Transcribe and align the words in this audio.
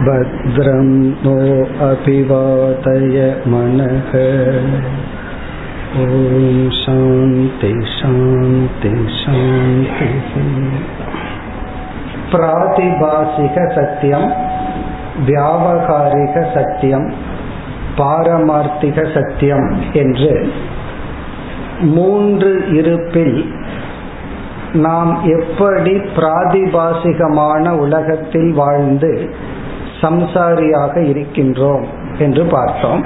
भद्रं 0.00 0.88
नो 1.24 1.36
अभिवादय 1.86 3.16
मनः 3.46 4.12
ॐ 5.96 6.70
शान्ति 6.76 7.72
शान्ति 7.92 8.92
शान्तिः 9.18 10.30
பிராதிபாசிக 12.32 13.56
சத்தியம் 13.76 14.28
வியாபகாரிக 15.26 16.34
சத்தியம் 16.54 17.08
பாரமார்த்திக 17.98 18.98
சத்தியம் 19.16 19.66
என்று 19.94 20.32
மூன்று 21.92 22.52
இருப்பில் 22.78 23.38
நாம் 24.82 25.12
எப்படி 25.30 25.94
பிராதிபாசிகமான 26.16 27.64
உலகத்தில் 27.76 28.50
வாழ்ந்து 28.52 29.12
சம்சாரியாக 30.01 30.97
இருக்கின்றோம் 30.97 31.85
என்று 32.17 32.45
பார்த்தோம். 32.45 33.05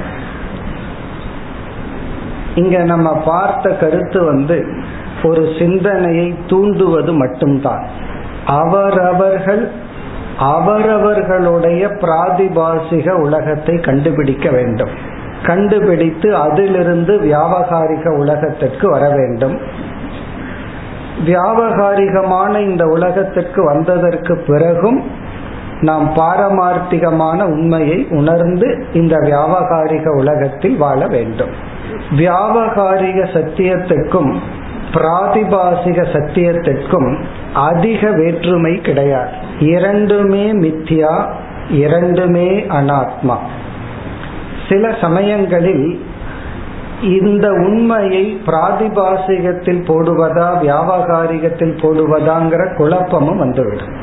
இங்க 2.55 2.77
நம்ம 2.84 3.17
பார்த்த 3.26 3.70
கருத்து 3.70 4.23
வந்து 4.23 4.66
ஒரு 5.23 5.48
சிந்தனையை 5.59 6.36
தூண்டுவது 6.48 7.14
மட்டும்தான். 7.14 7.86
அவரவர்கள் 8.45 9.72
அவரவர்களுடைய 10.38 11.88
பிராதிபாசிக 11.88 13.22
உலகத்தை 13.22 13.76
கண்டுபிடிக்க 13.80 14.50
வேண்டும். 14.50 14.89
கண்டுபிடித்து 15.44 16.36
அதிலிருந்து 16.36 17.20
வியாபகாரிக 17.20 18.17
உலகத்திற்கு 18.17 18.89
வர 18.89 19.09
வேண்டும். 19.09 19.59
வியாபகாரிகமான 21.26 22.59
இந்த 22.59 22.86
உலகத்திற்கு 22.86 23.66
வந்ததற்கு 23.66 24.44
பிறகும் 24.48 25.20
நாம் 25.81 26.13
பாரமார்த்திகமான 26.16 27.44
உண்மையை 27.44 28.08
உணர்ந்து 28.09 28.85
இந்த 28.94 29.16
வியாபகாரிக 29.16 30.08
உலகத்தில் 30.16 30.78
வாழ 30.78 31.08
வேண்டும். 31.08 31.50
வியாபகாரிக 32.17 33.23
சத்தியத்துக்கும் 33.33 34.36
பிராதிபாசிக 34.94 36.06
சத்தியத்திற்கும் 36.14 37.23
அதிக 37.53 38.11
வேற்றுமை 38.11 38.81
கிடையாது. 38.81 39.31
இரண்டுமே 39.59 40.53
மித்யா 40.53 41.31
இரண்டுமே 41.69 42.66
அனாத்மா. 42.69 43.38
சில 44.69 44.95
சமயங்களில் 45.02 46.06
இந்த 47.02 47.50
உண்மையை 47.50 48.41
பிராதிபாசிகத்தில் 48.45 49.84
போடுவதா 49.84 50.50
வியாபகாரிகத்தில் 50.61 51.78
போடுவதாங்கிற 51.78 52.75
குழப்பமும் 52.75 53.38
வந்துவிடும். 53.38 54.00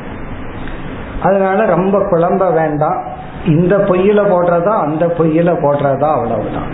அதனால 1.23 1.65
ரொம்ப 1.65 1.99
குழம்ப 1.99 2.53
வேண்டாம். 2.53 3.03
இந்த 3.45 3.77
பொய்யில 3.77 4.21
போடுறதா 4.31 4.79
அந்த 4.79 5.05
பொய்யில 5.05 5.49
போடுறதா 5.61 6.11
அவ்வளவுதான். 6.11 6.71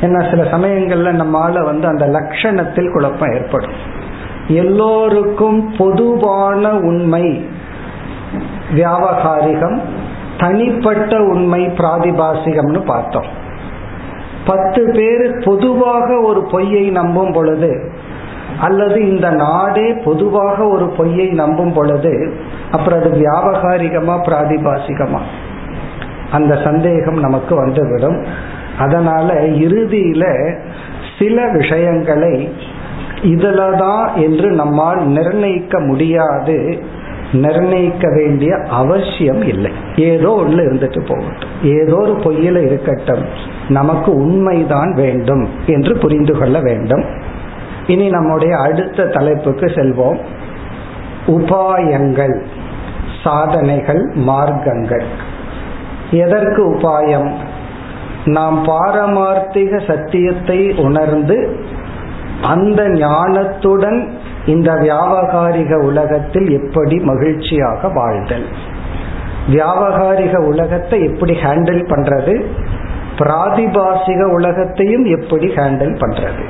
ஏன்னா 0.00 0.30
சில 0.30 0.42
சமயங்கள்ல 0.42 1.14
நம்மால 1.14 1.64
வந்து 1.64 1.86
அந்த 1.86 2.06
லட்சணத்தில் 2.06 2.92
குழப்பம் 2.92 3.32
ஏற்படும். 3.32 4.00
எல்லோருக்கும் 4.48 5.74
பொதுவான 5.78 6.70
உண்மை 6.70 7.48
வியாபகாரிகம் 8.74 9.80
தனிப்பட்ட 10.38 11.16
உண்மை 11.22 11.66
பிராதிபாசிகம்னு 11.66 12.84
பார்த்தோம். 12.84 13.40
பத்து 14.46 14.90
பேர் 14.92 15.42
பொதுவாக 15.44 16.20
ஒரு 16.20 16.42
பொய்யை 16.42 16.90
நம்பும் 16.90 17.32
பொழுது 17.32 17.90
அல்லது 18.60 19.10
இந்த 19.10 19.30
நாடே 19.30 19.92
பொதுவாக 19.92 20.66
ஒரு 20.68 20.88
பொய்யை 20.88 21.26
நம்பும் 21.26 21.72
பொழுது 21.72 22.36
அப்புறம் 22.72 23.00
அது 23.00 23.10
வியாபகாரிகமா 23.10 24.14
பிராதிபாசிகமா? 24.22 25.18
அந்த 26.30 26.60
சந்தேகம் 26.64 27.18
நமக்கு 27.18 27.54
வந்துவிடும். 27.54 28.24
அதனால 28.78 29.34
இறுதியில 29.34 30.54
சில 31.18 31.48
விஷயங்களை 31.52 32.52
இதுலதான் 33.22 34.14
என்று 34.14 34.50
நம்மால் 34.50 35.06
நிர்ணயிக்க 35.06 35.80
முடியாது. 35.80 36.82
நிர்ணயிக்க 37.32 38.08
வேண்டிய 38.10 38.56
அவசியம் 38.70 39.42
இல்லை. 39.42 39.72
ஏதோ 39.96 40.30
ஒன்று 40.30 40.72
இருந்துட்டு 40.72 41.08
போகட்டும். 41.08 41.48
ஏதோ 41.62 41.94
ஒரு 41.94 42.12
பொய்யில 42.12 42.64
இருக்கட்டும். 42.64 43.24
நமக்கு 43.68 44.14
உண்மைதான் 44.14 44.94
வேண்டும் 44.94 45.48
என்று 45.66 45.98
புரிந்து 45.98 46.38
கொள்ள 46.38 46.60
வேண்டும். 46.60 47.04
இனி 47.86 48.08
நம்முடைய 48.08 48.56
அடுத்த 48.56 49.06
தலைப்புக்கு 49.06 49.66
செல்வோம். 49.66 50.18
உபாயங்கள். 51.26 52.42
சாதனைகள் 53.22 54.12
மார்க்கங்கள். 54.14 55.02
எதற்கு 56.10 56.74
உபாயம்? 56.74 57.32
நாம் 58.24 58.64
பாரமார்த்திக 58.66 59.86
சத்தியத்தை 59.86 60.72
உணர்ந்து 60.72 61.64
அந்த 62.42 62.82
ஞானத்துடன் 62.82 64.08
இந்த 64.46 64.72
வியாபகாரிக 64.72 65.82
உலகத்தில் 65.82 66.50
எப்படி 66.50 66.98
மகிழ்ச்சியாக 66.98 67.88
வாழ்தல்? 67.88 68.46
வியாபகாரிக 69.50 70.36
உலகத்தை 70.36 71.02
எப்படி 71.02 71.32
ஹேண்டில் 71.32 71.84
பண்றது? 71.88 72.44
பிராதிபாசிக 73.18 74.22
உலகத்தையும் 74.32 75.04
எப்படி 75.04 75.46
ஹேண்டில் 75.46 75.96
பண்றது? 76.00 76.42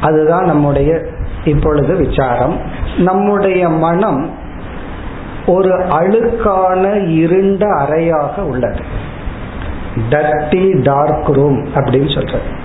அதுதான் 0.00 0.44
நம்முடைய 0.44 1.02
இப்பொழுது 1.44 1.94
விசாரம். 1.94 2.60
நம்முடைய 2.98 3.68
மனம் 3.68 4.44
ஒரு 5.46 5.74
அழுக்கான 5.74 7.08
இருண்ட 7.08 7.66
அறையாக 7.66 8.40
உள்ளது. 8.40 8.80
டர்டி 10.10 10.82
டார்க் 10.82 11.28
ரூம் 11.28 11.64
அப்படின்னு 11.74 12.14
சொல்றது. 12.14 12.64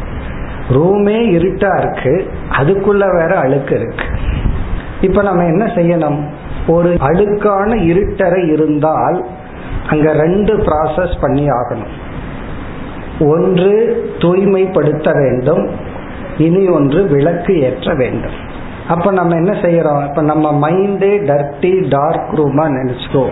ரூமே 0.70 1.18
இருட்டா 1.30 1.78
இருக்கு 1.78 2.32
அதுக்குள்ள 2.52 3.16
வேற 3.16 3.38
அழுக்கு 3.38 3.76
இருக்கு. 3.80 4.06
இப்ப 5.02 5.22
நம்ம 5.22 5.46
என்ன 5.46 5.66
செய்யணும்? 5.66 6.24
ஒரு 6.68 6.90
அழுக்கான 6.90 7.76
இருட்டறை 7.76 8.52
இருந்தால் 8.52 9.26
அங்க 9.90 10.14
ரெண்டு 10.14 10.58
ப்ராசஸ் 10.58 11.14
பண்ணி 11.22 11.48
ஆகணும். 11.48 11.94
ஒன்று 13.20 14.04
தூய்மைப்படுத்த 14.20 15.12
வேண்டும் 15.14 15.70
இனி 16.38 16.68
ஒன்று 16.68 17.04
விளக்கு 17.04 17.60
ஏற்ற 17.62 17.94
வேண்டும். 17.94 18.50
அப்ப 18.92 19.12
நம்ம 19.12 19.36
என்ன 19.36 19.52
செய்யறோம்? 19.52 20.08
இப்ப 20.08 20.22
நம்ம 20.22 20.70
மைண்டே 20.70 21.14
டர்ட்டி 21.30 21.90
டார்க் 21.90 22.34
ரூமா 22.34 22.66
நினைச்சுக்கோ. 22.78 23.26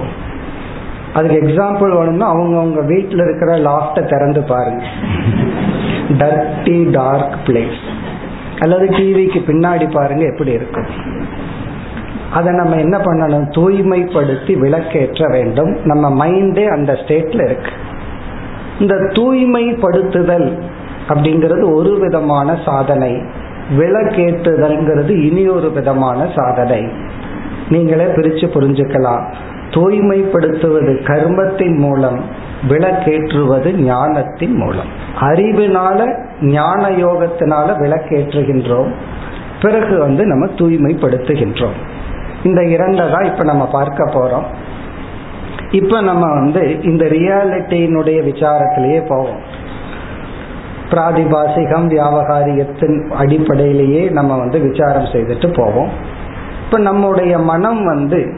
அதுக்கு 1.13 1.37
எக்ஸாம்பிள் 1.37 1.97
வேணும்னா 1.97 2.27
அவங்க 2.27 2.57
அவங்க 2.57 2.81
வீட்டில் 2.81 3.17
இருக்கிற 3.17 3.57
லாஃப்ட 3.57 4.09
திறந்து 4.09 4.41
பாருங்க. 4.43 4.83
டர்ட்டி 6.09 6.91
டார்க் 6.91 7.35
பிளேஸ் 7.45 7.81
அல்லது 8.59 8.85
டிவிக்கு 8.85 9.39
பின்னாடி 9.47 9.91
பாருங்க 9.91 10.23
எப்படி 10.25 10.51
இருக்கும். 10.51 10.89
அதை 12.31 12.53
நம்ம 12.53 12.75
என்ன 12.75 12.97
பண்ணணும்? 12.97 13.45
தூய்மைப்படுத்தி 13.49 14.59
விளக்கேற்ற 14.59 15.27
வேண்டும். 15.31 15.77
நம்ம 15.83 16.25
மைண்டே 16.25 16.65
அந்த 16.67 16.93
ஸ்டேட்ல 16.93 17.43
இருக்கு. 17.43 17.71
இந்த 18.79 18.95
தூய்மைப்படுத்துதல் 18.95 20.47
அப்படிங்கிறது 21.07 21.73
ஒரு 21.73 21.99
விதமான 21.99 22.57
சாதனை. 22.65 23.21
விளக்கேற்றுதல்ங்கிறது 23.77 25.23
இனி 25.23 25.47
ஒரு 25.47 25.71
விதமான 25.71 26.31
சாதனை. 26.35 26.87
நீங்களே 27.69 28.03
பிரிச்சு 28.03 28.47
புரிஞ்சுக்கலாம். 28.47 29.33
தூய்மைப்படுத்துவது 29.69 31.03
கர்மத்தின் 31.03 31.77
மூலம் 31.77 32.23
விளக்கேற்றுவது 32.67 33.73
ஞானத்தின் 33.73 34.55
மூலம். 34.55 34.87
அறிவினால 35.19 36.23
ஞான 36.41 36.89
யோகத்தினால 36.89 37.77
விளக்கேற்றுகின்றோம். 37.77 38.91
பிறகு 39.61 39.99
வந்து 39.99 40.25
நம்ம 40.25 40.45
தூய்மைப்படுத்துகின்றோம். 40.45 41.77
இந்த 42.43 42.61
இரண்டை 42.61 43.11
தான் 43.11 43.23
இப்ப 43.23 43.43
நம்ம 43.43 43.65
பார்க்க 43.65 44.03
போறோம். 44.03 44.43
இப்ப 45.71 46.01
நம்ம 46.01 46.39
வந்து 46.39 46.83
இந்த 46.83 47.05
ரியாலிட்டியினுடைய 47.05 48.23
விசாரத்திலேயே 48.23 49.07
போவோம். 49.07 49.67
பிராதிபாசிகம் 50.91 51.87
வியாபகாரியத்தின் 51.87 53.09
அடிப்படையிலேயே 53.09 54.09
நம்ம 54.09 54.37
வந்து 54.37 54.59
விசாரம் 54.59 55.03
செய்துட்டு 55.03 55.53
போவோம். 55.53 55.89
இப்ப 56.65 56.79
நம்முடைய 56.79 57.37
மனம் 57.37 57.85
வந்து 57.85 58.33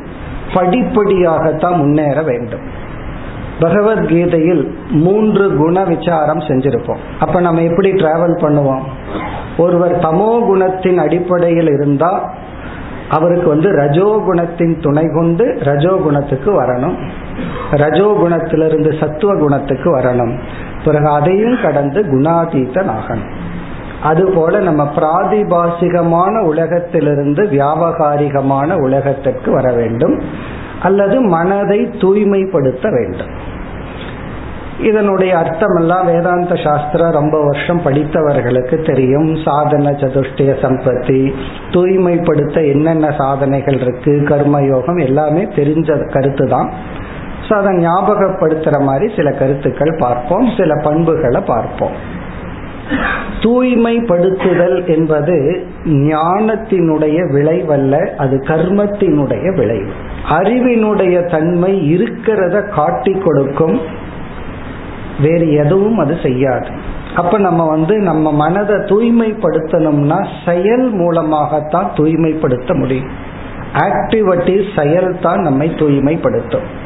படிப்படியாகத்தான் 0.54 1.76
முன்னேற 1.76 2.22
வேண்டும். 2.22 2.90
பகவத்கீதையில் 3.60 4.76
மூன்று 4.92 5.56
குண 5.56 5.84
விசாரம் 5.84 6.40
செஞ்சிருப்போம். 6.40 6.98
அப்ப 7.20 7.40
நம்ம 7.40 7.62
எப்படி 7.62 7.92
டிராவல் 7.92 8.38
பண்ணுவோம்? 8.38 8.82
ஒருவர் 9.58 10.00
தமோ 10.00 10.46
குணத்தின் 10.50 10.98
அடிப்படையில் 10.98 11.68
இருந்தா 11.68 12.34
அவருக்கு 13.10 13.48
வந்து 13.48 13.70
ரஜோகுணத்தின் 13.70 14.82
துணை 14.82 15.04
கொண்டு 15.14 15.46
ரஜோகுணத்துக்கு 15.46 16.64
வரணும். 16.64 16.98
ரஜோகுணத்திலிருந்து 17.72 19.00
சத்துவ 19.00 19.34
குணத்துக்கு 19.40 19.98
வரணும். 19.98 20.40
பிறகு 20.86 21.08
அதையும் 21.08 21.58
கடந்து 21.64 22.02
குணாதீதன் 22.02 22.92
ஆகணும் 22.98 23.32
அதுபோல 24.04 24.60
நம்ம 24.60 24.92
பிராதிபாசிகமான 24.96 26.40
உலகத்திலிருந்து 26.40 27.44
வியாபகாரிகமான 27.44 28.80
உலகத்திற்கு 28.80 29.52
வர 29.52 29.72
வேண்டும். 29.72 30.22
அல்லது 30.82 31.22
மனதை 31.22 31.90
தூய்மைப்படுத்த 32.00 32.90
வேண்டும். 32.90 33.50
இதனுடைய 34.80 35.38
அர்த்தம் 35.38 35.76
எல்லாம் 35.78 36.06
வேதாந்த 36.06 36.56
சாஸ்திரம் 36.56 37.12
ரொம்ப 37.12 37.44
வருஷம் 37.44 37.82
படித்தவர்களுக்கு 37.82 38.86
தெரியும். 38.86 39.36
சாதன 39.36 39.92
சதுஷ்டய 39.92 40.56
சம்பத்தி 40.62 41.34
தூய்மைப்படுத்த 41.72 42.64
என்னென்ன 42.64 43.12
சாதனைகள் 43.18 43.80
இருக்கு 43.80 44.12
கர்மயோகம் 44.12 45.02
எல்லாமே 45.02 45.44
தெரிஞ்ச 45.46 46.12
கருத்து 46.12 46.48
தான் 46.48 46.72
ஸோ 47.52 47.56
அதை 47.56 47.72
ஞாபகப்படுத்துற 47.86 48.82
மாதிரி 48.82 49.14
சில 49.16 49.32
கருத்துக்கள் 49.32 49.98
பார்ப்போம் 50.00 50.50
சில 50.58 50.76
பண்புகளை 50.76 51.42
பார்ப்போம். 51.42 51.96
தூய்மைப்படுத்துதல் 53.40 54.88
என்பது 54.88 55.66
ஞானத்தினுடைய 55.86 57.18
விளைவல்ல 57.34 58.16
அது 58.16 58.36
கர்மத்தினுடைய 58.38 59.56
விளைவு. 59.56 59.92
அறிவினுடைய 60.30 61.30
தன்மை 61.30 61.96
இருக்கிறத 61.96 62.70
காட்டி 62.70 63.14
கொடுக்கும். 63.14 63.80
வேறு 65.22 65.54
எதுவும் 65.54 65.98
அது 65.98 66.18
செய்யாது. 66.24 66.70
அப்ப 67.16 67.38
நம்ம 67.38 67.68
வந்து 67.68 67.98
நம்ம 67.98 68.32
மனதை 68.32 68.76
தூய்மைப்படுத்தணும்னா 68.76 70.28
செயல் 70.46 70.90
மூலமாகத்தான் 70.90 71.92
தூய்மைப்படுத்த 71.96 72.74
முடியும். 72.74 73.12
ஆக்டிவிட்டி 73.74 74.56
செயல் 74.80 75.20
தான் 75.20 75.42
நம்மை 75.42 75.76
தூய்மைப்படுத்தும். 75.76 76.81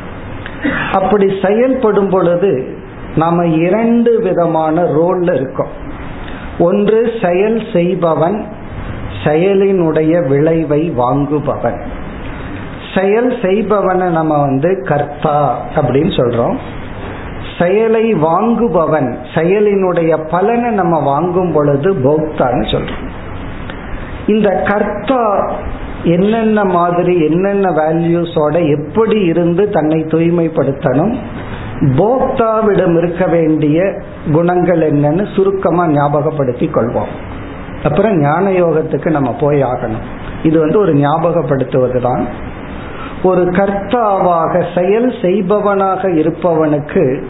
அப்படி 0.93 1.33
செயல்படும் 1.43 2.09
பொழுது 2.09 2.77
நாம 3.15 3.45
இரண்டு 3.45 4.19
விதமான 4.19 4.81
ரோல்ல 4.81 5.35
இருக்கோம். 5.35 5.83
ஒன்று 6.59 7.11
செயல் 7.21 7.63
செய்பவன் 7.73 8.45
செயலினுடைய 9.23 10.27
விளைவை 10.27 10.93
வாங்குபவன். 10.97 11.81
செயல் 12.95 13.33
செய்பவனை 13.41 14.09
நம்ம 14.09 14.39
வந்து 14.39 14.83
கர்த்தா 14.87 15.61
அப்படின்னு 15.75 16.13
சொல்றோம். 16.21 16.57
செயலை 17.59 18.13
வாங்குபவன் 18.13 19.17
செயலினுடைய 19.35 20.27
பலனை 20.29 20.71
நம்ம 20.71 20.99
வாங்கும் 20.99 21.51
பொழுது 21.51 21.93
போக்தான்னு 21.93 22.65
சொல்றோம். 22.71 23.09
இந்த 24.27 24.49
கர்த்தா 24.49 25.51
என்னென்ன 26.05 26.63
மாதிரி 26.63 27.25
என்னென்ன 27.25 27.69
வேல்யூஸோட 27.69 28.69
எப்படி 28.77 29.19
இருந்து 29.21 29.69
தன்னை 29.69 29.99
தூய்மைப்படுத்தணும் 30.01 31.13
போக்தாவிடம் 31.81 32.97
இருக்க 32.97 33.25
வேண்டிய 33.25 33.93
குணங்கள் 34.31 34.81
என்னன்னு 34.91 35.35
சுருக்கமா 35.35 35.87
ஞாபகப்படுத்தி 35.87 36.67
கொள்வோம். 36.67 37.13
அப்புறம் 37.83 38.19
ஞான 38.19 38.49
யோகத்துக்கு 38.49 39.09
நம்ம 39.09 39.31
போய் 39.31 39.63
ஆகணும். 39.63 40.05
இது 40.43 40.59
வந்து 40.59 40.79
ஒரு 40.79 40.93
ஞாபகப்படுத்துவது 40.93 42.01
தான் 42.01 42.27
ஒரு 43.23 43.43
கர்த்தாவாக 43.45 44.63
செயல் 44.75 45.13
செய்பவனாக 45.21 46.09
இருப்பவனுக்கு 46.09 47.23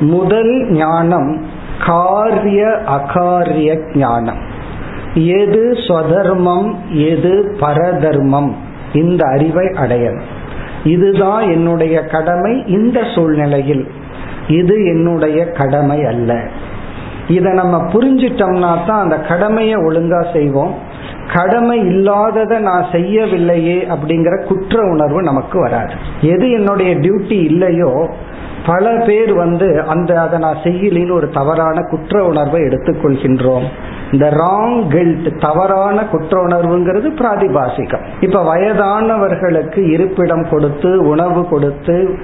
முதல் 0.00 0.70
ஞானம் 0.70 1.40
காரிய 1.86 2.62
அகாரிய 2.96 3.80
ஞானம். 3.94 4.54
எது 5.16 5.72
ஸ்வதர்மம் 5.72 6.74
எது 6.90 7.56
பரதர்மம்? 7.60 8.54
இந்த 8.92 9.26
அறிவை 9.26 9.66
அடையணும் 9.66 10.34
இதுதான் 10.84 11.42
என்னுடைய 11.42 12.04
கடமை 12.04 12.66
இந்த 12.66 13.00
சூழ்நிலையில். 13.14 13.88
இது 14.48 14.84
என்னுடைய 14.84 15.50
கடமை 15.50 16.04
அல்ல. 16.04 16.40
இதை 17.28 17.52
நம்ம 17.52 17.84
புரிஞ்சிட்டோம்னா 17.84 18.86
தான் 18.86 19.02
அந்த 19.02 19.18
கடமையை 19.20 19.74
ஒழுங்கா 19.74 20.32
செய்வோம். 20.32 20.74
கடமை 21.34 21.78
இல்லாததை 21.78 22.58
நான் 22.58 22.86
செய்யவில்லையே 22.92 23.86
அப்படிங்கிற 23.90 24.44
குற்ற 24.44 24.80
உணர்வு 24.80 25.22
நமக்கு 25.22 25.60
வராது. 25.60 25.92
எது 26.20 26.50
என்னுடைய 26.50 26.94
டியூட்டி 26.94 27.42
இல்லையோ 27.42 28.08
பல 28.66 29.02
பேர் 29.06 29.34
வந்து 29.34 29.82
அந்த 29.86 30.20
அதை 30.20 30.38
நான் 30.38 30.62
செய்யலின்னு 30.62 31.12
ஒரு 31.12 31.30
தவறான 31.30 31.80
குற்ற 31.80 32.24
உணர்வை 32.24 32.60
எடுத்துக்கொள்கின்றோம். 32.62 33.64
இந்த 34.12 34.30
ராங் 34.30 34.88
கில்ட் 34.88 35.40
தவறான 35.40 36.04
குற்ற 36.04 36.46
உணர்வுங்கிறது 36.46 37.08
பிராதிபாசிகம். 37.16 38.04
இப்ப 38.20 38.54
வயதானவர்களுக்கு 38.54 39.90
இருப்பிடம் 39.90 40.48
கொடுத்து 40.50 41.06
உணவு 41.06 41.48
கொடுத்து 41.48 42.18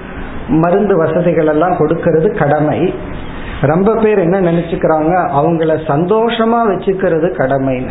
மருந்து 0.47 0.97
வசதிகள் 0.97 1.47
எல்லாம் 1.47 1.71
கொடுக்கறது 1.71 2.37
கடமை. 2.37 2.93
ரொம்ப 3.61 3.95
பேர் 3.95 4.17
என்ன 4.17 4.41
நினைச்சுக்கிறாங்க? 4.41 5.29
அவங்கள 5.35 5.77
சந்தோஷமா 5.87 6.61
வச்சுக்கிறது 6.67 7.29
கடமைன்னு. 7.33 7.89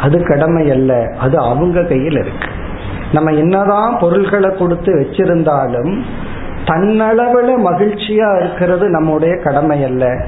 அது 0.00 0.22
கடமை 0.22 0.70
அல்ல 0.70 1.14
அது 1.20 1.38
அவங்க 1.38 1.84
கையில் 1.84 2.12
இருக்கு. 2.12 2.48
நம்ம 3.12 3.30
என்னதான் 3.30 3.98
பொருள்களை 3.98 4.56
கொடுத்து 4.56 4.94
வச்சிருந்தாலும் 4.94 6.00
தன்னளவுல 6.64 7.54
மகிழ்ச்சியா 7.58 8.38
இருக்கிறது 8.38 8.88
நம்முடைய 8.88 9.36
கடமை 9.36 9.84
அல்ல. 9.84 10.24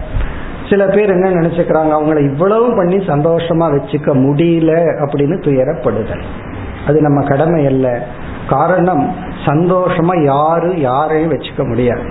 சில 0.73 0.87
பேர் 0.87 1.11
என்ன 1.11 1.31
நினைச்சுக்கிறாங்க? 1.31 1.93
அவங்கள 1.99 2.31
இவ்வளவு 2.31 2.77
பண்ணி 2.77 2.97
சந்தோஷமா 2.97 3.67
வச்சுக்க 3.73 4.15
முடியல 4.15 4.71
அப்படின்னு 5.05 5.37
துயரப்படுதல். 5.43 6.23
அது 6.87 7.01
நம்ம 7.01 7.25
கடமை 7.25 7.67
அல்ல. 7.67 8.07
காரணம் 8.49 9.15
சந்தோஷமா 9.45 10.25
யாரு 10.25 10.81
யாரையும் 10.81 11.33
வச்சுக்க 11.33 11.67
முடியாது. 11.67 12.03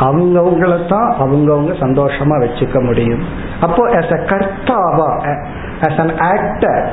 அவங்கவுங்களத்தான் 0.00 1.12
அவங்கவுங்க 1.20 1.72
சந்தோஷமா 1.80 2.48
வச்சுக்க 2.48 2.84
முடியும். 2.84 3.22
அப்போ 3.60 3.88
ஆஸ் 3.88 4.12
அ 4.12 4.24
கர்த்தாவா 4.24 5.36
ஆஸ் 5.80 6.00
அன் 6.00 6.18
ஆக்டர் 6.18 6.90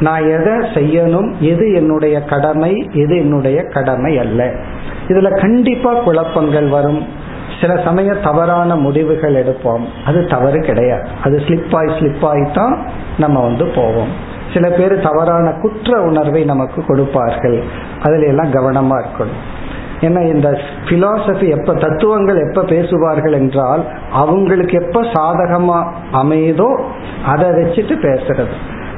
நான் 0.00 0.22
எதை 0.22 0.52
செய்யணும்? 0.52 1.38
எது 1.38 1.72
என்னுடைய 1.72 2.20
கடமை? 2.20 2.90
எது 2.92 3.16
என்னுடைய 3.16 3.62
கடமை 3.62 4.18
அல்ல. 4.18 4.52
இதுல 5.08 5.40
கண்டிப்பா 5.40 5.94
குழப்பங்கள் 5.94 6.68
வரும். 6.68 7.24
சில 7.60 7.76
சமயம் 7.84 8.22
தவறான 8.22 8.76
முடிவுகள் 8.76 9.34
எடுப்போம். 9.34 9.84
அது 10.06 10.26
தவறு 10.26 10.60
கிடையாது. 10.60 11.08
அது 11.24 11.36
ஸ்லிப் 11.36 11.76
ஆகி 11.76 11.92
ஸ்லிப் 11.92 12.52
தான் 12.52 12.86
நம்ம 13.18 13.40
வந்து 13.40 13.66
போவோம். 13.66 14.08
சில 14.54 14.68
பேர் 14.68 15.00
தவறான 15.00 15.50
குற்ற 15.50 16.00
உணர்வை 16.00 16.44
நமக்கு 16.44 16.84
கொடுப்பார்கள். 16.84 17.62
அதுல 18.02 18.26
எல்லாம் 18.26 18.50
கவனமா 18.50 18.94
இருக்கணும். 18.94 19.64
ஏன்னா 20.00 20.34
இந்த 20.34 20.58
பிலாசபி 20.84 21.58
எப்ப 21.58 21.74
தத்துவங்கள் 21.74 22.48
எப்ப 22.48 22.62
பேசுவார்கள் 22.62 23.32
என்றால் 23.32 23.84
அவங்களுக்கு 24.12 24.82
எப்ப 24.82 25.02
சாதகமா 25.02 25.86
அமையுதோ 26.12 26.80
அதை 27.26 27.48
வச்சுட்டு 27.48 27.94
பேசுறது. 28.02 28.52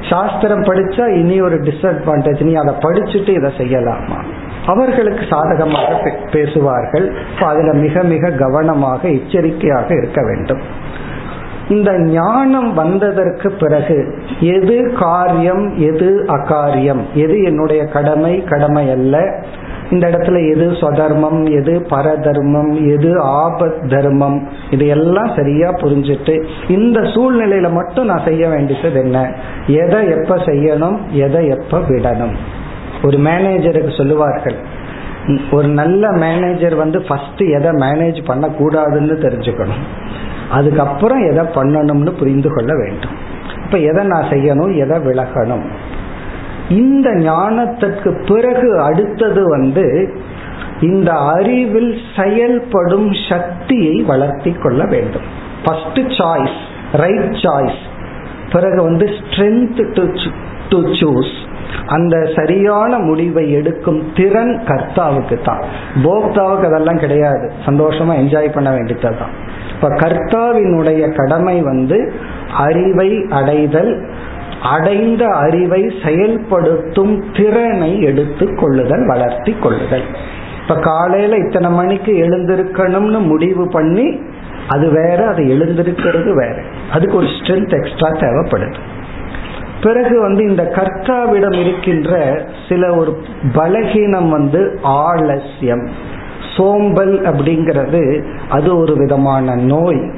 சாஸ்திரம் 0.09 0.63
படிச்சா 0.63 1.15
இனி 1.15 1.41
ஒரு 1.41 1.55
டிஸ்அட்வான்டேஜ் 1.55 2.43
நீ 2.43 2.53
அதை 2.53 2.73
படிச்சுட்டு 2.73 3.29
இதை 3.29 3.51
செய்யலாமா? 3.57 4.23
அவர்களுக்கு 4.65 5.25
சாதகமாக 5.29 6.11
பேசுவார்கள். 6.31 7.13
அதுல 7.41 7.73
மிக 7.73 8.03
மிக 8.03 8.29
கவனமாக 8.29 9.09
எச்சரிக்கையாக 9.09 9.93
இருக்க 9.95 10.23
வேண்டும். 10.23 10.59
இந்த 11.69 11.99
ஞானம் 11.99 12.73
வந்ததற்கு 12.73 13.51
பிறகு 13.51 14.23
எது 14.39 14.93
காரியம் 14.99 15.77
எது 15.77 16.25
அகாரியம்? 16.27 16.99
எது 17.13 17.41
என்னுடைய 17.41 17.85
கடமை 17.85 18.43
கடமை 18.43 18.91
அல்ல. 18.91 19.43
இந்த 19.91 20.07
இடத்துல 20.07 20.53
எது 20.53 20.71
ஸ்வதர்மம் 20.71 21.51
எது 21.51 21.85
பரதர்மம் 21.89 22.87
எது 22.87 23.25
ஆபத் 23.25 23.89
தர்மம் 23.89 24.47
இதையெல்லாம் 24.69 25.31
சரியா 25.35 25.71
புரிஞ்சுட்டு 25.71 26.45
இந்த 26.67 26.99
சூழ்நிலையில 26.99 27.71
மட்டும் 27.71 28.05
நான் 28.05 28.25
செய்ய 28.25 28.47
வேண்டியது 28.47 28.99
என்ன? 28.99 29.31
எதை 29.67 30.09
எப்ப 30.09 30.35
செய்யணும் 30.35 30.97
எதை 31.11 31.47
எப்ப 31.47 31.79
விடணும்? 31.79 32.35
ஒரு 33.03 33.17
மேனேஜருக்கு 33.17 33.97
சொல்லுவார்கள் 33.97 34.55
ஒரு 35.51 35.67
நல்ல 35.67 36.11
மேனேஜர் 36.11 36.75
வந்து 36.75 37.01
ஃபர்ஸ்ட் 37.01 37.41
எதை 37.41 37.71
மேனேஜ் 37.71 38.19
பண்ணக்கூடாதுன்னு 38.27 39.15
தெரிஞ்சுக்கணும். 39.25 39.83
அதுக்கப்புறம் 40.49 41.29
எதை 41.29 41.45
பண்ணணும்னு 41.45 42.09
புரிந்து 42.09 42.53
கொள்ள 42.53 42.75
வேண்டும். 42.75 43.11
இப்ப 43.65 43.77
எதை 43.77 44.05
நான் 44.05 44.23
செய்யணும் 44.23 44.75
எதை 44.77 44.97
விலகணும்? 44.99 45.65
இந்த 46.69 47.09
ஞானத்திற்கு 47.09 48.25
பிறகு 48.25 48.81
அடுத்தது 48.81 49.49
வந்து 49.49 50.15
இந்த 50.81 51.11
அறிவில் 51.11 51.97
செயல்படும் 52.15 53.13
சக்தியை 53.29 54.01
வளர்த்தி 54.01 54.51
கொள்ள 54.51 54.85
வேண்டும். 54.85 55.27
ஃபர்ஸ்ட் 55.65 55.99
சாய்ஸ் 55.99 56.57
ரைட் 56.93 57.39
சாய்ஸ் 57.45 57.79
பிறகு 58.51 58.83
வந்து 58.83 59.05
ஸ்ட்ரென்த் 59.05 59.93
டு 59.93 60.03
டு 60.69 60.79
சூஸ் 60.89 61.47
அந்த 61.85 62.29
சரியான 62.35 62.97
முடிவை 62.97 63.51
எடுக்கும் 63.51 64.11
திறன் 64.15 64.61
கர்த்தாவுக்கு 64.65 65.43
தான் 65.43 65.63
போக்தாவுக்கு 66.03 66.65
அதெல்லாம் 66.65 66.97
கிடையாது. 66.97 67.51
சந்தோஷமா 67.65 68.13
என்ஜாய் 68.13 68.53
பண்ண 68.53 68.71
வேண்டியதுதான். 68.71 69.47
இப்ப 69.75 69.89
கர்த்தாவினுடைய 69.89 71.15
கடமை 71.15 71.61
வந்து 71.61 72.13
அறிவை 72.57 73.25
அடைதல் 73.29 74.09
அடைந்த 74.63 75.25
அறிவை 75.25 75.91
செயல்படுத்தும் 76.03 77.23
திறனை 77.35 78.01
எடுத்து 78.01 78.55
கொள்ளுதல் 78.55 79.07
வளர்த்தி 79.07 79.51
கொள்ளுதல். 79.51 80.03
இப்ப 80.61 80.75
காலையில 80.81 81.35
இத்தனை 81.35 81.71
மணிக்கு 81.71 82.11
எழுந்திருக்கணும்னு 82.13 83.21
முடிவு 83.25 83.67
பண்ணி 83.67 84.19
அது 84.67 84.89
வேற 84.89 85.27
அது 85.27 85.47
எழுந்திருக்கிறது 85.47 86.35
வேற. 86.35 86.55
அதுக்கு 86.91 87.15
ஒரு 87.15 87.25
ஸ்ட்ரென்த் 87.25 87.75
எக்ஸ்ட்ரா 87.77 88.09
தேவைப்படுது. 88.09 88.75
பிறகு 89.83 90.21
வந்து 90.21 90.49
இந்த 90.49 90.63
கர்த்தாவிடம் 90.63 91.59
இருக்கின்ற 91.59 92.41
சில 92.69 92.95
ஒரு 92.95 93.21
பலகீனம் 93.53 94.29
வந்து 94.29 94.79
ஆலசியம் 94.83 95.89
சோம்பல் 96.57 97.21
அப்படிங்கிறது 97.21 98.23
அது 98.49 98.77
ஒரு 98.77 98.97
விதமான 98.97 99.55
நோய். 99.55 100.11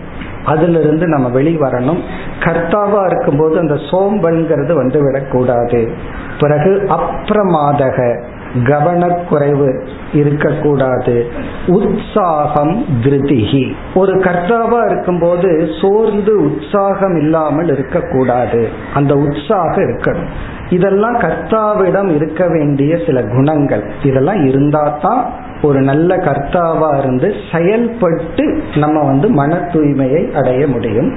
அதிலிருந்து 0.46 1.08
நம்ம 1.08 1.42
வெளிவரணும். 1.42 2.02
கர்த்தாவா 2.40 3.06
இருக்கும்போது 3.06 3.60
அந்த 3.60 3.74
சோம்பல்ங்கிறது 3.74 4.74
வந்து 4.74 5.04
விடக்கூடாது. 5.04 5.92
பிறகு 6.40 6.88
அப்பிரமாதக. 6.90 8.24
கவனக்குறைவு 8.64 9.88
இருக்கக்கூடாது. 10.14 11.32
உற்சாகம் 11.68 12.86
திருதிகி. 13.04 13.72
ஒரு 13.96 14.16
கர்த்தாவா 14.16 14.86
இருக்கும்போது 14.86 15.70
சோர்ந்து 15.82 16.44
உற்சாகம் 16.44 17.18
இல்லாமல் 17.18 17.68
இருக்கக்கூடாது. 17.68 18.70
அந்த 18.94 19.16
உற்சாகம் 19.16 19.84
இருக்கணும். 19.84 20.30
இதெல்லாம் 20.70 21.16
கர்த்தாவிடம் 21.16 22.16
இருக்க 22.16 22.48
வேண்டிய 22.48 22.98
சில 23.06 23.24
குணங்கள். 23.24 23.84
இதெல்லாம் 24.04 24.46
இருந்தா 24.46 24.98
தான் 25.02 25.26
ஒரு 25.62 25.82
நல்ல 25.82 26.18
கர்த்தாவா 26.18 26.98
இருந்து 26.98 27.34
செயல்பட்டு 27.52 28.64
நம்ம 28.76 29.04
வந்து 29.04 29.30
மன 29.30 29.56
தூய்மையை 29.56 30.32
அடைய 30.32 30.68
முடியும். 30.68 31.16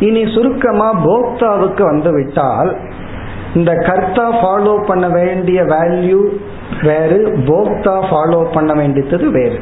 இனி 0.00 0.34
சுருக்கமா 0.34 1.04
போக்தாவுக்கு 1.04 1.82
வந்து 1.82 2.12
விட்டால் 2.12 2.76
இந்த 3.54 3.72
கர்த்தா 3.74 4.26
ஃபாலோ 4.40 4.74
பண்ண 4.86 5.08
வேண்டிய 5.08 5.62
வேல்யூ 5.62 6.20
வேறு 6.82 7.18
போக்தா 7.48 7.94
ஃபாலோ 8.10 8.40
பண்ண 8.52 8.72
வேண்டியது 8.74 9.30
வேறு. 9.30 9.58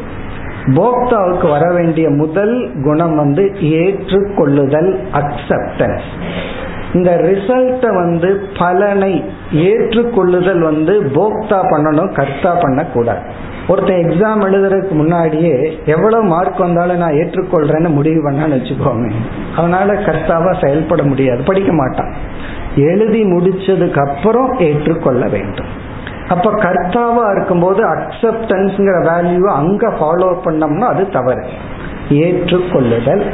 போக்தாவுக்கு 0.77 1.47
வர 1.49 1.73
வேண்டிய 1.73 2.11
முதல் 2.11 2.71
குணம் 2.85 3.17
வந்து 3.17 3.43
ஏற்றுக்கொள்ளுதல் 3.61 4.91
அக்செப்டன்ஸ் 5.13 6.09
இந்த 6.95 7.11
ரிசல்ட்டை 7.17 7.91
வந்து 7.95 8.29
பலனை 8.59 9.25
ஏற்றுக்கொள்ளுதல் 9.53 10.61
வந்து 10.61 10.95
போக்தா 11.17 11.59
பண்ணணும் 11.73 12.13
கர்த்தா 12.13 12.53
பண்ணக்கூடாது. 12.55 13.23
ஒருத்தன் 13.69 14.03
எக்ஸாம் 14.05 14.45
எழுதுறதுக்கு 14.49 14.91
முன்னாடியே 14.91 15.57
எவ்வளவு 15.85 16.25
மார்க் 16.25 16.59
வந்தாலும் 16.59 16.97
நான் 16.97 17.19
ஏற்றுக்கொள்றேன்னு 17.23 17.91
முடிவு 17.93 18.31
பண்ணான்னு 18.31 18.59
வச்சுக்கோங்க 18.59 19.09
அதனால 19.57 19.95
கர்த்தாவா 19.95 20.53
செயல்பட 20.65 21.03
முடியாது 21.03 21.43
படிக்க 21.43 21.73
மாட்டான். 21.73 22.13
எழுதி 22.79 23.23
முடிச்சதுக்கு 23.23 24.09
அப்புறம் 24.09 24.59
ஏற்றுக்கொள்ள 24.59 25.27
வேண்டும். 25.27 25.87
அப்ப 26.29 26.53
கர்த்தாவா 26.53 27.37
இருக்கும்போது 27.37 27.95
அக்செப்டன்ஸ்ங்கிற 27.95 28.97
வேல்யூ 29.05 29.41
அங்க 29.41 29.89
ஃபாலோ 29.89 30.37
பண்ணோம்னா 30.45 30.87
அது 30.87 31.09
தவறு. 31.09 31.45
ஏற்றுக்கொள்ளுதல். 32.11 33.33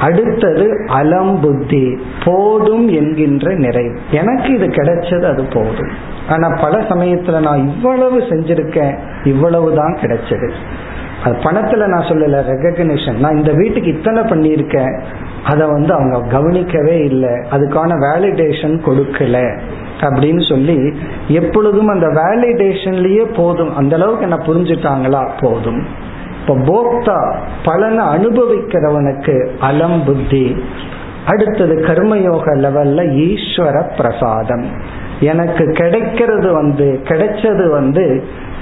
அடுத்தது 0.00 0.84
அலம் 0.86 1.40
புத்தி. 1.40 1.98
போதும் 2.24 2.88
என்கின்ற 2.88 3.54
நிறைவு 3.54 3.98
எனக்கு 4.10 4.54
இது 4.54 4.66
கிடைச்சது 4.66 5.22
அது 5.22 5.44
போதும். 5.52 5.90
ஆனா 6.28 6.48
பல 6.60 6.78
சமயத்துல 6.78 7.40
நான் 7.40 7.58
இவ்வளவு 7.58 8.18
செஞ்சிருக்கேன் 8.20 8.98
இவ்வளவுதான் 9.24 9.98
கிடைச்சது. 10.00 10.52
அது 11.24 11.34
பணத்துல 11.34 11.86
நான் 11.86 12.02
சொல்லல 12.02 12.40
ரெகக்னிஷன் 12.52 13.18
நான் 13.18 13.36
இந்த 13.36 13.52
வீட்டுக்கு 13.52 13.90
இத்தனை 13.90 14.22
பண்ணியிருக்கேன். 14.22 15.02
அதை 15.44 15.66
வந்து 15.66 15.94
அவங்க 15.94 16.20
கவனிக்கவே 16.20 16.98
இல்லை. 16.98 17.30
அதுக்கான 17.30 17.90
வேலிடேஷன் 18.06 18.76
கொடுக்கல 18.86 19.58
அப்படின்னு 20.00 20.48
சொல்லி 20.48 20.92
எப்பொழுதும் 21.28 21.86
அந்த 21.86 22.06
வேலிடேஷன்லயே 22.06 23.34
போதும். 23.36 23.76
அந்த 23.76 23.96
அளவுக்கு 23.96 24.22
என்ன 24.22 24.36
புரிஞ்சுட்டாங்களா? 24.36 25.28
போதும். 25.40 25.86
இப்போ 26.40 26.54
போக்தா 26.54 27.34
பலனை 27.64 28.04
அனுபவிக்கிறவனுக்கு 28.04 29.48
அலம் 29.60 30.04
புத்தி. 30.04 30.64
அடுத்தது 31.26 31.74
கர்மயோக 31.74 32.46
லெவல்ல 32.54 33.00
ஈஸ்வர 33.26 33.82
பிரசாதம். 33.96 34.66
எனக்கு 35.24 35.64
கிடைக்கிறது 35.72 36.52
வந்து 36.52 37.00
கிடைச்சது 37.04 37.70
வந்து 37.70 38.04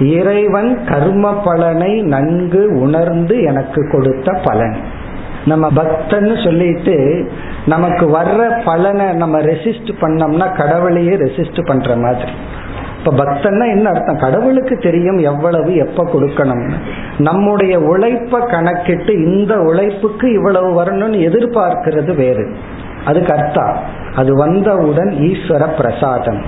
இறைவன் 0.00 0.72
கர்ம 0.84 1.42
பலனை 1.44 1.92
நன்கு 2.02 2.62
உணர்ந்து 2.80 3.36
எனக்கு 3.42 3.80
கொடுத்த 3.92 4.40
பலன். 4.44 4.76
நம்ம 5.46 5.66
பக்தன்னு 5.76 6.44
சொல்லிட்டு 6.44 6.96
நமக்கு 7.66 8.04
வர்ற 8.06 8.62
பலனை 8.64 9.06
நம்ம 9.12 9.40
ரெசிஸ்ட் 9.40 9.92
பண்ணோம்னா 10.00 10.46
கடவுளையே 10.56 11.14
ரெசிஸ்ட் 11.16 11.66
பண்ற 11.66 11.96
மாதிரி. 11.96 12.32
இப்ப 12.98 13.24
பக்தன்னா 13.24 13.64
என்ன 13.68 13.88
அர்த்தம்? 13.88 14.16
கடவுளுக்கு 14.16 14.76
தெரியும் 14.76 15.18
எவ்வளவு 15.18 15.70
எப்ப 15.76 16.04
கொடுக்கணும்னு 16.04 16.72
நம்முடைய 17.18 17.80
உழைப்ப 17.80 18.40
கணக்கிட்டு 18.40 19.12
இந்த 19.24 19.54
உழைப்புக்கு 19.54 20.32
இவ்வளவு 20.32 20.68
வரணும்னு 20.82 21.18
எதிர்பார்க்கிறது 21.28 22.16
வேறு. 22.16 22.46
அதுக்கு 23.06 23.32
கர்த்தா. 23.32 23.66
அது 24.16 24.36
வந்தவுடன் 24.36 25.10
ஈஸ்வர 25.20 25.62
பிரசாதம். 25.76 26.42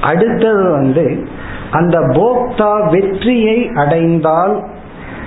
அடுத்தது 0.00 0.70
வந்து 0.70 1.26
அந்த 1.70 1.98
போக்தா 1.98 2.90
வெற்றியை 2.90 3.70
அடைந்தால் 3.74 4.54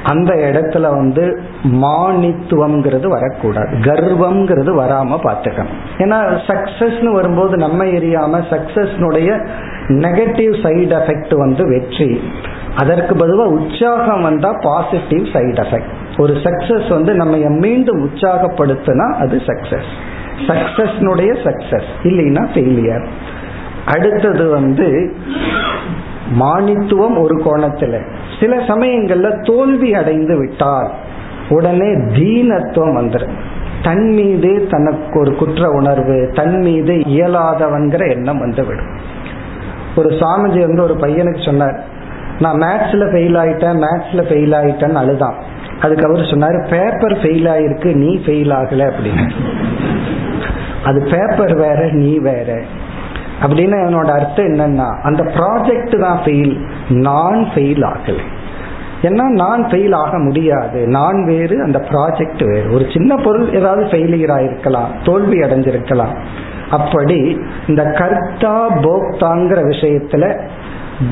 அந்த 0.03 0.31
இடத்துல 0.33 0.81
வந்து 0.81 1.23
மானித்துவம்ங்கிறது 1.63 3.07
வரக்கூடாது. 3.07 3.77
கர்வம்ங்கிறது 3.77 4.71
வராம 4.81 5.17
பார்த்துக்கணும். 5.23 5.79
ஏன்னா 5.97 6.17
சக்சஸ்னு 6.49 7.11
வரும்போது 7.11 7.57
நம்ம 7.57 7.83
எரியாம 7.83 8.41
சக்சஸ்னுடைய 8.51 9.29
நெகட்டிவ் 9.87 10.53
சைடு 10.63 10.93
எஃபெக்ட் 10.99 11.33
வந்து 11.37 11.63
வெற்றி. 11.69 12.21
அதற்கு 12.75 13.15
பதிலாக 13.15 13.49
உற்சாகம் 13.49 14.21
வந்தா 14.21 14.51
பாசிட்டிவ் 14.61 15.25
சைடு 15.33 15.59
எஃபெக்ட் 15.65 15.93
ஒரு 16.17 16.33
சக்சஸ் 16.33 16.89
வந்து 16.89 17.13
நம்ம 17.13 17.37
மீண்டும் 17.37 18.09
உற்சாகப்படுத்தினா 18.09 19.07
அது 19.13 19.41
சக்சஸ். 19.45 19.91
சக்சஸ்னுடைய 20.37 21.31
சக்சஸ் 21.43 21.91
இல்லைன்னா 22.03 22.43
ஃபெயிலியர் 22.53 23.05
அடுத்தது 23.85 24.49
வந்து 24.49 25.15
மானித்துவம் 26.39 27.17
ஒரு 27.21 27.35
கோணத்துல. 27.45 28.01
சில 28.39 28.57
சமயங்கள்ல 28.57 29.45
தோல்வி 29.45 29.93
அடைந்து 29.93 30.37
விட்டால் 30.37 30.91
உடனே 31.49 31.87
தீனத்துவம் 31.87 32.97
வந்துடும் 32.99 33.35
தன் 33.83 34.09
மீது 34.09 34.67
தனக்கு 34.69 35.19
ஒரு 35.19 35.35
குற்ற 35.35 35.69
உணர்வு 35.69 36.31
தன் 36.33 36.57
மீது 36.57 36.93
இயலாதவன்கிற 36.93 38.09
எண்ணம் 38.09 38.39
வந்துவிடும். 38.39 38.93
ஒரு 39.95 40.09
சாமிஜி 40.09 40.59
வந்து 40.59 40.83
ஒரு 40.83 40.93
பையனுக்கு 40.93 41.45
சொன்னார் 41.45 41.83
நான் 42.39 42.59
மேத்ஸ்ல 42.59 43.03
ஃபெயில் 43.11 43.37
ஆயிட்டேன் 43.41 43.81
மேத்ஸ்ல 43.83 44.23
ஃபெயில் 44.29 44.55
ஆயிட்டேன்னு 44.59 44.93
அழுதான். 44.93 45.35
அதுக்கு 45.81 46.07
அவர் 46.07 46.19
சொன்னாரு 46.19 46.59
பேப்பர் 46.69 47.17
ஃபெயில் 47.17 47.47
ஆயிருக்கு 47.53 47.95
நீ 47.95 48.15
ஃபெயில் 48.25 48.53
ஆகல 48.53 48.91
அப்படின்னு. 48.91 49.31
அது 50.85 51.07
பேப்பர் 51.11 51.55
வேற 51.55 51.87
நீ 51.91 52.17
வேற. 52.19 52.61
அப்படின்னு 53.41 53.77
என்னோட 53.87 54.09
அர்த்தம் 54.09 54.45
என்னன்னா 54.45 55.01
அந்த 55.01 55.23
ப்ராஜெக்ட் 55.23 55.99
தான் 55.99 56.19
ஃபெயில் 56.25 56.55
நான் 56.89 57.47
ஃபெயில் 57.55 57.91
ஆகல. 57.91 58.19
ஏன்னா 59.01 59.23
நான் 59.23 59.65
ஃபெயில் 59.65 59.95
ஆக 59.95 60.17
முடியாது. 60.17 60.87
நான் 60.87 61.25
வேறு 61.25 61.61
அந்த 61.61 61.79
ப்ராஜெக்ட் 61.79 62.43
வேறு. 62.45 62.73
ஒரு 62.73 62.85
சின்ன 62.93 63.15
பொருள் 63.15 63.53
ஏதாவது 63.53 63.83
ஃபெயிலியர் 63.85 64.33
ஆயிருக்கலாம் 64.37 65.05
தோல்வி 65.05 65.39
அடைஞ்சிருக்கலாம். 65.39 66.15
அப்படி 66.69 67.41
இந்த 67.67 67.83
கர்த்தா 67.83 68.69
போக்தாங்கிற 68.69 69.59
விஷயத்துல 69.73 70.39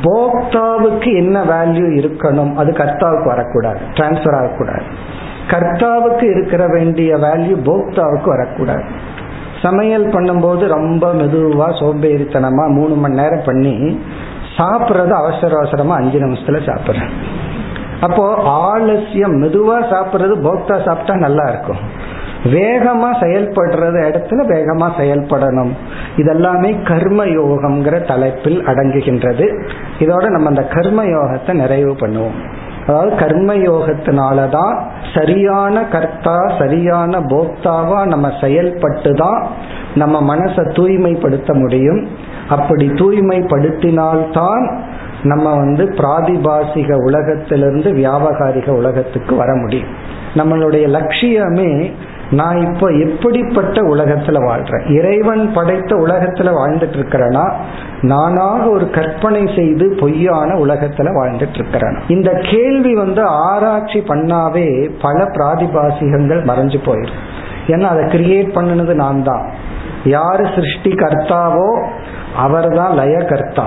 போக்தாவுக்கு 0.01 1.15
என்ன 1.15 1.43
வேல்யூ 1.43 1.85
இருக்கணும்? 2.01 2.53
அது 2.53 2.71
கர்த்தாவுக்கு 2.71 3.25
வரக்கூடாது. 3.25 3.79
டிரான்ஸ்ஃபர் 3.93 4.35
ஆகக்கூடாது. 4.35 4.83
கர்த்தாவுக்கு 5.47 6.23
இருக்கிற 6.23 6.67
வேண்டிய 6.67 7.15
வேல்யூ 7.15 7.55
போக்தாவுக்கு 7.65 8.25
வரக்கூடாது. 8.25 8.83
சமையல் 9.63 10.05
பண்ணும்போது 10.05 10.63
ரொம்ப 10.67 11.13
மெதுவா 11.13 11.67
சோம்பேறித்தனமா 11.79 12.65
மூணு 12.77 12.95
மணி 12.95 13.15
நேரம் 13.15 13.45
பண்ணி 13.45 13.75
சாப்பிட்றது 14.57 15.13
அவசர 15.21 15.51
அவசரமா 15.57 15.95
அஞ்சு 15.95 16.17
நிமிஷத்துல 16.19 16.59
சாப்பிட்றேன். 16.69 17.13
அப்போ 18.01 18.23
ஆலசியம் 18.65 19.35
மெதுவா 19.41 19.77
சாப்பிட்றது 19.91 20.35
போக்தா 20.47 20.75
சாப்பிட்டா 20.85 21.15
நல்லா 21.15 21.45
இருக்கும். 21.49 21.81
வேகமா 22.45 23.09
செயல்படுறது 23.19 23.99
இடத்துல 24.07 24.41
வேகமா 24.53 24.87
செயல்படணும். 24.99 25.71
இதெல்லாமே 26.17 26.71
கர்ம 26.83 27.25
யோகம்ங்கிற 27.25 27.97
தலைப்பில் 28.07 28.59
அடங்குகின்றது. 28.65 29.45
இதோட 29.99 30.25
நம்ம 30.29 30.49
அந்த 30.49 30.63
கர்ம 30.63 31.05
யோகத்தை 31.05 31.53
நிறைவு 31.53 31.93
பண்ணுவோம். 31.93 32.37
அதாவது 32.87 33.15
கர்மயோகத்தினாலதான் 33.15 34.81
சரியான 35.15 35.83
கர்த்தா 35.83 36.51
சரியான 36.59 37.19
போக்தாவா 37.19 38.05
நம்ம 38.05 38.31
செயல்பட்டு 38.41 39.13
தான் 39.13 39.47
நம்ம 39.95 40.35
மனசை 40.35 40.73
தூய்மைப்படுத்த 40.73 41.53
முடியும். 41.53 42.07
அப்படி 42.49 42.87
தூய்மைப்படுத்தினால்தான் 42.87 44.77
நம்ம 45.23 45.55
வந்து 45.55 45.83
பிராதிபாசிக 45.83 46.93
உலகத்திலிருந்து 47.03 47.91
வியாபகாரிக 47.91 48.69
உலகத்துக்கு 48.69 49.35
வர 49.35 49.55
முடியும். 49.55 49.87
நம்மளுடைய 50.33 50.85
லட்சியமே 50.87 51.93
நான் 52.35 52.57
இப்போ 52.61 52.87
எப்படிப்பட்ட 52.87 53.81
உலகத்துல 53.81 54.37
வாழ்றேன்? 54.45 54.85
இறைவன் 54.97 55.53
படைத்த 55.53 55.95
உலகத்துல 55.95 56.51
வாழ்ந்துட்டு 56.59 56.97
இருக்கிறேன்னா 56.99 57.45
நானாக 58.01 58.69
ஒரு 58.69 58.89
கற்பனை 58.89 59.43
செய்து 59.55 59.95
பொய்யான 59.99 60.55
உலகத்துல 60.55 61.11
வாழ்ந்துட்டு 61.19 61.53
இருக்கிறேன் 61.53 61.97
இந்த 62.07 62.31
கேள்வி 62.31 62.93
வந்து 62.95 63.21
ஆராய்ச்சி 63.21 63.99
பண்ணாவே 63.99 64.67
பல 65.01 65.17
பிராதிபாசிகங்கள் 65.23 66.41
மறைஞ்சு 66.43 66.79
போயிடும். 66.85 67.21
ஏன்னா 67.67 67.81
அதை 67.81 68.03
கிரியேட் 68.05 68.55
பண்ணினது 68.55 68.93
நான் 68.93 69.23
தான் 69.23 69.45
யாரு 70.03 70.45
சிருஷ்டி 70.55 70.91
கர்த்தாவோ 70.91 71.67
அவர்தான் 72.35 72.93
லய 72.93 73.17
கர்த்தா 73.23 73.65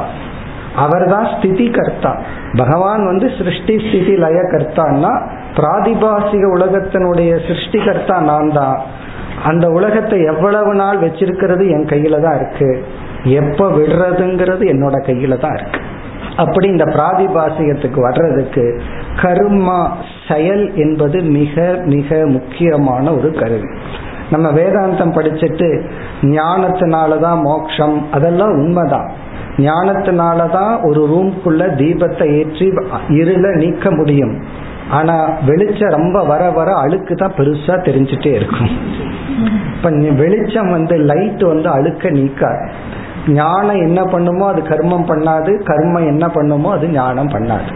அவர்தான் 0.85 1.27
ஸ்திதி 1.33 1.67
கர்த்தா 1.71 2.13
பகவான் 2.57 3.03
வந்து 3.07 3.27
சிருஷ்டி 3.39 3.75
ஸ்திதி 3.79 4.15
லய 4.25 4.39
கர்த்தான்னா 4.53 5.13
பிராதிபாசிக 5.59 6.45
உலகத்தினுடைய 6.57 7.33
சிருஷ்டி 7.49 7.79
கர்த்தா 7.85 8.21
நான் 8.21 8.53
தான். 8.53 8.79
அந்த 9.45 9.67
உலகத்தை 9.71 10.19
எவ்வளவு 10.23 10.75
நாள் 10.75 10.99
வச்சிருக்கிறது 10.99 11.65
என் 11.71 11.89
கையில 11.93 12.21
தான் 12.21 12.37
இருக்கு. 12.37 12.71
எப்ப 13.41 13.69
விடுறதுங்கிறது 13.69 14.65
என்னோட 14.73 14.97
கையில 15.09 15.37
தான் 15.37 15.55
இருக்கு. 15.55 15.81
அப்படி 16.37 16.67
இந்த 16.69 16.85
பிராதிபாசிகத்துக்கு 16.85 18.01
வர்றதுக்கு 18.01 18.65
கர்மா 19.23 19.81
செயல் 20.29 20.65
என்பது 20.75 21.21
மிக 21.23 21.83
மிக 21.85 22.19
முக்கியமான 22.27 23.13
ஒரு 23.13 23.31
கருவி. 23.33 23.71
நம்ம 24.31 24.47
வேதாந்தம் 24.51 25.17
படிச்சுட்டு 25.17 25.69
ஞானத்தினாலதான் 26.23 27.41
மோட்சம் 27.43 28.07
அதெல்லாம் 28.13 28.55
உண்மைதான். 28.63 29.09
ஞானத்தினாலதான் 29.57 30.75
ஒரு 30.83 31.03
ரூம்குள்ள 31.13 31.63
தீபத்தை 31.77 32.27
ஏற்றி 32.37 32.67
இருள 33.09 33.55
நீக்க 33.55 33.91
முடியும். 33.91 34.35
ஆனா 34.91 35.15
வெளிச்சம் 35.47 35.89
ரொம்ப 35.89 36.25
வர 36.25 36.51
வர 36.51 36.73
அழுக்கு 36.75 37.15
தான் 37.15 37.37
பெருசா 37.37 37.77
தெரிஞ்சுட்டே 37.89 38.33
இருக்கும். 38.33 38.71
இப்ப 39.77 39.91
வெளிச்சம் 39.91 40.71
வந்து 40.71 40.97
லைட் 40.97 41.43
வந்து 41.43 41.69
அழுக்க 41.69 42.11
நீக்காது. 42.11 42.67
ஞானம் 43.29 43.81
என்ன 43.81 44.05
பண்ணுமோ 44.05 44.45
அது 44.47 44.63
கர்மம் 44.63 45.09
பண்ணாது 45.09 45.53
கர்மம் 45.65 46.07
என்ன 46.07 46.29
பண்ணுமோ 46.29 46.73
அது 46.73 46.89
ஞானம் 46.89 47.29
பண்ணாது. 47.29 47.71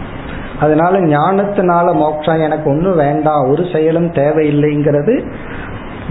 அதனால 0.59 0.99
ஞானத்தினால 0.99 1.93
மோட்சம் 1.95 2.41
எனக்கு 2.41 2.69
ஒன்றும் 2.69 2.95
வேண்டாம் 2.95 3.47
ஒரு 3.49 3.63
செயலும் 3.73 4.09
தேவையில்லைங்கிறது 4.11 5.23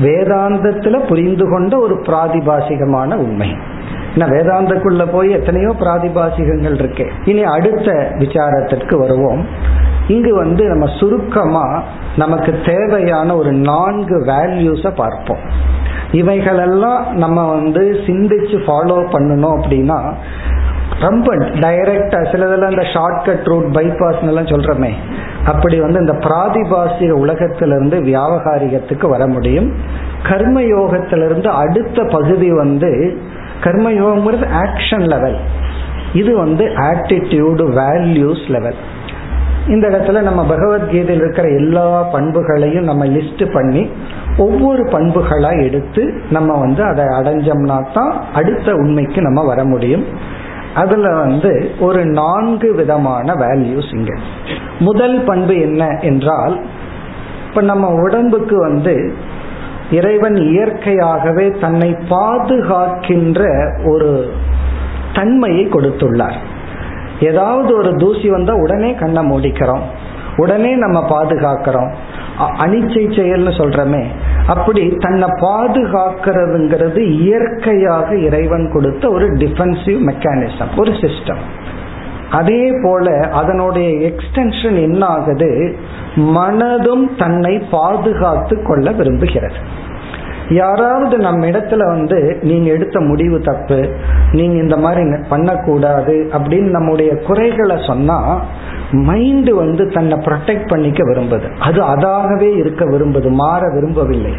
வேதாந்தத்துல 0.03 0.99
புரிந்து 1.07 1.51
கொண்ட 1.51 1.79
ஒரு 1.79 1.95
பிராதிபாசிகமான 1.95 3.15
உண்மை. 3.15 3.51
நான் 4.17 4.29
வேதாந்தக்குள்ள 4.29 5.13
போய் 5.13 5.31
எத்தனையோ 5.31 5.69
பிராதிபாசிகங்கள் 5.69 6.75
இருக்கு. 6.75 7.11
இனி 7.25 7.43
அடுத்த 7.43 8.13
விசாரத்திற்கு 8.19 8.99
வருவோம். 8.99 9.47
இங்கு 10.09 10.35
வந்து 10.35 10.65
நம்ம 10.65 10.87
சுருக்கமா 10.99 11.83
நமக்கு 12.17 12.55
தேவையான 12.67 13.37
ஒரு 13.37 13.53
நான்கு 13.53 14.25
வேல்யூஸை 14.25 14.95
பார்ப்போம். 14.95 15.39
இவைகளெல்லாம் 16.13 17.17
நம்ம 17.17 17.51
வந்து 17.51 17.81
சிந்திச்சு 18.07 18.57
ஃபாலோ 18.67 18.97
பண்ணணும் 19.13 19.59
அப்படின்னா 19.59 20.13
ரொம்ப 21.01 21.37
டைரக்டா 21.37 22.21
சிலதெல்லாம் 22.33 22.71
இந்த 22.71 22.87
ஷார்ட்கட் 22.95 23.45
ரூட் 23.45 23.77
பைபாஸ் 23.77 24.23
எல்லாம் 24.23 24.45
சொல்றமே. 24.45 24.91
அப்படி 25.45 25.81
வந்து 25.81 26.01
இந்த 26.01 26.13
பிராதிபாசிக 26.13 27.11
உலகத்திலிருந்து 27.11 27.99
வியாபகாரிகத்துக்கு 27.99 29.09
வர 29.09 29.27
முடியும். 29.27 29.75
கர்மயோகத்திலிருந்து 30.23 31.47
அடுத்த 31.47 32.05
பகுதி 32.05 32.53
வந்து 32.53 33.21
கர்மயோகம்ங்கிறது 33.61 34.47
ஆக்ஷன் 34.65 35.07
லெவல் 35.07 35.37
இது 36.13 36.37
வந்து 36.37 36.65
ஆட்டிடியூடு 36.65 37.65
வேல்யூஸ் 37.81 38.47
லெவல் 38.49 38.75
இந்த 39.67 39.89
இடத்துல 39.89 40.23
நம்ம 40.23 40.47
பகவத்கீதையில் 40.47 41.23
இருக்கிற 41.23 41.49
எல்லா 41.49 42.03
பண்புகளையும் 42.03 42.85
நம்ம 42.85 43.07
லிஸ்ட் 43.07 43.53
பண்ணி 43.53 43.91
ஒவ்வொரு 44.37 44.83
பண்புகளா 44.85 45.63
எடுத்து 45.65 46.23
நம்ம 46.31 46.59
வந்து 46.59 46.83
அதை 46.85 47.05
அடைஞ்சோம்னா 47.05 47.87
தான் 47.93 48.25
அடுத்த 48.35 48.73
உண்மைக்கு 48.73 49.23
நம்ம 49.23 49.45
வர 49.45 49.65
முடியும். 49.65 50.05
அதுல 50.75 51.15
வந்து 51.15 51.71
ஒரு 51.81 52.07
நான்கு 52.07 52.75
விதமான 52.75 53.33
வேல்யூஸ் 53.33 53.97
இங்க. 53.97 54.15
முதல் 54.79 55.21
பண்பு 55.21 55.61
என்ன 55.61 55.99
என்றால் 56.01 56.61
இப்ப 57.49 57.63
நம்ம 57.63 57.89
உடம்புக்கு 57.89 58.59
வந்து 58.61 59.15
இறைவன் 59.91 60.37
இயற்கையாகவே 60.37 61.51
தன்னை 61.51 61.97
பாதுகாக்கின்ற 62.09 63.41
ஒரு 63.89 64.33
தன்மையை 65.15 65.67
கொடுத்துள்ளார். 65.67 66.39
ஏதாவது 67.21 67.77
ஒரு 67.77 67.95
தூசி 67.95 68.29
வந்தா 68.29 68.55
உடனே 68.55 68.95
கண்ணை 68.95 69.23
மூடிக்கிறோம். 69.23 69.83
உடனே 70.37 70.75
நம்ம 70.75 71.07
பாதுகாக்கிறோம். 71.09 71.91
அனிச்சை 72.39 73.03
செயல்னு 73.17 73.53
சொல்றமே. 73.59 74.05
அப்படி 74.47 74.97
தன்னை 74.99 75.29
பாதுகாக்கிறதுங்கிறது 75.29 76.99
இயற்கையாக 76.99 78.17
இறைவன் 78.17 78.71
கொடுத்த 78.73 79.09
ஒரு 79.09 79.27
டிஃபென்சிவ் 79.27 80.01
மெக்கானிசம் 80.09 80.79
ஒரு 80.79 80.91
சிஸ்டம் 80.91 81.43
அதே 82.31 82.73
போல 82.83 83.29
அதனுடைய 83.33 84.13
எக்ஸ்டென்ஷன் 84.13 84.83
என்ன 84.83 85.07
ஆகுது 85.07 85.77
மனதும் 86.15 87.19
தன்னை 87.19 87.59
பாதுகாத்து 87.71 88.63
கொள்ள 88.63 88.91
விரும்புகிறது. 88.91 89.55
யாராவது 90.51 91.19
நம்ம 91.19 91.47
இடத்துல 91.47 91.87
வந்து 91.87 92.39
நீங்க 92.43 92.71
எடுத்த 92.71 93.01
முடிவு 93.01 93.41
தப்பு. 93.41 93.89
நீங்க 94.33 94.63
இந்த 94.63 94.77
மாதிரி 94.77 95.07
பண்ணக்கூடாது. 95.29 96.31
அப்படின்னு 96.33 96.71
நம்முடைய 96.71 97.17
குறைகளை 97.17 97.77
சொன்னா 97.87 98.45
மைண்டு 98.93 99.51
வந்து 99.51 99.89
தன்னை 99.89 100.19
ப்ரொடெக்ட் 100.19 100.69
பண்ணிக்க 100.69 101.05
விரும்புது. 101.05 101.57
அது 101.59 101.83
அதாகவே 101.83 102.57
இருக்க 102.57 102.85
விரும்புது 102.85 103.31
மாற 103.31 103.71
விரும்பவில்லை. 103.75 104.33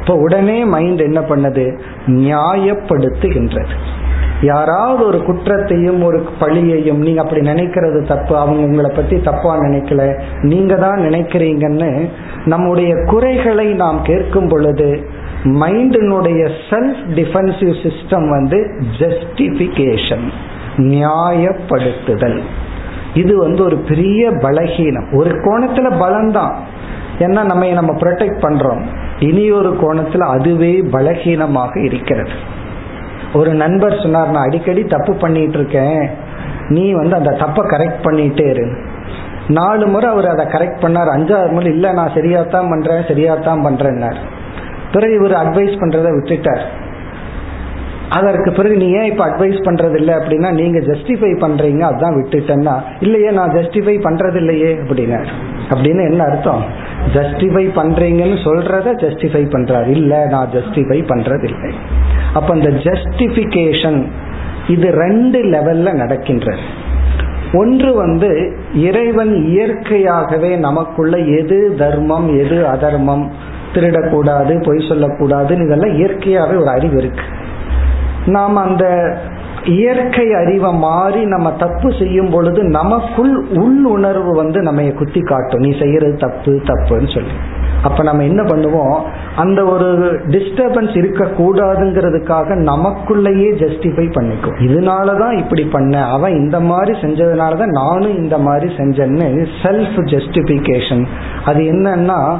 இப்போ 0.00 0.14
உடனே 0.14 0.64
மைண்ட் 0.64 1.00
என்ன 1.00 1.20
பண்ணது? 1.20 1.78
நியாயப்படுத்துகின்றது. 2.06 3.74
யாராவது 4.42 5.06
ஒரு 5.06 5.22
குற்றத்தையும் 5.22 6.02
ஒரு 6.02 6.24
பழியையும் 6.40 6.98
நீங்க 6.98 7.22
அப்படி 7.22 7.40
நினைக்கிறது 7.40 8.06
தப்பு 8.06 8.36
அவங்க 8.36 8.62
உங்களை 8.62 8.90
பத்தி 8.96 9.20
தப்பா 9.20 9.56
நினைக்கல 9.56 10.20
நீங்க 10.42 10.74
தான் 10.74 10.98
நினைக்கிறீங்கன்னு 10.98 12.10
நம்முடைய 12.44 12.94
குறைகளை 13.06 13.72
நாம் 13.72 14.00
கேட்கும் 14.02 14.48
பொழுது 14.48 15.08
மைண்டினுடைய 15.46 16.50
செல்ஃப் 16.70 17.02
டிஃபென்சிவ் 17.14 17.74
சிஸ்டம் 17.82 18.28
வந்து 18.28 18.70
ஜஸ்டிபிகேஷன் 18.98 20.30
நியாயப்படுத்துதல். 20.76 22.40
இது 23.14 23.38
வந்து 23.38 23.64
ஒரு 23.64 23.76
பெரிய 23.76 24.30
பலகீனம். 24.30 25.16
ஒரு 25.16 25.30
கோணத்துல 25.30 25.98
பலம்தான். 25.98 26.54
ஏன்னா 27.18 27.44
நம்ம 27.44 27.70
நம்ம 27.70 27.94
ப்ரொடெக்ட் 27.94 28.40
பண்றோம். 28.40 28.84
இனி 29.18 29.50
ஒரு 29.50 29.76
கோணத்துல 29.80 30.18
அதுவே 30.18 30.80
பலகீனமாக 30.80 31.84
இருக்கிறது. 31.84 32.30
ஒரு 33.34 33.54
நண்பர் 33.54 34.00
சொன்னார் 34.02 34.30
நான் 34.30 34.44
அடிக்கடி 34.44 34.84
தப்பு 34.84 35.14
பண்ணிட்டு 35.14 35.58
இருக்கேன். 35.58 36.08
நீ 36.68 36.92
வந்து 36.92 37.16
அந்த 37.16 37.30
தப்பை 37.30 37.64
கரெக்ட் 37.64 38.02
பண்ணிட்டே 38.02 38.50
இரு. 38.50 38.76
நாலு 39.48 39.86
முறை 39.86 40.10
அவர் 40.10 40.26
அதை 40.26 40.46
கரெக்ட் 40.46 40.84
பண்ணார். 40.84 41.12
அஞ்சாவது 41.16 41.52
முறை 41.52 41.72
இல்லை 41.72 41.92
நான் 41.92 42.10
சரியாத்தான் 42.10 42.68
பண்றேன் 42.68 43.02
சரியாத்தான் 43.02 43.62
பண்றேன்னார். 43.64 44.35
பிறகு 44.92 45.14
இவர் 45.14 45.36
அட்வைஸ் 45.44 45.80
பண்றதை 45.82 46.10
விட்டுட்டார். 46.16 46.64
அதற்கு 48.08 48.52
பிறகு 48.52 48.76
நீ 48.76 48.88
ஏன் 48.90 49.10
இப்ப 49.10 49.22
அட்வைஸ் 49.26 49.58
பண்றது 49.66 49.96
இல்லை 49.96 50.14
அப்படின்னா 50.14 50.50
நீங்க 50.52 50.78
ஜஸ்டிஃபை 50.78 51.30
பண்றீங்க 51.44 51.82
அதான் 51.90 52.16
விட்டுட்டேன்னா. 52.18 52.74
இல்லையே 53.00 53.30
நான் 53.30 53.50
ஜஸ்டிஃபை 53.50 53.96
பண்றது 54.04 54.36
இல்லையே 54.36 54.70
அப்படின்னு 54.74 55.20
அப்படின்னு 55.70 56.02
என்ன 56.10 56.24
அர்த்தம்? 56.24 56.62
ஜஸ்டிஃபை 57.14 57.64
பண்றீங்கன்னு 57.78 58.38
சொல்றத 58.44 58.92
ஜஸ்டிஃபை 59.04 59.42
பண்றாரு. 59.54 59.86
இல்ல 59.86 60.26
நான் 60.26 60.52
ஜஸ்டிஃபை 60.52 60.98
பண்றது 61.12 61.44
இல்லை 61.44 61.70
அப்ப 62.34 62.56
இந்த 62.56 62.70
ஜஸ்டிபிகேஷன் 62.70 64.06
இது 64.68 64.90
ரெண்டு 64.90 65.38
லெவல்ல 65.44 65.92
நடக்கின்றது. 65.92 66.64
ஒன்று 67.54 67.94
வந்து 67.94 68.30
இறைவன் 68.74 69.34
இயற்கையாகவே 69.46 70.56
நமக்குள்ள 70.56 71.16
எது 71.16 71.74
தர்மம் 71.78 72.38
எது 72.38 72.66
அதர்மம் 72.66 73.32
திருடக்கூடாது 73.74 74.64
பொய் 74.66 74.88
சொல்லக்கூடாதுன்னு 74.88 75.64
இதெல்லாம் 75.64 75.94
இயற்கையாகவே 75.94 76.56
ஒரு 76.56 76.68
அறிவு 76.68 76.96
இருக்கு. 76.96 77.22
நாம் 78.26 78.56
அந்த 78.56 79.16
இயற்கை 79.64 80.34
அறிவை 80.34 80.72
மாறி 80.72 81.24
நம்ம 81.24 81.52
தப்பு 81.52 81.92
செய்யும் 81.98 82.30
பொழுது 82.30 82.62
நமக்குள் 82.62 83.36
உள் 83.36 83.84
உணர்வு 83.84 84.32
வந்து 84.32 84.60
நம்ம 84.60 84.82
குத்தி 84.82 85.20
காட்டும். 85.20 85.60
நீ 85.60 85.78
செய்யறது 85.78 86.16
தப்பு 86.16 86.60
தப்புன்னு 86.64 87.14
சொல்லி. 87.14 87.30
அப்ப 87.82 88.02
நம்ம 88.02 88.22
என்ன 88.22 88.42
பண்ணுவோம்? 88.42 89.00
அந்த 89.36 89.64
ஒரு 89.64 90.12
டிஸ்டர்பன்ஸ் 90.26 90.96
இருக்க 90.96 91.24
கூடாதுங்கிறதுக்காக 91.24 92.56
நமக்குள்ளேயே 92.56 93.50
ஜஸ்டிஃபை 93.54 94.06
பண்ணிக்கும் 94.10 94.60
இதனாலதான் 94.60 95.38
இப்படி 95.38 95.64
பண்ண 95.64 96.10
அவன் 96.10 96.32
இந்த 96.32 96.60
மாதிரி 96.60 97.00
செஞ்சதுனாலதான் 97.00 97.66
நானும் 97.66 98.16
இந்த 98.16 98.38
மாதிரி 98.38 98.74
செஞ்சேன்னு 98.74 99.46
செல்ஃப் 99.62 99.96
ஜஸ்டிபிகேஷன் 99.96 101.06
அது 101.44 101.60
என்னன்னா 101.60 102.38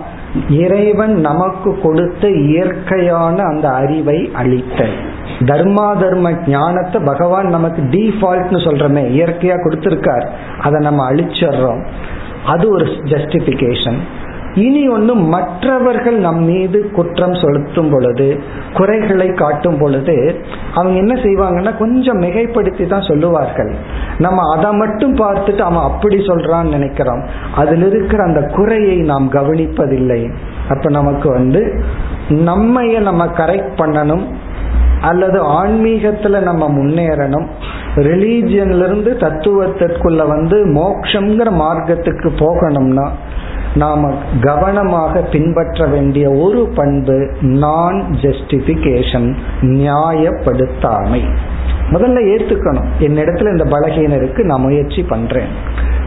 இறைவன் 0.49 1.21
நமக்கு 1.21 1.79
கொடுத்த 1.81 2.29
இயற்கையான 2.29 3.43
அந்த 3.43 3.69
அறிவை 3.69 4.31
அளித்தல் 4.33 4.97
தர்மா 5.39 5.99
தர்ம 5.99 6.33
ஞானத்தை 6.47 7.03
பகவான் 7.05 7.47
நமக்கு 7.47 7.83
டிஃபால்ட்னு 7.83 8.61
சொல்றமே 8.65 9.03
இயற்கையா 9.11 9.55
கொடுத்திருக்கார். 9.65 10.29
அதை 10.61 10.81
நம்ம 10.81 11.11
அழிச்சிடுறோம். 11.11 11.87
அது 12.47 12.71
ஒரு 12.71 12.85
ஜஸ்டிபிகேஷன் 12.85 13.99
இனி 14.65 14.83
ஒன்று 14.89 15.15
மற்றவர்கள் 15.15 16.19
நம் 16.19 16.43
மீது 16.43 16.79
குற்றம் 16.91 17.35
செலுத்தும் 17.35 17.91
பொழுது 17.91 18.29
குறைகளை 18.75 19.29
காட்டும் 19.33 19.79
பொழுது 19.79 20.17
அவங்க 20.75 20.97
என்ன 20.99 21.15
செய்வாங்கன்னா 21.15 21.73
கொஞ்சம் 21.79 22.21
மிகைப்படுத்தி 22.21 22.87
தான் 22.87 23.09
சொல்லுவார்கள். 23.09 23.73
நம்ம 24.19 24.57
அதை 24.57 24.71
மட்டும் 24.73 25.15
பார்த்துட்டு 25.17 25.63
அவன் 25.69 25.89
அப்படி 25.91 26.17
சொல்றான்னு 26.17 26.75
நினைக்கிறோம். 26.77 27.23
அதில் 27.55 27.87
இருக்கிற 27.91 28.23
அந்த 28.23 28.43
குறையை 28.57 28.99
நாம் 29.03 29.29
கவனிப்பதில்லை. 29.31 30.21
அப்ப 30.69 30.91
நமக்கு 30.91 31.29
வந்து 31.31 31.63
நம்மைய 32.29 33.01
நம்ம 33.01 33.25
கரெக்ட் 33.41 33.73
பண்ணணும் 33.77 34.27
அல்லது 35.01 35.39
ஆன்மீகத்துல 35.61 36.39
நம்ம 36.41 36.65
முன்னேறணும் 36.69 37.47
ரிலீஜியன்ல 37.97 38.85
இருந்து 38.85 39.11
தத்துவத்திற்குள்ள 39.21 40.23
வந்து 40.29 40.57
மோக்ஷங்கிற 40.81 41.49
மார்க்கத்துக்கு 41.63 42.31
போகணும்னா 42.39 43.07
நாம 43.77 44.15
கவனமாக 44.41 45.21
பின்பற்ற 45.21 45.87
வேண்டிய 45.87 46.31
ஒரு 46.31 46.69
பண்பு 46.75 47.31
நான் 47.41 48.07
ஜஸ்டிபிகேஷன் 48.21 49.37
நியாயப்படுத்தாமை. 49.61 51.23
முதல்ல 51.91 52.19
ஏத்துக்கணும். 52.35 52.89
என்னிடத்துல 52.99 53.51
இந்த 53.51 53.65
பலகீனருக்கு 53.65 54.43
நான் 54.43 54.61
முயற்சி 54.61 55.03
பண்றேன். 55.03 55.49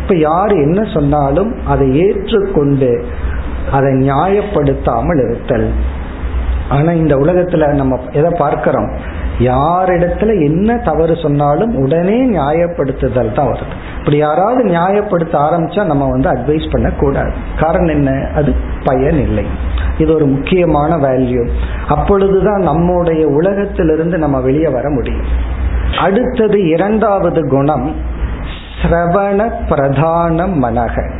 இப்ப 0.01 0.15
யார் 0.15 0.51
என்ன 0.51 0.83
சொன்னாலும் 0.83 1.65
அதை 1.65 2.07
ஏற்றுக்கொண்டு 2.07 3.05
அதை 3.71 3.93
நியாயப்படுத்தாமல் 3.93 5.29
இருத்தல். 5.29 5.71
ஆனா 6.69 6.91
இந்த 6.91 7.15
உலகத்துல 7.15 7.73
நம்ம 7.73 7.99
எதை 8.11 8.31
பார்க்கிறோம்? 8.37 8.91
யாரிடத்துல 9.39 10.43
என்ன 10.43 10.77
தவறு 10.77 11.15
சொன்னாலும் 11.15 11.75
உடனே 11.75 12.29
நியாயப்படுத்துதல் 12.29 13.31
தான் 13.31 13.47
வருது. 13.47 13.97
இப்படி 13.97 14.17
யாராவது 14.17 14.63
நியாயப்படுத்த 14.65 15.33
ஆரம்பிச்சா 15.33 15.85
நம்ம 15.85 16.07
வந்து 16.09 16.29
அட்வைஸ் 16.29 16.71
பண்ணக்கூடாது. 16.71 17.31
காரணம் 17.59 17.95
என்ன? 17.95 18.29
அது 18.35 18.53
பயன் 18.83 19.19
இல்லை. 19.21 19.45
இது 19.97 20.13
ஒரு 20.15 20.25
முக்கியமான 20.25 20.97
வேல்யூ 20.97 21.49
அப்பொழுதுதான் 21.87 22.59
நம்முடைய 22.59 23.27
உலகத்திலிருந்து 23.27 24.17
நம்ம 24.17 24.39
வெளியே 24.39 24.67
வர 24.67 24.89
முடியும். 24.89 25.25
அடுத்தது 25.99 26.67
இரண்டாவது 26.67 27.47
குணம் 27.47 27.95
சிரவண 28.81 29.51
பிரதான 29.69 30.47
மனக. 30.47 31.11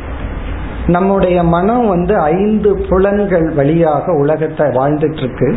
நம்முடைய 0.86 1.42
மனம் 1.42 1.86
வந்து 1.86 2.18
ஐந்து 2.18 2.86
புலன்கள் 2.88 3.50
வழியாக 3.50 4.12
உலகத்தை 4.12 4.66
வாழ்ந்துட்டு 4.66 5.16
இருக்கு. 5.16 5.56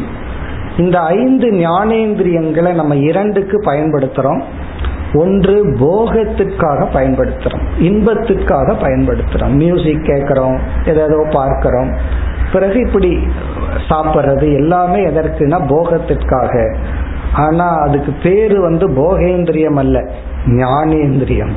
இந்த 0.78 1.00
ஐந்து 1.00 1.48
ஞானேந்திரியங்களை 1.52 2.74
நம்ம 2.74 2.96
இரண்டுக்கு 2.96 3.60
பயன்படுத்துறோம். 3.60 4.42
ஒன்று 5.14 5.68
போகத்துக்காக 5.68 6.88
பயன்படுத்துறோம். 6.94 7.64
இன்பத்துக்காக 7.80 8.74
பயன்படுத்துறோம். 8.82 9.52
மியூசிக் 9.52 10.06
கேட்கிறோம் 10.06 10.60
ஏதோ 10.86 11.28
பார்க்கிறோம். 11.32 11.96
பிறகு 12.54 12.80
இப்படி 12.80 13.28
சாப்பிட்றது 13.90 14.54
எல்லாமே 14.54 15.06
எதற்குனா 15.06 15.66
போகத்திற்காக. 15.68 16.76
ஆனா 17.34 17.76
அதுக்கு 17.76 18.14
பேரு 18.24 18.62
வந்து 18.62 18.90
போகேந்திரியம் 18.90 19.78
அல்ல 19.78 20.10
ஞானேந்திரியம். 20.46 21.52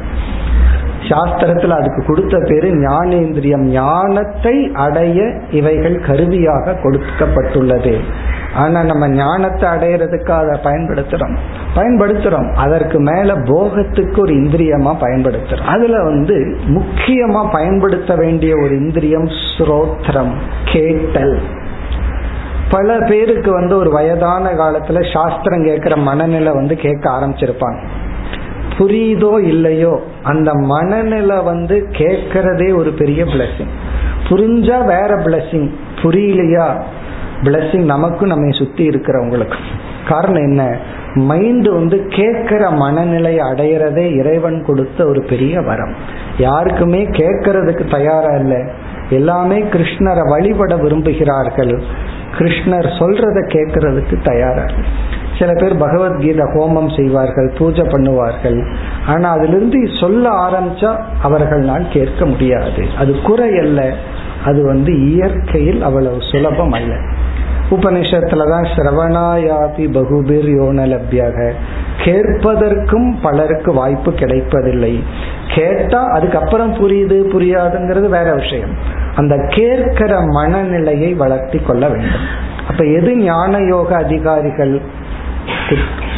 சாஸ்திரத்துல 1.09 1.69
அதுக்கு 1.69 2.05
கொடுத்த 2.07 2.39
பேரு 2.39 2.69
ஞானேந்திரியம். 2.75 3.63
ஞானத்தை 3.63 4.71
அடைய 4.75 5.41
இவைகள் 5.51 6.01
கருவியாக 6.01 6.77
கொடுக்கப்பட்டுள்ளது. 6.83 7.99
ஆனா 8.57 8.83
நம்ம 8.83 9.09
ஞானத்தை 9.09 9.69
அடையிறதுக்கு 9.69 10.31
அதை 10.31 10.61
பயன்படுத்துறோம். 10.61 11.37
பயன்படுத்துறோம். 11.75 12.55
அதற்கு 12.55 13.01
மேல 13.01 13.35
போகத்துக்கு 13.35 14.21
ஒரு 14.21 14.35
இந்திரியமா 14.35 14.95
பயன்படுத்துறோம். 15.01 15.67
அதுல 15.67 16.03
வந்து 16.03 16.59
முக்கியமா 16.67 17.51
பயன்படுத்த 17.53 18.15
வேண்டிய 18.15 18.57
ஒரு 18.63 18.79
இந்திரியம் 18.79 19.29
ஸ்ரோத்ரம் 19.59 20.33
கேட்டல். 20.65 21.41
பல 22.71 22.99
பேருக்கு 22.99 23.53
வந்து 23.53 23.77
ஒரு 23.77 23.91
வயதான 23.91 24.53
காலத்துல 24.53 25.13
சாஸ்திரம் 25.13 25.65
கேட்கிற 25.65 25.97
மனநிலை 25.97 26.53
வந்து 26.53 26.77
கேட்க 26.77 27.11
ஆரம்பிச்சிருப்பாங்க. 27.11 27.79
புரியுதோ 28.79 29.41
இல்லையோ 29.41 30.03
அந்த 30.23 30.55
மனநிலை 30.55 31.39
வந்து 31.41 31.89
கேட்கறதே 31.91 32.77
ஒரு 32.77 32.91
பெரிய 32.91 33.25
பிளஸிங் 33.25 33.75
புரிஞ்சா 34.29 34.79
வேற 34.85 35.17
பிளஸிங் 35.17 35.71
புரியலையா? 36.03 36.83
பிளஸ்ஸிங் 37.43 37.85
நமக்கும் 37.85 38.29
நம்ம 38.29 38.51
சுத்தி 38.51 38.89
இருக்கிறவங்களுக்கு 38.89 39.55
காரணம் 40.09 40.43
என்ன? 40.43 40.79
மைண்ட் 41.15 41.69
வந்து 41.69 42.07
கேட்கிற 42.09 42.71
மனநிலை 42.71 43.37
அடையிறதே 43.37 44.15
இறைவன் 44.15 44.65
கொடுத்த 44.65 45.07
ஒரு 45.07 45.23
பெரிய 45.23 45.61
வரம். 45.61 45.95
யாருக்குமே 46.39 47.07
கேட்கறதுக்கு 47.07 47.91
தயாரா 47.91 48.37
இல்லை. 48.37 48.63
எல்லாமே 49.11 49.63
கிருஷ்ணரை 49.63 50.29
வழிபட 50.29 50.75
விரும்புகிறார்கள். 50.75 51.83
கிருஷ்ணர் 52.39 52.89
சொல்றத 52.99 53.49
கேட்கறதுக்கு 53.49 54.23
தயாரா 54.23 54.65
சில 55.39 55.53
பேர் 55.53 55.77
பகவத்கீதை 55.77 56.45
ஹோமம் 56.45 56.97
செய்வார்கள் 56.97 57.53
பூஜை 57.59 57.87
பண்ணுவார்கள். 57.87 58.75
ஆனா 59.07 59.31
அதிலிருந்து 59.31 59.89
சொல்ல 60.01 60.29
ஆரம்பிச்சா 60.29 60.97
அவர்களால் 61.23 61.89
கேட்க 61.89 62.27
முடியாது. 62.27 62.87
அது 62.99 63.21
குறை 63.21 63.59
அல்ல. 63.59 63.93
அது 64.45 64.67
வந்து 64.67 65.07
இயற்கையில் 65.07 65.83
அவ்வளவு 65.83 66.17
சுலபம் 66.21 66.71
அல்ல. 66.71 66.95
உபனிஷத்துலதான் 67.71 68.67
சிரவணாயாபி 68.77 69.93
பகுபிர் 69.93 70.45
யோனலபியாக 70.45 71.53
கேட்பதற்கும் 72.05 73.15
பலருக்கு 73.23 73.73
வாய்ப்பு 73.73 74.13
கிடைப்பதில்லை. 74.13 75.03
கேட்டா 75.55 76.05
அதுக்கப்புறம் 76.05 76.75
புரியுது 76.75 77.19
புரியாதுங்கிறது 77.33 78.09
வேற 78.09 78.35
விஷயம். 78.35 78.71
அந்த 79.17 79.47
கேட்கிற 79.49 80.21
மனநிலையை 80.21 81.15
வளர்த்தி 81.15 81.59
கொள்ள 81.59 81.89
வேண்டும். 81.89 82.45
அப்ப 82.69 82.85
எது 82.85 83.17
ஞான 83.17 83.59
யோக 83.59 83.95
அதிகாரிகள்? 83.97 84.81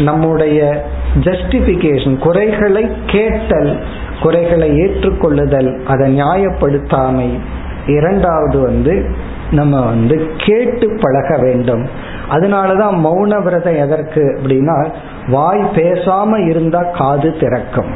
நம்முடைய 0.01 0.85
ஜஸ்டிபிகேஷன் 1.21 2.19
குறைகளை 2.19 2.91
கேட்டல் 3.07 3.83
குறைகளை 4.23 4.71
ஏற்றுக்கொள்ளுதல் 4.71 5.85
அதை 5.85 6.21
நியாயப்படுத்தாமை. 6.21 7.39
இரண்டாவது 7.87 8.61
வந்து 8.61 9.11
நம்ம 9.51 9.81
வந்து 9.81 10.31
கேட்டு 10.37 10.99
பழக 11.01 11.37
வேண்டும். 11.43 11.87
அதனாலதான் 12.31 12.97
மௌன 13.07 13.43
விரதம் 13.43 13.77
எதற்கு 13.77 14.39
அப்படின்னா 14.43 14.87
வாய் 15.29 15.71
பேசாம 15.75 16.49
இருந்தா 16.49 16.83
காது 16.83 17.37
திறக்கும். 17.37 17.91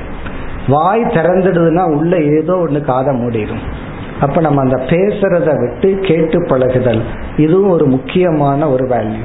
வாய் 0.69 1.03
திறந்துடுதுன்னா 1.03 1.93
உள்ள 1.93 2.19
ஏதோ 2.19 2.57
ஒன்று 2.57 2.81
காதை 2.81 3.17
மூடிடும். 3.17 3.63
அப்ப 4.21 4.41
நம்ம 4.41 4.61
அந்த 4.61 4.77
பேசுறத 4.77 5.61
விட்டு 5.61 5.99
கேட்டு 6.01 6.47
பழகுதல் 6.49 7.03
இதுவும் 7.37 7.71
ஒரு 7.71 7.87
முக்கியமான 7.87 8.69
ஒரு 8.69 8.87
வேல்யூ 8.87 9.25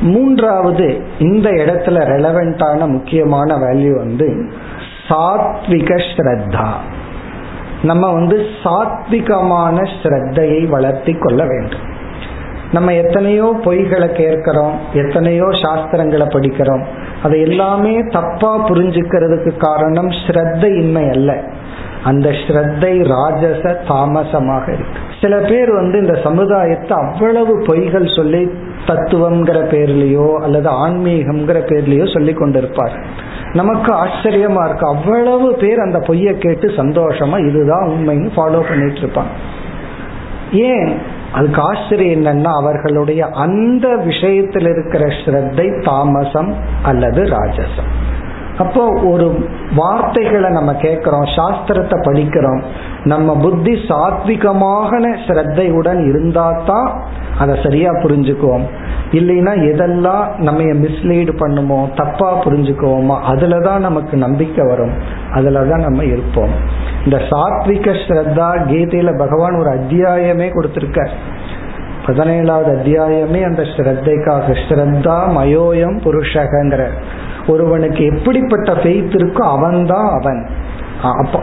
மூன்றாவது 0.00 1.02
இந்த 1.18 1.50
இடத்துல 1.50 1.98
ரெலவெண்டான 2.04 2.88
முக்கியமான 2.88 3.56
வேல்யூ 3.56 3.96
வந்து 3.96 4.52
சாத்விக 5.08 6.02
ஸ்ரத்தா. 6.10 6.68
நம்ம 7.84 8.12
வந்து 8.12 8.36
சாத்விகமான 8.62 9.76
ஸ்ரத்தையை 9.96 10.60
வளர்த்தி 10.68 11.12
கொள்ள 11.12 11.40
வேண்டும். 11.46 11.84
நம்ம 12.72 12.92
எத்தனையோ 12.94 13.46
பொய்களை 13.64 14.08
கேட்கிறோம் 14.12 14.76
எத்தனையோ 14.92 15.48
சாஸ்திரங்களை 15.62 16.26
படிக்கிறோம் 16.36 16.84
அதை 17.22 17.40
எல்லாமே 17.40 17.92
தப்பா 18.12 18.52
புரிஞ்சுக்கிறதுக்கு 18.68 19.52
காரணம் 19.56 20.10
ஸ்ரத்தையின்மை 20.24 21.04
அல்ல. 21.10 21.30
அந்த 22.04 22.28
ஸ்ரத்தை 22.30 22.92
ராஜச 23.08 23.72
தாமசமாக 23.88 24.72
இருக்கு. 24.72 25.00
சில 25.20 25.36
பேர் 25.38 25.70
வந்து 25.72 25.98
இந்த 25.98 26.14
சமுதாயத்தை 26.24 26.96
அவ்வளவு 26.96 27.54
பொய்கள் 27.60 28.16
சொல்லி 28.16 28.42
தத்துவம்ங்கிற 28.86 29.58
பேர்லயோ 29.72 30.28
அல்லது 30.36 30.68
ஆன்மீகம்ங்கிற 30.70 31.58
பேர்லயோ 31.70 32.12
சொல்லி 32.12 32.32
கொண்டிருப்பார். 32.32 32.96
நமக்கு 33.52 33.92
ஆச்சரியமா 33.92 34.64
இருக்கு. 34.64 34.86
அவ்வளவு 34.86 35.54
பேர் 35.54 35.78
அந்த 35.78 35.98
பொய்யை 35.98 36.38
கேட்டு 36.38 36.68
சந்தோஷமா 36.68 37.46
இதுதான் 37.48 37.86
உண்மைன்னு 37.88 38.30
ஃபாலோ 38.36 38.62
பண்ணிட்டு 38.68 39.00
இருப்பாங்க 39.00 39.34
ஏன்? 40.52 40.98
அதுக்கு 41.32 41.60
ஆச்சரியம் 41.62 42.24
என்னன்னா 42.24 42.50
அவர்களுடைய 42.60 43.26
அந்த 43.26 43.86
விஷயத்தில் 43.96 44.68
இருக்கிற 44.68 45.04
ஸ்ரத்தை 45.06 45.84
தாமசம் 45.84 46.54
அல்லது 46.82 47.22
ராஜசம். 47.22 47.90
அப்போ 48.58 48.82
ஒரு 49.02 49.46
வார்த்தைகளை 49.74 50.50
நம்ம 50.50 50.74
கேட்கிறோம் 50.74 51.24
சாஸ்திரத்தை 51.24 51.96
படிக்கிறோம். 52.08 52.60
நம்ம 53.04 53.36
புத்தி 53.36 53.72
சாத்விகமான 53.72 55.10
ஸ்ரத்தையுடன் 55.26 56.08
இருந்தா 56.08 56.62
தான் 56.66 57.02
அதை 57.38 57.54
சரியா 57.62 57.90
புரிஞ்சுக்குவோம். 57.90 58.66
இல்லைன்னா 59.10 59.52
எதெல்லாம் 59.70 60.24
நம்ம 60.38 60.62
மிஸ்லீடு 60.62 61.32
பண்ணுமோ 61.36 61.88
தப்பா 61.96 62.44
புரிஞ்சுக்குவோமோ 62.44 63.16
அதுலதான் 63.32 63.78
நமக்கு 63.78 64.16
நம்பிக்கை 64.16 64.66
வரும். 64.66 64.94
அதுலதான் 65.34 65.84
நம்ம 65.86 66.04
இருப்போம். 66.04 66.54
இந்த 67.04 67.16
சாத்விக 67.30 67.96
ஸ்ரத்தா 68.04 68.50
கீதையில 68.70 69.18
பகவான் 69.18 69.54
ஒரு 69.54 69.70
அத்தியாயமே 69.78 70.48
கொடுத்துருக்க 70.56 71.08
பதினேழாவது 72.06 72.70
அத்தியாயமே 72.76 73.42
அந்த 73.44 73.62
ஸ்ரத்தைக்காக 73.62 74.56
ஸ்ரத்தா 74.64 75.18
மயோயம் 75.36 75.98
புருஷகங்கிற 76.06 76.82
ஒருவனுக்கு 77.46 78.04
எப்படிப்பட்ட 78.04 78.72
ஃபெய்த் 78.72 79.16
இருக்கோ 79.16 79.42
அவன்தான் 79.42 80.10
அவன். 80.10 80.46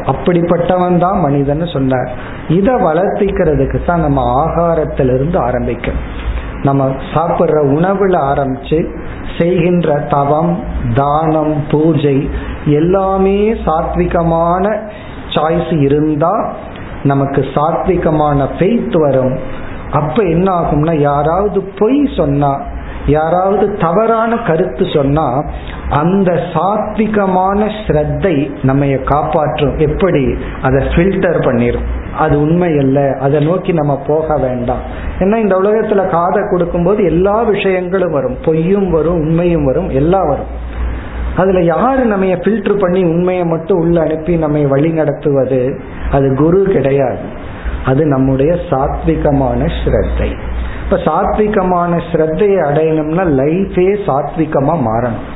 அப்படிப்பட்டவன் 0.05 0.97
தான் 0.97 1.19
மனிதன் 1.19 1.67
சொன்னார். 1.67 2.11
இதை 2.49 2.73
வளர்த்திக்கிறதுக்கு 2.73 3.85
தான் 3.85 3.99
நம்ம 3.99 4.45
ஆகாரத்திலிருந்து 4.45 5.37
ஆரம்பிக்கும். 5.37 6.29
நம்ம 6.63 6.87
சாப்பிட்ற 7.13 7.59
உணவுல 7.75 8.15
ஆரம்பிச்சு 8.31 8.95
செய்கின்ற 9.39 9.99
தவம் 9.99 10.63
தானம் 10.93 11.63
பூஜை 11.71 12.29
எல்லாமே 12.65 13.53
சாத்விகமான 13.53 14.79
சாய்ஸ் 15.29 15.81
இருந்தா 15.81 16.53
நமக்கு 17.03 17.41
சாத்விகமான 17.41 18.47
ஃபெய்த் 18.57 18.99
வரும். 18.99 19.39
அப்ப 19.91 20.23
என்ன 20.23 20.51
ஆகும்னா 20.53 20.99
யாராவது 20.99 21.61
பொய் 21.61 22.09
சொன்னா 22.17 22.61
யாராவது 23.05 23.77
தவறான 23.77 24.37
கருத்து 24.37 24.85
சொன்னா 24.93 25.43
அந்த 25.89 26.31
சாத்விகமான 26.31 27.71
ஸ்ரத்தை 27.87 28.51
நம்ம 28.63 28.85
காப்பாற்றும். 28.85 29.77
எப்படி? 29.77 30.35
அதை 30.61 30.87
ஃபில்டர் 30.87 31.41
பண்ணிரும். 31.41 32.15
அது 32.17 32.41
உண்மை 32.41 32.77
அல்ல. 32.77 33.17
அதை 33.21 33.45
நோக்கி 33.45 33.73
நம்ம 33.73 34.01
போக 34.07 34.37
வேண்டாம். 34.37 34.79
ஏன்னா 35.19 35.35
இந்த 35.35 35.55
உலகத்துல 35.55 36.09
காதை 36.09 36.43
கொடுக்கும்போது 36.51 37.03
எல்லா 37.03 37.41
விஷயங்களும் 37.41 38.11
வரும். 38.11 38.37
பொய்யும் 38.45 38.91
வரும் 38.91 39.19
உண்மையும் 39.19 39.65
வரும் 39.65 39.89
எல்லாம் 39.89 40.27
வரும். 40.27 40.69
அதுல 41.37 41.61
யாரு 41.61 42.05
நம்ம 42.05 42.25
ஃபில்டர் 42.25 42.79
பண்ணி 42.79 43.03
உண்மையை 43.03 43.45
மட்டும் 43.45 43.77
உள்ள 43.77 44.01
அனுப்பி 44.01 44.35
நம்ம 44.35 44.67
வழி 44.67 44.89
நடத்துவது? 44.89 45.81
அது 46.11 46.35
குரு 46.35 46.61
கிடையாது. 46.61 47.40
அது 47.85 48.05
நம்முடைய 48.05 48.51
சாத்விகமான 48.69 49.71
ஸ்ரத்தை. 49.79 50.29
இப்ப 50.83 50.97
சாத்விகமான 50.97 52.01
ஸ்ரத்தையை 52.11 52.59
அடையணும்னா 52.69 53.25
லைஃபே 53.41 53.87
சாத்விகமா 54.07 54.75
மாறணும். 54.87 55.27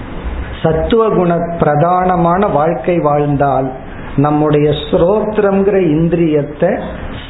சத்துவ 0.63 1.09
குண 1.09 1.35
பிரதானமான 1.35 2.51
வாழ்க்கை 2.51 2.99
வாழ்ந்தால் 2.99 3.71
நம்முடைய 4.15 4.69
ஸ்ரோத்திரம்ங்கிற 4.69 5.77
இந்திரியத்தை 5.95 6.81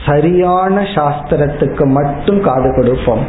சரியான 0.06 0.82
சாஸ்திரத்துக்கு 0.82 1.86
மட்டும் 1.86 2.42
காது 2.42 2.76
கொடுப்போம். 2.76 3.26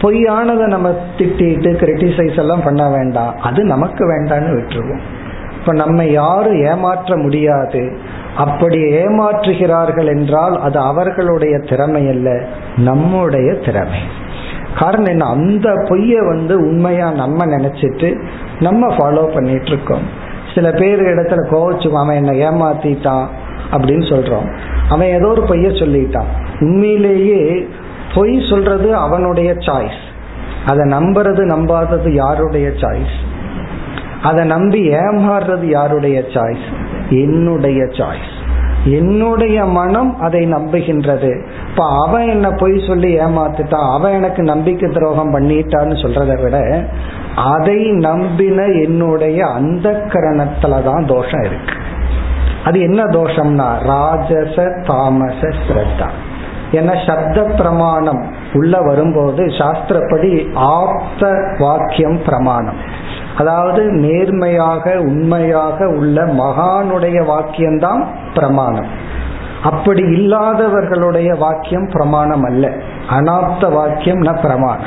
பொய்யானதை 0.00 0.66
நம்ம 0.66 0.88
திட்டிட்டு 1.18 1.70
கிரிட்டிசைஸ் 1.80 2.38
எல்லாம் 2.38 2.62
பண்ண 2.62 2.88
வேண்டாம். 2.88 3.36
அது 3.38 3.64
நமக்கு 3.64 4.04
வேண்டாம்னு 4.12 4.52
விட்டுருவோம். 4.54 5.00
இப்ப 5.60 5.72
நம்ம 5.72 6.04
யாரும் 6.04 6.62
ஏமாற்ற 6.62 7.16
முடியாது. 7.16 7.98
அப்படி 8.36 8.78
ஏமாற்றுகிறார்கள் 8.82 10.06
என்றால் 10.06 10.60
அது 10.60 10.78
அவர்களுடைய 10.78 11.58
திறமை 11.58 12.08
அல்ல 12.08 12.46
நம்முடைய 12.76 13.54
திறமை. 13.54 13.98
காரணம் 14.78 15.10
என்ன? 15.10 15.24
அந்த 15.24 15.70
பொய்ய 15.70 16.26
வந்து 16.26 16.58
உண்மையா 16.58 17.10
நம்ம 17.10 17.46
நினைச்சிட்டு 17.46 18.18
நம்ம 18.60 18.86
ஃபாலோ 18.94 19.34
பண்ணிட்டு 19.34 19.66
இருக்கோம் 19.66 20.08
சில 20.54 20.70
பேர் 20.70 21.00
இடத்துல 21.00 21.42
கோவச்சுக்கும் 21.50 22.02
அவன் 22.02 22.24
என்ன 22.24 22.50
ஏமாத்திட்டான் 22.50 23.26
அப்படின்னு 23.72 24.06
சொல்றோம். 24.10 24.56
அவன் 24.88 25.08
ஏதோ 25.08 25.26
ஒரு 25.26 25.42
பொய்ய 25.42 25.66
சொல்லிட்டான். 25.82 26.30
உண்மையிலேயே 26.60 27.68
பொய் 28.14 28.46
சொல்றது 28.50 28.96
அவனுடைய 28.96 29.52
சாய்ஸ் 29.52 30.02
அதை 30.66 30.90
நம்புறது 30.90 31.42
நம்பாதது 31.44 32.12
யாருடைய 32.12 32.68
சாய்ஸ் 32.68 33.14
அதை 34.22 34.46
நம்பி 34.46 34.88
ஏமாறுறது 34.88 35.62
யாருடைய 35.62 36.20
சாய்ஸ் 36.20 36.66
என்னுடைய 37.10 37.84
சாய்ஸ் 37.84 38.32
என்னுடைய 38.84 39.64
மனம் 39.64 40.20
அதை 40.20 40.40
நம்புகின்றது. 40.54 41.42
இப்ப 41.70 42.06
அவன் 42.06 42.28
என்ன 42.28 42.50
பொய் 42.50 42.84
சொல்லி 42.86 43.18
ஏமாத்துட்டான் 43.18 43.92
அவன் 43.92 44.12
எனக்கு 44.12 44.42
நம்பிக்கை 44.42 44.90
துரோகம் 44.90 45.34
பண்ணிட்டான்னு 45.34 45.94
சொல்றதை 46.02 46.42
விட 46.42 46.84
அதை 47.36 47.90
நம்பின 47.90 48.66
என்னுடைய 48.66 49.46
அந்த 49.46 49.90
கரணத்துலதான் 49.90 51.06
தோஷம் 51.06 51.42
இருக்கு. 51.42 51.74
அது 52.64 52.80
என்ன 52.80 53.02
தோஷம்னா 53.02 53.78
ராஜச 53.86 54.82
தாமச 54.86 55.48
ஸ்ரத்தா. 55.48 56.08
ஏன்னா 56.72 57.06
சப்த 57.06 57.42
பிரமாணம் 57.42 58.34
உள்ள 58.52 58.78
வரும்போது 58.80 59.44
சாஸ்திரப்படி 59.44 60.54
ஆப்த 60.54 61.30
வாக்கியம் 61.58 62.20
பிரமாணம். 62.24 62.76
அதாவது 63.36 63.84
நேர்மையாக 63.84 65.00
உண்மையாக 65.00 65.88
உள்ள 65.88 66.24
மகானுடைய 66.24 67.18
வாக்கியம்தான் 67.24 68.06
பிரமாணம். 68.34 68.86
அப்படி 69.64 70.02
இல்லாதவர்களுடைய 70.02 71.38
வாக்கியம் 71.38 71.88
பிரமாணம் 71.92 72.42
அல்ல 72.42 72.72
அனாப்த 73.10 73.72
வாக்கியம் 73.72 74.22
ந 74.22 74.40
பிரமாணம். 74.40 74.84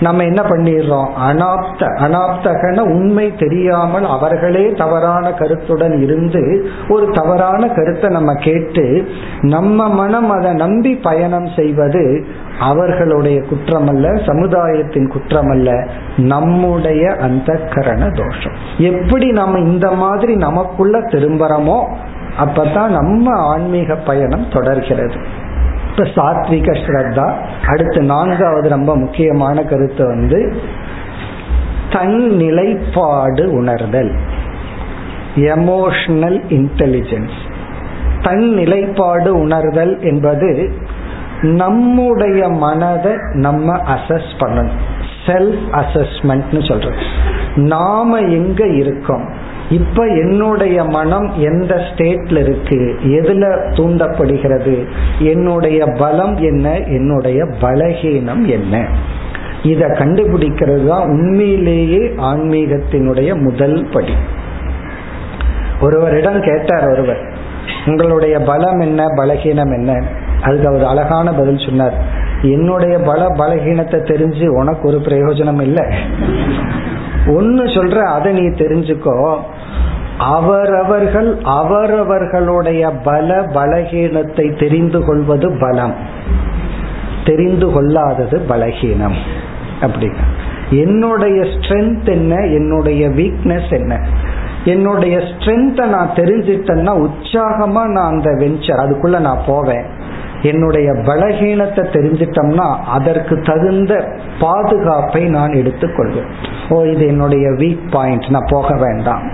நம்ம 0.00 0.22
என்ன 0.22 0.42
பண்ணிடுறோம்? 0.42 1.08
அனாப்த 1.30 1.80
அனாப்தகன 1.80 2.78
உண்மை 2.78 3.36
தெரியாமல் 3.36 4.04
அவர்களே 4.04 4.72
தவறான 4.72 5.32
கருத்துடன் 5.32 6.02
இருந்து 6.02 6.66
ஒரு 6.88 7.10
தவறான 7.10 7.68
கருத்தை 7.68 8.10
நம்ம 8.10 8.34
கேட்டு 8.34 9.08
நம்ம 9.40 9.88
மனம் 9.88 10.30
அதை 10.30 10.52
நம்பி 10.52 10.94
பயணம் 10.94 11.48
செய்வது 11.56 12.26
அவர்களுடைய 12.60 13.40
குற்றமல்ல 13.40 14.26
சமுதாயத்தின் 14.26 15.10
குற்றமல்ல. 15.10 15.88
நம்முடைய 16.16 17.16
அந்த 17.20 17.52
கரண 17.54 18.08
தோஷம். 18.08 18.56
எப்படி 18.78 19.30
நம்ம 19.30 19.58
இந்த 19.58 19.90
மாதிரி 19.90 20.34
நமக்குள்ள 20.34 21.00
திரும்புறோமோ 21.00 21.84
அப்பதான் 22.38 22.88
நம்ம 22.88 23.40
ஆன்மீக 23.40 23.94
பயணம் 23.94 24.50
தொடர்கிறது. 24.50 25.16
இப்ப 25.90 26.04
சாத்விக 26.04 26.76
ஸ்ரத்தா 26.76 27.34
அடுத்து 27.66 28.02
நான்காவது 28.02 28.68
ரொம்ப 28.68 28.96
முக்கியமான 28.96 29.62
கருத்து 29.62 30.06
வந்து 30.06 30.60
தன் 31.92 32.36
நிலைப்பாடு 32.36 33.52
உணர்தல். 33.52 34.14
எமோஷனல் 35.36 36.40
இன்டெலிஜென்ஸ் 36.48 37.38
தன் 38.22 38.48
நிலைப்பாடு 38.48 39.38
உணர்தல் 39.38 40.02
என்பது 40.02 40.72
நம்முடைய 41.42 42.48
மனதை 42.48 43.12
நம்ம 43.32 43.76
அசஸ் 43.76 44.30
பண்ணணும். 44.38 44.78
செல்ஃப் 45.26 45.60
அசஸ்மெண்ட்னு 45.72 46.60
சொல்றோம் 46.68 47.00
நாம 47.54 48.18
எங்க 48.18 48.66
இருக்கோம்? 48.66 49.28
இப்ப 49.70 50.04
என்னுடைய 50.04 50.84
மனம் 50.84 51.32
எந்த 51.36 51.74
ஸ்டேட்ல 51.74 52.38
இருக்கு? 52.38 52.96
எதுல 53.04 53.74
தூண்டப்படுகிறது? 53.76 54.86
என்னுடைய 55.18 55.86
பலம் 55.86 56.36
என்ன? 56.36 56.76
என்னுடைய 56.78 57.44
பலகீனம் 57.60 58.46
என்ன? 58.46 58.86
இதை 59.62 59.88
கண்டுபிடிக்கிறது 59.88 60.86
தான் 60.86 61.02
உண்மையிலேயே 61.02 62.14
ஆன்மீகத்தினுடைய 62.16 63.40
முதல் 63.42 63.88
படி. 63.92 64.12
ஒருவரிடம் 65.80 66.40
கேட்டார் 66.40 66.88
ஒருவர் 66.88 67.32
உங்களுடைய 67.86 68.40
பலம் 68.40 68.80
என்ன? 68.80 69.04
பலகீனம் 69.06 69.72
என்ன? 69.74 70.02
அதுக்கு 70.42 70.68
அவர் 70.68 70.84
அழகான 70.84 71.32
பதில் 71.32 71.64
சொன்னார் 71.66 71.94
என்னுடைய 72.42 72.98
பல 72.98 73.26
பலகீனத்தை 73.28 74.00
தெரிஞ்சு 74.12 74.46
உனக்கு 74.46 74.88
ஒரு 74.88 74.98
பிரயோஜனம் 74.98 75.60
இல்லை. 75.60 75.84
ஒன்னு 77.36 77.64
சொல்ற 77.64 78.04
அதை 78.04 78.32
நீ 78.32 78.40
தெரிஞ்சுக்கோ. 78.40 79.36
அவரவர்கள் 80.18 81.38
அவரவர்களுடைய 81.42 82.90
பல 82.90 83.40
பலகீனத்தை 83.40 84.58
தெரிந்து 84.58 85.04
கொள்வது 85.04 85.56
பலம். 85.60 85.94
தெரிந்து 87.24 87.72
கொள்ளாதது 87.72 88.42
பலகீனம். 88.48 89.16
அப்படி. 89.80 90.10
என்னுடைய 90.70 91.42
ஸ்ட்ரென்த் 91.42 92.04
என்ன? 92.04 92.34
என்னுடைய 92.34 93.08
வீக்னஸ் 93.08 93.72
என்ன? 93.72 94.06
என்னுடைய 94.64 95.18
ஸ்ட்ரென்த்தை 95.18 95.86
நான் 95.86 96.10
தெரிஞ்சிட்டேன்னா 96.14 97.08
உற்சாகமா 97.08 97.86
நான் 97.86 98.10
அந்த 98.10 98.30
வெஞ்சர் 98.30 98.80
அதுக்குள்ள 98.82 99.18
நான் 99.18 99.42
போவேன். 99.46 99.97
என்னுடைய 100.42 100.92
பலகீனத்தை 100.92 101.82
தெரிஞ்சிட்டோம்னா 101.96 102.76
அதற்கு 102.84 103.40
தகுந்த 103.40 104.12
பாதுகாப்பை 104.40 105.24
நான் 105.24 105.50
எடுத்துக்கொள்வேன். 105.50 106.30
ஓ 106.68 106.82
இது 106.82 107.06
என்னுடைய 107.06 107.48
வீக் 107.48 107.90
பாயிண்ட் 107.90 108.26
நான் 108.28 108.50
போக 108.50 108.76
வேண்டாம். 108.76 109.32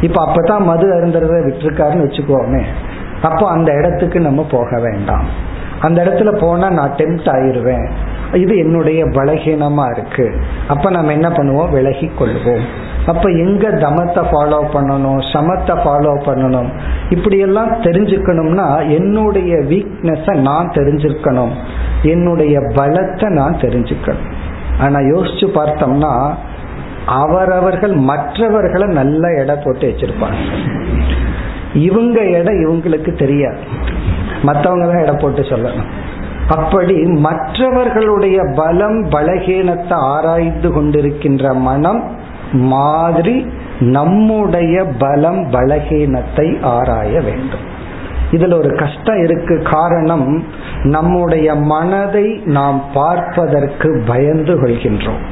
இப்ப 0.00 0.26
அப்பதான் 0.26 0.60
மது 0.60 0.86
அருந்துறத 0.94 1.44
விட்டுருக்காருன்னு 1.44 2.06
வச்சுக்கோமே. 2.06 2.62
அப்போ 3.22 3.48
அந்த 3.48 3.72
இடத்துக்கு 3.72 4.20
நம்ம 4.20 4.46
போக 4.50 4.80
வேண்டாம். 4.80 5.24
அந்த 5.80 6.04
இடத்துல 6.04 6.40
போனா 6.40 6.70
நான் 6.70 6.92
டெம்ட் 6.96 7.28
ஆயிருவேன். 7.28 7.90
இது 8.32 8.56
என்னுடைய 8.56 9.04
பலகீனமா 9.04 9.90
இருக்கு. 9.90 10.34
அப்ப 10.68 10.90
நம்ம 10.90 11.12
என்ன 11.12 11.28
பண்ணுவோம்? 11.28 11.70
விலகி 11.70 12.10
கொள்வோம். 12.18 12.64
அப்ப 13.06 13.28
எங்க 13.30 13.70
தமத்தை 13.70 14.22
ஃபாலோ 14.30 14.60
பண்ணணும்? 14.72 15.20
சமத்தை 15.32 15.74
ஃபாலோ 15.78 16.14
பண்ணணும்? 16.26 16.68
இப்படியெல்லாம் 17.10 17.72
தெரிஞ்சுக்கணும்னா 17.80 18.88
என்னுடைய 18.88 19.56
வீக்னஸை 19.56 20.34
நான் 20.34 20.70
தெரிஞ்சிருக்கணும். 20.70 21.50
என்னுடைய 22.02 22.58
பலத்தை 22.58 23.28
நான் 23.28 23.56
தெரிஞ்சுக்கணும். 23.56 24.30
ஆனா 24.78 24.98
யோசிச்சு 24.98 25.48
பார்த்தோம்னா 25.54 26.34
அவரவர்கள் 27.06 27.94
மற்றவர்களை 27.94 28.86
நல்ல 28.86 29.34
எடை 29.34 29.56
போட்டு 29.64 29.88
வச்சிருப்பாங்க. 29.88 30.36
இவங்க 31.74 32.20
எடை 32.20 32.54
இவங்களுக்கு 32.54 33.12
தெரியாது. 33.14 33.56
மற்றவங்க 34.42 34.92
தான் 34.92 35.02
எடை 35.02 35.14
போட்டு 35.14 35.42
சொல்லணும். 35.42 35.90
அப்படி 36.48 37.02
மற்றவர்களுடைய 37.02 38.42
பலம் 38.54 39.08
பலகீனத்தை 39.08 39.92
ஆராய்ந்து 39.92 40.68
கொண்டிருக்கின்ற 40.68 41.54
மனம் 41.54 42.16
மாதிரி 42.52 43.46
நம்முடைய 43.80 44.84
பலம் 44.98 45.50
பலகீனத்தை 45.50 46.62
ஆராய 46.62 47.20
வேண்டும். 47.20 47.70
இதுல 48.30 48.58
ஒரு 48.58 48.76
கஷ்டம் 48.76 49.22
இருக்கு. 49.22 49.62
காரணம் 49.70 50.44
நம்முடைய 50.82 51.54
மனதை 51.54 52.40
நாம் 52.44 52.82
பார்ப்பதற்கு 52.94 54.02
பயந்து 54.06 54.62
கொள்கின்றோம். 54.62 55.24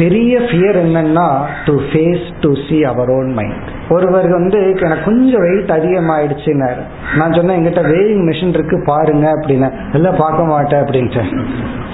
பெரிய 0.00 0.38
ஃபியர் 0.38 0.78
என்னன்னா 0.84 1.28
to 1.64 1.80
face 1.80 2.32
to 2.40 2.52
see 2.68 2.84
our 2.84 3.08
own 3.08 3.32
mind 3.32 3.68
ஒருவர் 3.88 4.30
வந்து 4.30 4.76
எனக்கு 4.80 5.04
கொஞ்சம் 5.04 5.40
வெயிட் 5.40 5.70
அதிகமாயிடுச்சுன்னாரு. 5.70 6.82
நான் 7.16 7.32
சொன்னேன் 7.32 7.56
எங்கிட்ட 7.56 7.76
வேயிங் 7.76 8.24
மிஷின் 8.28 8.48
இருக்கு 8.48 8.82
பாருங்க 8.86 9.30
அப்படின்னு. 9.34 9.72
எல்லாம் 9.92 10.16
பார்க்க 10.16 10.44
மாட்டேன் 10.44 10.80
அப்படின்ட்டு. 10.80 11.46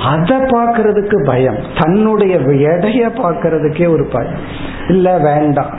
அதை 0.05 0.37
பார்க்கறதுக்கு 0.37 1.25
பயம். 1.25 1.57
தன்னுடைய 1.83 2.37
எடைய 2.38 3.09
பார்க்கறதுக்கே 3.09 3.88
ஒரு 3.88 4.07
பயம். 4.12 4.38
இல்லை 4.88 5.19
வேண்டாம். 5.19 5.79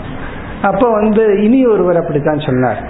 அப்போ 0.61 0.91
வந்து 0.91 1.43
இனி 1.43 1.65
ஒருவர் 1.65 1.97
அப்படித்தான் 1.97 2.39
சொன்னார். 2.39 2.87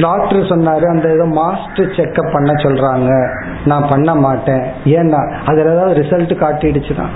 டாக்டர் 0.00 0.38
சொன்னாரு 0.38 0.86
அந்த 0.88 1.12
ஏதோ 1.12 1.24
மாஸ்டர் 1.24 1.86
செக்அப் 1.86 2.32
பண்ண 2.32 2.52
சொல்றாங்க. 2.52 3.28
நான் 3.64 3.88
பண்ண 3.88 4.14
மாட்டேன். 4.14 4.62
ஏன்னா 4.84 5.34
அதுல 5.46 5.72
ஏதாவது 5.72 6.02
ரிசல்ட் 6.02 6.42
காட்டிடுச்சுன்னா 6.44 7.06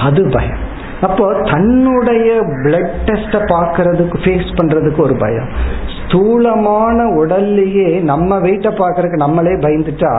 அது 0.00 0.30
பயம். 0.32 0.67
அப்போ 1.00 1.24
தன்னுடைய 1.50 2.28
பிளட் 2.62 2.94
டெஸ்ட 3.06 3.36
பாக்குறதுக்கு 3.52 4.16
ஃபேஸ் 4.24 4.48
பண்றதுக்கு 4.58 5.00
ஒரு 5.00 5.16
பயம். 5.16 5.50
ஸ்தூலமான 5.98 7.04
உடல்லையே 7.20 7.88
நம்ம 8.02 8.38
வெயிட்ட 8.38 8.68
பாக்குறதுக்கு 8.80 9.22
நம்மளே 9.24 9.54
பயந்துட்டா 9.64 10.12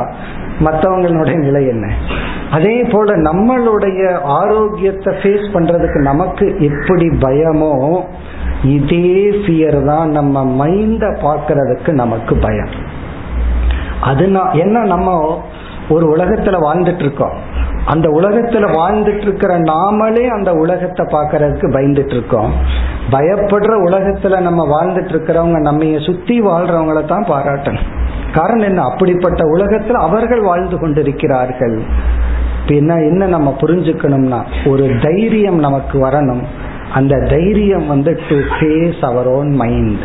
மற்றவங்களுடைய 0.65 1.37
நிலை 1.37 1.67
என்ன? 1.67 1.85
அதே 2.51 2.75
போல 2.91 3.15
நம்மளுடைய 3.17 4.01
ஆரோக்கியத்தை 4.21 5.13
ஃபேஸ் 5.13 5.47
பண்றதுக்கு 5.53 5.99
நமக்கு 6.01 6.45
எப்படி 6.59 7.07
பயமோ 7.25 7.73
இதே 8.63 9.11
ஃபியர் 9.41 9.79
தான் 9.85 10.09
நம்ம 10.09 10.45
மைண்ட 10.61 11.05
பாக்குறதுக்கு 11.25 11.91
நமக்கு 12.03 12.35
பயம். 12.37 12.73
அது 14.01 14.25
என்ன 14.53 14.83
நம்ம 14.83 15.09
ஒரு 15.89 16.05
உலகத்துல 16.15 16.57
வாழ்ந்துட்டு 16.65 16.99
இருக்கோம். 16.99 17.37
அந்த 17.85 18.09
உலகத்துல 18.09 18.71
வாழ்ந்துட்டு 18.71 19.21
இருக்கிற 19.21 19.59
நாமளே 19.59 20.27
அந்த 20.27 20.53
உலகத்தை 20.53 21.05
பாக்கிறதுக்கு 21.05 21.71
பயந்துட்டு 21.71 22.11
இருக்கோம் 22.11 22.51
பயப்படுற 23.11 23.73
உலகத்துல 23.85 24.41
நம்ம 24.41 24.65
வாழ்ந்துட்டு 24.65 25.11
இருக்கிறவங்க 25.11 25.59
நம்ம 25.59 25.99
சுத்தி 25.99 26.41
வாழ்றவங்கள 26.41 27.05
தான் 27.05 27.25
பாராட்டணும். 27.25 27.97
காரணம் 28.33 28.65
என்ன? 28.65 28.81
அப்படிப்பட்ட 28.81 29.43
உலகத்துல 29.43 29.91
அவர்கள் 29.91 30.41
வாழ்ந்து 30.41 30.79
கொண்டிருக்கிறார்கள். 30.79 31.79
என்ன 32.67 32.93
என்ன 32.93 33.25
நம்ம 33.25 33.55
புரிஞ்சுக்கணும்னா 33.61 34.67
ஒரு 34.67 34.91
தைரியம் 35.01 35.59
நமக்கு 35.59 36.07
வரணும். 36.07 36.41
அந்த 36.93 37.25
தைரியம் 37.29 37.87
வந்து 37.87 38.19
to 38.29 38.35
face 38.35 39.05
our 39.05 39.27
own 39.27 39.55
mind 39.55 39.99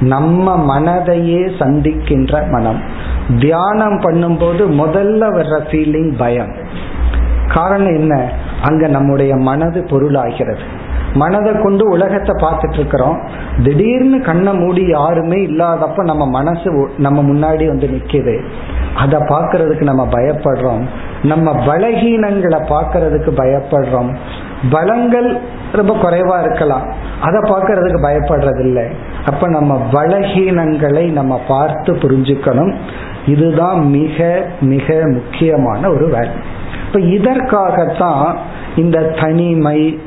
நம்ம 0.00 0.78
மனதையே 0.78 1.50
சந்திக்கின்ற 1.58 2.50
மனம். 2.50 2.80
தியானம் 3.40 4.00
பண்ணும்போது 4.00 4.62
முதல்ல 4.80 5.24
வர்ற 5.34 5.60
ஃபீலிங் 5.70 6.16
பயம். 6.16 6.52
காரணம் 7.52 7.94
என்ன? 7.94 8.30
அங்க 8.62 8.86
நம்முடைய 8.86 9.36
மனது 9.36 9.80
பொருளாகிறது. 9.80 10.58
மனதை 11.12 11.52
கொண்டு 11.62 11.88
உலகத்தை 11.88 12.48
பார்த்துட்டு 12.48 12.72
இருக்கிறோம் 12.72 13.28
திடீர்னு 13.64 14.20
கண்ணை 14.20 14.54
மூடி 14.54 14.86
யாருமே 14.86 15.46
இல்லாதப்ப 15.46 15.94
நம்ம 15.94 16.26
மனசு 16.26 16.90
நம்ம 16.98 17.22
முன்னாடி 17.22 17.66
வந்து 17.66 17.86
நிக்குது. 17.86 18.44
அதை 18.96 19.20
பார்க்கறதுக்கு 19.20 19.82
நம்ம 19.82 20.08
பயப்படுறோம். 20.12 20.84
நம்ம 21.22 21.52
பலகீனங்களை 21.66 22.60
பார்க்கறதுக்கு 22.68 23.30
பயப்படுறோம். 23.36 24.16
பலங்கள் 24.70 25.40
ரொம்ப 25.72 25.96
குறைவா 25.96 26.44
இருக்கலாம். 26.44 26.92
அதை 27.20 27.40
பார்க்கறதுக்கு 27.40 27.98
பயப்படுறதில்லை. 28.02 28.92
அப்ப 29.26 29.48
நம்ம 29.48 29.86
பலகீனங்களை 29.92 31.12
நம்ம 31.12 31.40
பார்த்து 31.48 31.92
புரிஞ்சுக்கணும். 31.92 32.74
இதுதான் 33.26 33.88
மிக 33.88 34.44
மிக 34.60 35.00
முக்கியமான 35.06 35.88
ஒரு 35.88 36.04
வேலை. 36.04 36.62
இப்ப 36.94 37.06
இதற்காகத்தான் 37.06 38.36
இந்த 38.76 39.02
தனிமை 39.02 39.98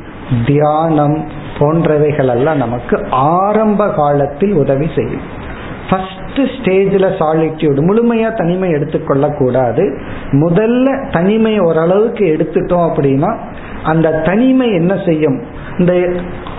தியானம் 0.46 1.26
போன்றவைகள் 1.58 2.30
எல்லாம் 2.30 2.58
நமக்கு 2.58 3.08
ஆரம்ப 3.12 3.90
காலத்தில் 3.90 4.54
உதவி 4.54 4.88
செய்யும். 4.96 5.22
ஃபர்ஸ்ட் 5.90 6.40
ஸ்டேஜில் 6.40 7.18
சாலிட்யூடு 7.20 7.82
முழுமையா 7.90 8.38
தனிமை 8.38 8.70
எடுத்துக்கொள்ள 8.70 9.30
கூடாது 9.30 10.00
முதல்ல 10.32 11.12
தனிமை 11.12 11.60
ஓரளவுக்கு 11.60 12.38
எடுத்துட்டோம் 12.38 12.88
அப்படின்னா 12.90 13.38
அந்த 13.84 14.12
தனிமை 14.12 14.74
என்ன 14.74 14.98
செய்யும்? 15.06 15.42
இந்த 15.78 16.12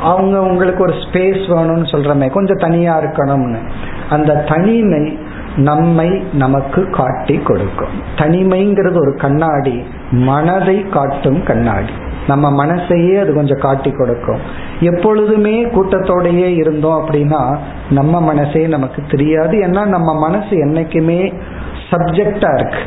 அவங்க 0.02 0.40
உங்களுக்கு 0.40 0.82
ஒரு 0.82 0.92
ஸ்பேஸ் 0.92 1.44
வேணும்னு 1.48 1.88
சொல்றமே 1.94 2.30
கொஞ்சம் 2.30 2.56
தனியா 2.56 3.00
இருக்கணும்னு. 3.00 3.56
அந்த 4.10 4.34
தனிமை 4.34 5.18
நம்மை 5.58 6.08
நமக்கு 6.32 6.90
காட்டி 6.90 7.36
கொடுக்கும். 7.38 7.94
தனிமைங்கிறது 8.16 8.98
ஒரு 9.00 9.14
கண்ணாடி 9.14 9.82
மனதை 10.10 10.88
காட்டும் 10.88 11.42
கண்ணாடி. 11.42 11.92
நம்ம 12.26 12.66
மனசையே 12.66 13.20
அது 13.20 13.34
கொஞ்சம் 13.34 13.58
காட்டி 13.58 13.90
கொடுக்கும். 13.90 14.38
எப்பொழுதுமே 14.80 15.64
கூட்டத்தோடையே 15.64 16.48
இருந்தோம் 16.56 16.98
அப்படின்னா 17.00 17.56
நம்ம 17.90 18.20
மனசே 18.20 18.66
நமக்கு 18.66 19.02
தெரியாது. 19.10 19.56
ஏன்னா 19.58 19.84
நம்ம 19.86 20.18
மனசு 20.18 20.56
என்னைக்குமே 20.66 21.34
சப்ஜெக்டா 21.90 22.50
இருக்கு. 22.58 22.82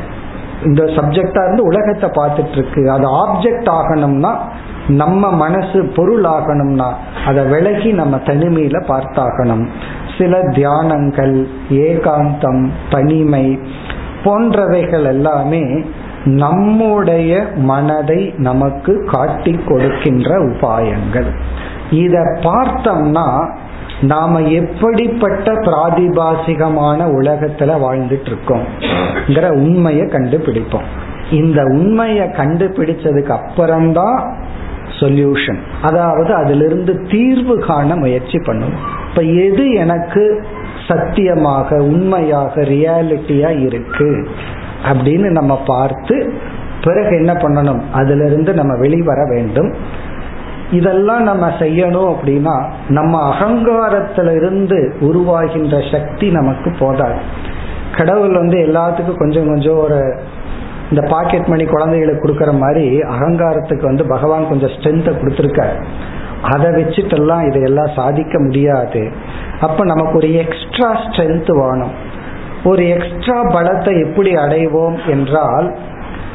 இந்த 0.65 0.83
சப்ஜெக்டா 0.83 1.41
இருந்து 1.43 1.63
உலகத்தை 1.63 2.09
பார்த்துட்டு 2.09 2.51
இருக்கு 2.51 2.91
அது 2.91 3.05
ஆப்ஜெக்ட் 3.25 3.69
ஆகணும்னா 3.77 4.33
நம்ம 4.87 5.31
மனசு 5.31 5.79
பொருள் 5.95 6.23
ஆகணும்னா 6.23 6.89
அதை 7.25 7.43
விலகி 7.45 7.91
நம்ம 7.91 8.15
தனிமையில 8.17 8.77
பார்த்தாகணும். 8.87 9.67
சில 10.21 10.39
தியானங்கள் 10.39 11.35
ஏகாந்தம் 11.69 12.69
தனிமை 12.91 13.59
போன்றவைகள் 14.23 15.05
எல்லாமே 15.05 15.63
நம்முடைய 16.25 17.45
மனதை 17.55 18.33
நமக்கு 18.37 18.93
காட்டி 19.11 19.53
கொடுக்கின்ற 19.67 20.29
உபாயங்கள். 20.45 21.29
இத 21.91 22.17
பார்த்தோம்னா 22.41 23.27
நாம 24.01 24.41
எப்படிப்பட்ட 24.41 25.53
பிராதிபாசிகமான 25.53 26.99
உலகத்துல 27.19 27.71
வாழ்ந்துட்டு 27.85 28.29
இருக்கோம்ங்கிற 28.31 29.51
உண்மையை 29.51 30.05
கண்டுபிடிப்போம். 30.05 30.87
இந்த 31.31 31.63
உண்மையை 31.63 32.27
கண்டுபிடிச்சதுக்கு 32.27 33.33
அப்புறம்தான் 33.39 34.35
சொல்யூஷன் 35.01 35.57
அதாவது 35.81 36.33
அதிலிருந்து 36.33 37.07
தீர்வு 37.11 37.59
காண 37.59 37.95
முயற்சி 37.95 38.39
பண்ணும். 38.39 38.73
இப்ப 39.09 39.21
எது 39.21 39.69
எனக்கு 39.73 40.45
சத்தியமாக 40.87 41.75
உண்மையாக 41.75 42.61
ரியாலிட்டியா 42.61 43.61
இருக்கு? 43.61 44.27
அப்படின்னு 44.91 45.29
நம்ம 45.29 45.61
பார்த்து 45.65 46.33
பிறகு 46.83 47.15
என்ன 47.15 47.33
பண்ணணும்? 47.33 47.81
அதுல 47.91 48.25
இருந்து 48.25 48.53
நம்ம 48.53 48.77
வெளிவர 48.77 49.25
வேண்டும். 49.29 49.75
இதெல்லாம் 50.71 51.23
நம்ம 51.23 51.49
செய்யணும் 51.49 52.15
அப்படின்னா 52.15 52.69
நம்ம 52.87 53.33
அகங்காரத்திலிருந்து 53.33 54.93
உருவாகின்ற 54.99 55.91
சக்தி 55.91 56.29
நமக்கு 56.31 56.75
போதாது. 56.79 57.19
கடவுள் 57.97 58.33
வந்து 58.33 58.57
எல்லாத்துக்கும் 58.57 59.17
கொஞ்சம் 59.17 59.47
கொஞ்சம் 59.47 59.77
ஒரு 59.77 60.19
இந்த 60.91 61.07
பாக்கெட் 61.09 61.45
மணி 61.45 61.65
குழந்தைகளுக்கு 61.65 62.23
கொடுக்கற 62.23 62.51
மாதிரி 62.57 62.85
அகங்காரத்துக்கு 62.99 63.81
வந்து 63.81 64.05
பகவான் 64.07 64.49
கொஞ்சம் 64.49 64.69
ஸ்ட்ரென்த்தை 64.69 65.13
கொடுத்துருக்க 65.17 65.61
அதை 66.41 66.69
வச்சுட்டெல்லாம் 66.71 67.47
இதையெல்லாம் 67.47 67.95
சாதிக்க 67.95 68.39
முடியாது. 68.39 69.01
அப்ப 69.61 69.85
நமக்கு 69.85 70.15
ஒரு 70.15 70.29
எக்ஸ்ட்ரா 70.33 70.89
ஸ்ட்ரென்த் 70.95 71.51
வேணும். 71.61 71.93
ஒரு 72.63 72.83
எக்ஸ்ட்ரா 72.89 73.37
பலத்தை 73.43 73.93
எப்படி 74.05 74.31
அடைவோம் 74.35 74.97
என்றால் 75.07 75.77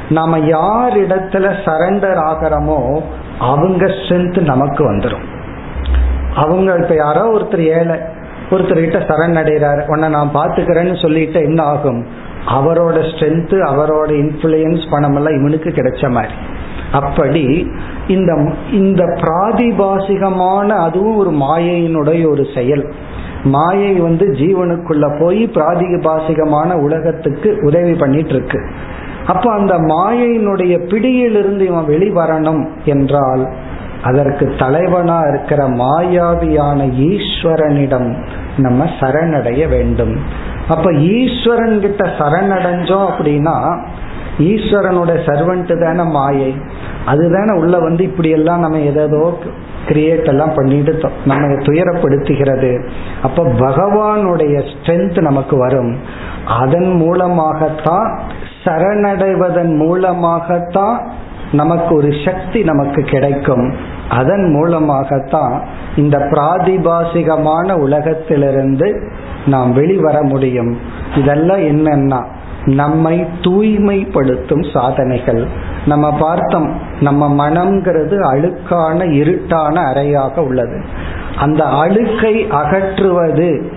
நாம 0.08 0.38
யார் 0.38 0.96
இடத்துல 0.96 1.46
சரண்டர் 1.64 2.20
ஆகிறோமோ 2.30 3.00
அவங்க 3.38 3.86
ஸ்ட்ரென்த் 3.86 4.38
நமக்கு 4.44 4.82
வந்துடும் 4.92 5.26
அவங்க 6.34 6.70
இப்ப 6.74 6.94
யாரோ 6.94 7.22
ஒருத்தர் 7.36 7.64
ஏழை 7.78 7.96
ஒருத்தர்கிட்ட 8.50 8.98
சரண் 9.08 9.38
அடைகிறாரு. 9.42 9.82
உன்னை 9.86 10.08
நான் 10.08 10.34
பார்த்துக்கிறேன்னு 10.34 11.02
சொல்லிட்டு 11.02 11.40
என்ன 11.40 11.62
ஆகும்? 11.62 12.06
அவரோட 12.48 12.98
ஸ்ட்ரென்த்து 13.10 13.56
அவரோட 13.72 14.10
இன்ஃப்ளூயன்ஸ் 14.22 14.84
பணமெல்லாம் 14.90 15.38
இவனுக்கு 15.38 15.68
கிடைச்ச 15.70 16.10
மாதிரி. 16.10 16.32
அப்படி 16.92 17.70
இந்த 18.08 18.32
இந்த 18.72 19.04
பிராதிபாசிகமான 19.04 20.68
அதுவும் 20.68 21.16
ஒரு 21.16 21.30
மாயையினுடைய 21.30 22.30
ஒரு 22.30 22.46
செயல். 22.54 22.92
மாயை 23.44 23.92
வந்து 23.94 24.26
ஜீவனுக்குள்ள 24.26 25.20
போய் 25.20 25.50
பிராதிபாசிகமான 25.54 26.72
உலகத்துக்கு 26.72 27.58
உதவி 27.62 27.94
பண்ணிட்டு 27.94 28.28
இருக்கு 28.28 28.60
அப்ப 29.26 29.52
அந்த 29.52 29.78
மாயையினுடைய 29.78 30.88
பிடியிலிருந்து 30.88 31.66
இவன் 31.66 31.86
வெளிவரணும் 31.86 32.68
என்றால் 32.84 33.44
அதற்கு 34.08 34.54
தலைவனா 34.58 35.18
இருக்கிற 35.32 35.68
மாயாவியான 35.82 36.80
ஈஸ்வரனிடம் 37.10 38.08
நம்ம 38.56 38.84
சரணடைய 39.00 39.68
வேண்டும். 39.68 40.14
அப்ப 40.68 40.92
ஈஸ்வரன் 40.92 41.80
கிட்ட 41.80 42.04
சரணடைஞ்சோம் 42.18 43.08
அப்படின்னா 43.10 43.56
ஈஸ்வரனோட 44.38 45.12
சர்வன்ட் 45.26 45.72
தானே 45.84 46.10
மாயை. 46.10 46.54
அதுதானே 47.06 47.52
உள்ள 47.60 47.78
வந்து 47.78 48.02
இப்படி 48.04 48.30
எல்லாம் 48.30 48.60
நம்ம 48.60 48.78
ஏதோ 48.78 49.38
கிரியேட் 49.88 50.26
எல்லாம் 50.26 50.54
பண்ணிட்டு 50.54 51.00
நம்ம 51.24 51.46
துயரப்படுத்துகிறது. 51.66 52.70
அப்ப 53.22 53.44
பகவானுடைய 53.44 54.54
ஸ்ட்ரென்த் 54.70 55.20
நமக்கு 55.20 55.56
வரும். 55.58 55.92
அதன் 56.60 56.90
மூலமாகத்தான் 56.92 58.08
சரணடைவதன் 58.64 59.72
மூலமாகத்தான் 59.76 60.96
நமக்கு 61.52 61.96
ஒரு 61.96 62.10
சக்தி 62.24 62.60
நமக்கு 62.62 63.02
கிடைக்கும். 63.02 63.66
அதன் 64.10 64.50
மூலமாகத்தான் 64.50 65.64
இந்த 65.96 66.18
பிராதிபாசிகமான 66.18 67.72
உலகத்திலிருந்து 67.72 69.10
நாம் 69.46 69.72
வெளிவர 69.72 70.22
முடியும். 70.22 70.78
இதெல்லாம் 71.16 71.58
என்னன்னா 71.58 72.24
நம்மை 72.64 73.26
தூய்மைப்படுத்தும் 73.42 74.72
சாதனைகள். 74.72 75.46
நம்ம 75.86 76.16
பார்த்தோம் 76.18 76.80
நம்ம 77.00 77.48
மனம்ங்கிறது 77.48 78.20
அழுக்கான 78.20 79.10
இருட்டான 79.10 79.92
அறையாக 79.92 80.40
உள்ளது. 80.40 80.84
அந்த 81.38 81.64
அழுக்கை 81.64 82.46
அகற்றுவது 82.50 83.72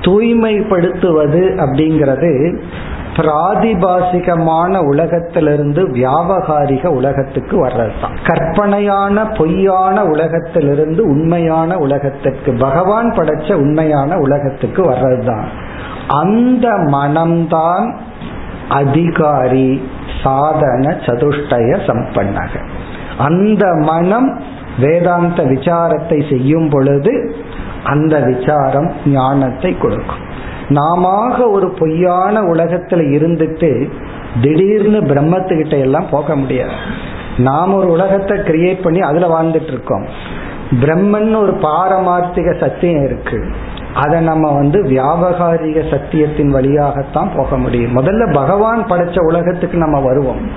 தூய்மைப்படுத்துவது 0.00 1.42
அப்படிங்கிறது 1.56 2.60
பிராதிபாசிகமான 3.16 4.84
உலகத்திலிருந்து 4.84 5.82
வியாபகாரிக 5.88 6.86
உலகத்துக்கு 6.86 7.66
வர்றதுதான். 7.66 8.16
கற்பனையான 8.24 9.24
பொய்யான 9.24 10.04
உலகத்திலிருந்து 10.04 11.04
உண்மையான 11.04 11.76
உலகத்திற்கு 11.76 12.56
பகவான் 12.58 13.10
படைச்ச 13.10 13.52
உண்மையான 13.52 14.18
உலகத்துக்கு 14.18 14.82
வர்றதுதான். 14.82 15.44
அந்த 16.08 16.68
மனம்தான் 16.68 17.96
அதிகாரி 18.68 19.88
சாதன 20.22 20.96
சதுஷ்டய 21.06 21.78
சம்பன்னக. 21.86 22.48
அந்த 23.18 23.66
மனம் 23.80 24.40
வேதாந்த 24.80 25.42
விசாரத்தை 25.42 26.30
செய்யும் 26.30 26.68
பொழுது 26.68 27.36
அந்த 27.84 28.18
விசாரம் 28.18 28.92
ஞானத்தை 29.06 29.78
கொடுக்கும். 29.78 30.24
நாம 30.68 31.48
ஒரு 31.48 31.70
பொய்யான 31.70 32.40
உலகத்துல 32.40 33.00
இருந்துட்டு 33.18 33.90
திடீர்னு 34.42 35.00
பிரம்மத்துக்கிட்ட 35.00 35.78
எல்லாம் 35.78 36.08
போக 36.10 36.36
முடியாது. 36.36 36.70
நாம் 37.38 37.74
ஒரு 37.74 37.90
உலகத்தை 37.90 38.38
கிரியேட் 38.38 38.82
பண்ணி 38.82 39.00
அதுல 39.00 39.40
வாழ்ந்துட்டு 39.40 39.68
இருக்கோம். 39.68 40.06
பிரம்மன் 40.80 41.36
ஒரு 41.36 41.52
பாரமார்த்திக 41.52 42.60
சத்தியம் 42.60 43.04
இருக்கு. 43.04 43.44
அதை 43.94 44.20
நம்ம 44.20 44.52
வந்து 44.52 44.82
வியாபகாரிக 44.82 45.90
சத்தியத்தின் 45.90 46.48
வழியாகத்தான் 46.48 47.30
போக 47.36 47.58
முடியும். 47.58 47.96
முதல்ல 47.96 48.32
பகவான் 48.32 48.84
படைச்ச 48.84 49.20
உலகத்துக்கு 49.20 49.78
நம்ம 49.78 50.00
வருவோம். 50.00 50.50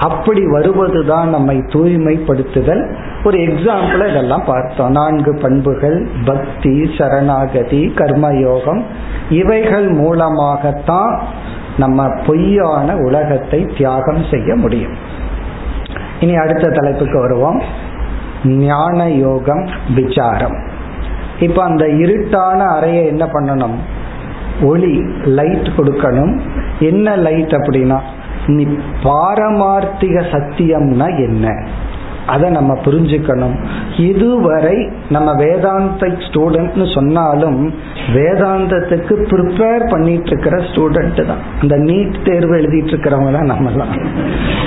அப்படி 0.00 0.50
வருவதுதான் 0.50 1.28
நம்மை 1.28 1.56
தூய்மைப்படுத்துதல். 1.56 2.94
ஒரு 3.24 3.38
எக்ஸாம்பிள் 3.38 4.10
இதெல்லாம் 4.10 4.44
பார்த்தோம். 4.44 4.90
நான்கு 4.90 5.38
பண்புகள் 5.42 6.08
பக்தி 6.24 6.90
சரணாகதி 6.98 7.92
கர்மயோகம். 7.96 8.82
இவைகள் 9.30 9.88
மூலமாகத்தான் 9.88 11.22
நம்ம 11.78 12.08
பொய்யான 12.26 12.96
உலகத்தை 12.96 13.66
தியாகம் 13.76 14.24
செய்ய 14.30 14.54
முடியும். 14.54 14.92
இனி 16.20 16.36
அடுத்த 16.36 16.70
தலைப்புக்கு 16.70 17.20
வருவோம். 17.20 17.62
ஞான 18.44 19.10
யோகம் 19.10 19.68
விசாரம். 19.94 20.56
இப்ப 21.40 21.62
அந்த 21.62 21.86
இருட்டான 21.86 22.58
அறையை 22.58 23.06
என்ன 23.06 23.26
பண்ணணும்? 23.26 23.74
ஒளி 24.62 25.04
லைட் 25.24 25.70
கொடுக்கணும். 25.76 26.40
என்ன 26.80 27.16
லைட் 27.16 27.50
அப்படின்னா 27.50 28.00
நீ 28.46 28.66
பாரமார்த்திக 29.02 30.22
சத்தியம்னா 30.32 31.18
என்ன? 31.18 31.64
அதை 32.26 32.50
நம்ம 32.50 32.74
புரிஞ்சுக்கணும். 32.74 33.64
இதுவரை 33.96 34.88
நம்ம 35.08 35.34
வேதாந்த 35.34 36.06
ஸ்டூடெண்ட்னு 36.06 36.94
சொன்னாலும் 36.94 37.74
வேதாந்தத்துக்கு 38.14 39.14
ப்ரிப்பேர் 39.30 39.88
பண்ணிட்டு 39.88 40.26
இருக்கிற 40.26 40.56
ஸ்டூடெண்ட் 40.56 41.26
தான். 41.26 41.38
அந்த 41.60 41.76
நீட் 41.76 42.24
தேர்வு 42.24 42.56
எழுதிட்டு 42.56 42.92
இருக்கிறவங்க 42.92 43.32
தான் 43.32 43.50
நம்மலாம். 43.50 44.08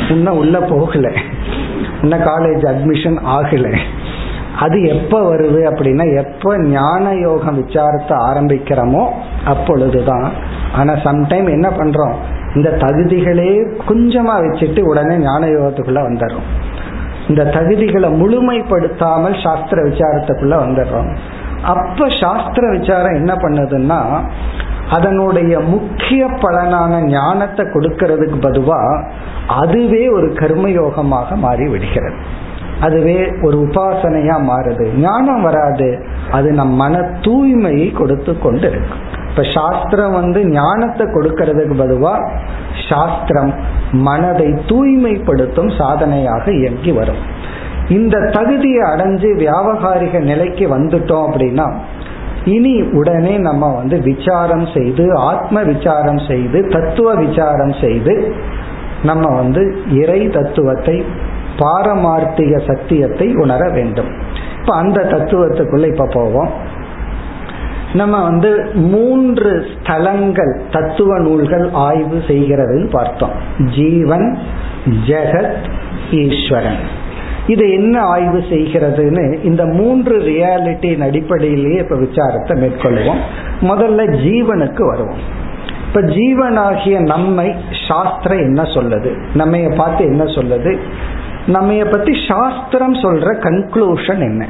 இன்னும் 0.10 0.38
உள்ள 0.38 0.60
போகல. 0.60 1.12
இன்னும் 2.02 2.20
காலேஜ் 2.20 2.66
அட்மிஷன் 2.68 3.20
ஆகலை. 3.26 3.78
அது 4.60 4.84
எப்ப 4.84 5.36
வருது 5.36 5.60
அப்படின்னா 5.70 6.16
எப்ப 6.16 6.58
ஞான 6.58 7.14
யோகம் 7.14 7.66
விசாரத்தை 7.66 8.18
ஆரம்பிக்கிறோமோ 8.18 9.10
அப்பொழுதுதான். 9.46 10.32
ஆனா 10.74 10.94
சம்டைம் 10.94 11.50
என்ன 11.50 11.70
பண்றோம்? 11.70 12.14
இந்த 12.56 12.70
தகுதிகளே 12.70 13.68
கொஞ்சமா 13.88 14.36
வச்சுட்டு 14.44 14.82
உடனே 14.82 15.16
ஞான 15.18 15.46
யோகத்துக்குள்ள 15.46 16.02
வந்துடுறோம். 16.10 16.48
இந்த 17.28 17.44
தகுதிகளை 17.44 18.10
முழுமைப்படுத்தாமல் 18.22 19.44
சாஸ்திர 19.44 19.84
விசாரத்துக்குள்ள 19.84 20.56
வந்துடுறோம். 20.66 21.16
அப்ப 21.64 22.10
சாஸ்திர 22.22 22.70
விசாரம் 22.70 23.14
என்ன 23.14 23.34
பண்ணுதுன்னா 23.34 24.00
அதனுடைய 24.90 25.60
முக்கிய 25.60 26.26
பலனான 26.26 27.02
ஞானத்தை 27.06 27.66
கொடுக்கறதுக்கு 27.66 28.38
பதுவா 28.42 29.04
அதுவே 29.48 30.10
ஒரு 30.10 30.28
கர்மயோகமாக 30.28 31.36
மாறி 31.36 31.68
விடுகிறது. 31.68 32.16
அதுவே 32.82 33.32
ஒரு 33.42 33.58
உபாசனையா 33.58 34.36
மாறுது. 34.50 34.94
ஞானம் 34.98 35.42
வராது. 35.42 36.06
அது 36.32 36.52
நம் 36.52 36.74
மன 36.74 36.98
தூய்மையை 37.00 37.94
கொடுத்து 37.94 38.40
கொண்டு 38.40 38.70
இருக்கும் 38.70 39.19
இப்ப 39.30 39.44
சாஸ்திரம் 39.54 40.12
வந்து 40.12 40.46
ஞானத்தை 40.46 41.08
கொடுக்கறதுக்கு 41.08 41.76
பதுவா 41.78 42.14
சாஸ்திரம் 42.90 43.54
மனதை 43.92 44.48
தூய்மைப்படுத்தும் 44.66 45.72
சாதனையாக 45.78 46.52
இயங்கி 46.52 46.92
வரும். 46.92 47.22
இந்த 47.90 48.30
தகுதியை 48.32 48.82
அடைஞ்சு 48.84 49.30
வியாபகாரிக 49.36 50.20
நிலைக்கு 50.20 50.66
வந்துட்டோம் 50.78 51.26
அப்படின்னா 51.28 51.68
இனி 52.46 52.82
உடனே 52.82 53.38
நம்ம 53.38 53.76
வந்து 53.76 54.00
விசாரம் 54.02 54.68
செய்து 54.74 55.14
ஆத்ம 55.14 55.64
விசாரம் 55.64 56.22
செய்து 56.28 56.68
தத்துவ 56.68 57.14
விசாரம் 57.14 57.74
செய்து 57.82 58.34
நம்ம 59.04 59.36
வந்து 59.36 59.62
இறை 59.94 60.28
தத்துவத்தை 60.28 61.06
பாரமார்த்திக 61.58 62.60
சத்தியத்தை 62.68 63.34
உணர 63.34 63.70
வேண்டும். 63.70 64.12
இப்ப 64.60 64.76
அந்த 64.76 65.02
தத்துவத்துக்குள்ள 65.04 65.88
இப்ப 65.88 66.08
போவோம். 66.14 66.52
நம்ம 67.94 68.24
வந்து 68.24 68.70
மூன்று 68.74 69.66
ஸ்தலங்கள் 69.74 70.60
தத்துவ 70.72 71.20
நூல்கள் 71.20 71.70
ஆய்வு 71.74 72.24
செய்கிறதுன்னு 72.28 72.90
பார்த்தோம். 72.90 73.32
ஜீவன் 73.76 74.38
ஜெகத் 75.08 75.70
ஈஸ்வரன். 76.12 76.78
இது 77.48 77.72
என்ன 77.72 78.02
ஆய்வு 78.02 78.38
செய்கிறதுன்னு 78.38 79.44
இந்த 79.44 79.66
மூன்று 79.66 80.18
ரியாலிட்டியின் 80.20 81.02
அடிப்படையிலேயே 81.02 81.80
இப்ப 81.80 81.96
விசாரத்தை 81.96 82.52
மேற்கொள்வோம். 82.64 83.20
முதல்ல 83.62 84.18
ஜீவனுக்கு 84.24 84.88
வருவோம். 84.88 85.48
இப்ப 85.88 86.02
ஜீவனாகிய 86.02 87.00
நம்மை 87.00 87.56
சாஸ்திரம் 87.88 88.38
என்ன 88.38 88.62
சொல்லுது? 88.62 89.20
நம்மைய 89.34 89.76
பார்த்து 89.76 90.06
என்ன 90.06 90.24
சொல்லுது? 90.24 90.78
நம்மைய 91.48 91.92
பத்தி 91.92 92.12
சாஸ்திரம் 92.28 92.94
சொல்ற 92.94 93.38
கன்க்ளூஷன் 93.40 94.20
என்ன? 94.20 94.48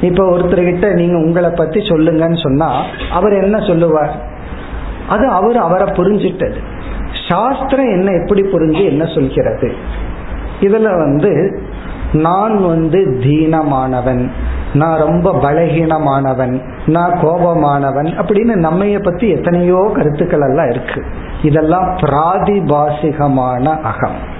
இப்ப 0.00 0.38
ஒருத்தர்கிட்ட 0.38 0.92
நீங்க 0.94 1.16
உங்களை 1.16 1.50
பத்தி 1.50 1.80
சொல்லுங்கன்னு 1.80 2.42
சொன்னா 2.42 2.82
அவர் 3.10 3.32
என்ன 3.32 3.58
சொல்லுவார்? 3.58 4.26
அது 5.08 5.28
அவர் 5.28 5.56
அவரை 5.56 5.86
புரிஞ்சிட்டது. 5.86 6.56
சாஸ்திரம் 7.28 7.88
என்ன 7.88 8.10
எப்படி 8.10 8.42
புரிஞ்சு 8.42 8.84
என்ன 8.84 9.04
சொல்கிறது? 9.04 9.74
இதுல 10.60 10.98
வந்து 10.98 11.62
நான் 12.12 12.66
வந்து 12.66 13.20
தீனமானவன் 13.22 14.30
நான் 14.74 14.98
ரொம்ப 14.98 15.32
பலகீனமானவன் 15.32 16.60
நான் 16.86 17.12
கோபமானவன் 17.12 18.06
அப்படின்னு 18.06 18.66
நம்மைய 18.66 19.02
பத்தி 19.02 19.28
எத்தனையோ 19.28 19.90
கருத்துக்கள் 19.94 20.40
எல்லாம் 20.40 20.70
இருக்கு. 20.70 21.04
இதெல்லாம் 21.42 21.96
பிராதிபாசிகமான 21.96 23.80
அகம். 23.80 24.34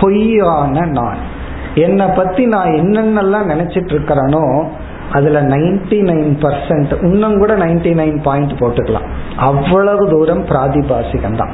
பொய்யான 0.00 0.86
நான். 0.86 1.34
என்னை 1.74 2.06
பத்தி 2.06 2.46
நான் 2.46 2.66
என்னென்னலாம் 2.66 3.50
நினைச்சிட்டு 3.50 3.94
இருக்கிறேனோ 3.94 4.70
அதுல 5.12 5.42
நைன்டி 5.42 5.98
நைன் 6.10 6.32
பர்சன்ட் 6.40 7.02
இன்னும் 7.02 7.38
கூட 7.38 7.56
நைன்டி 7.56 7.92
நைன் 8.00 8.22
பாயிண்ட் 8.22 8.52
போட்டுக்கலாம். 8.52 9.06
அவ்வளவு 9.36 10.08
தூரம் 10.08 10.44
பிராதிபாசிகம் 10.44 11.36
தான் 11.36 11.50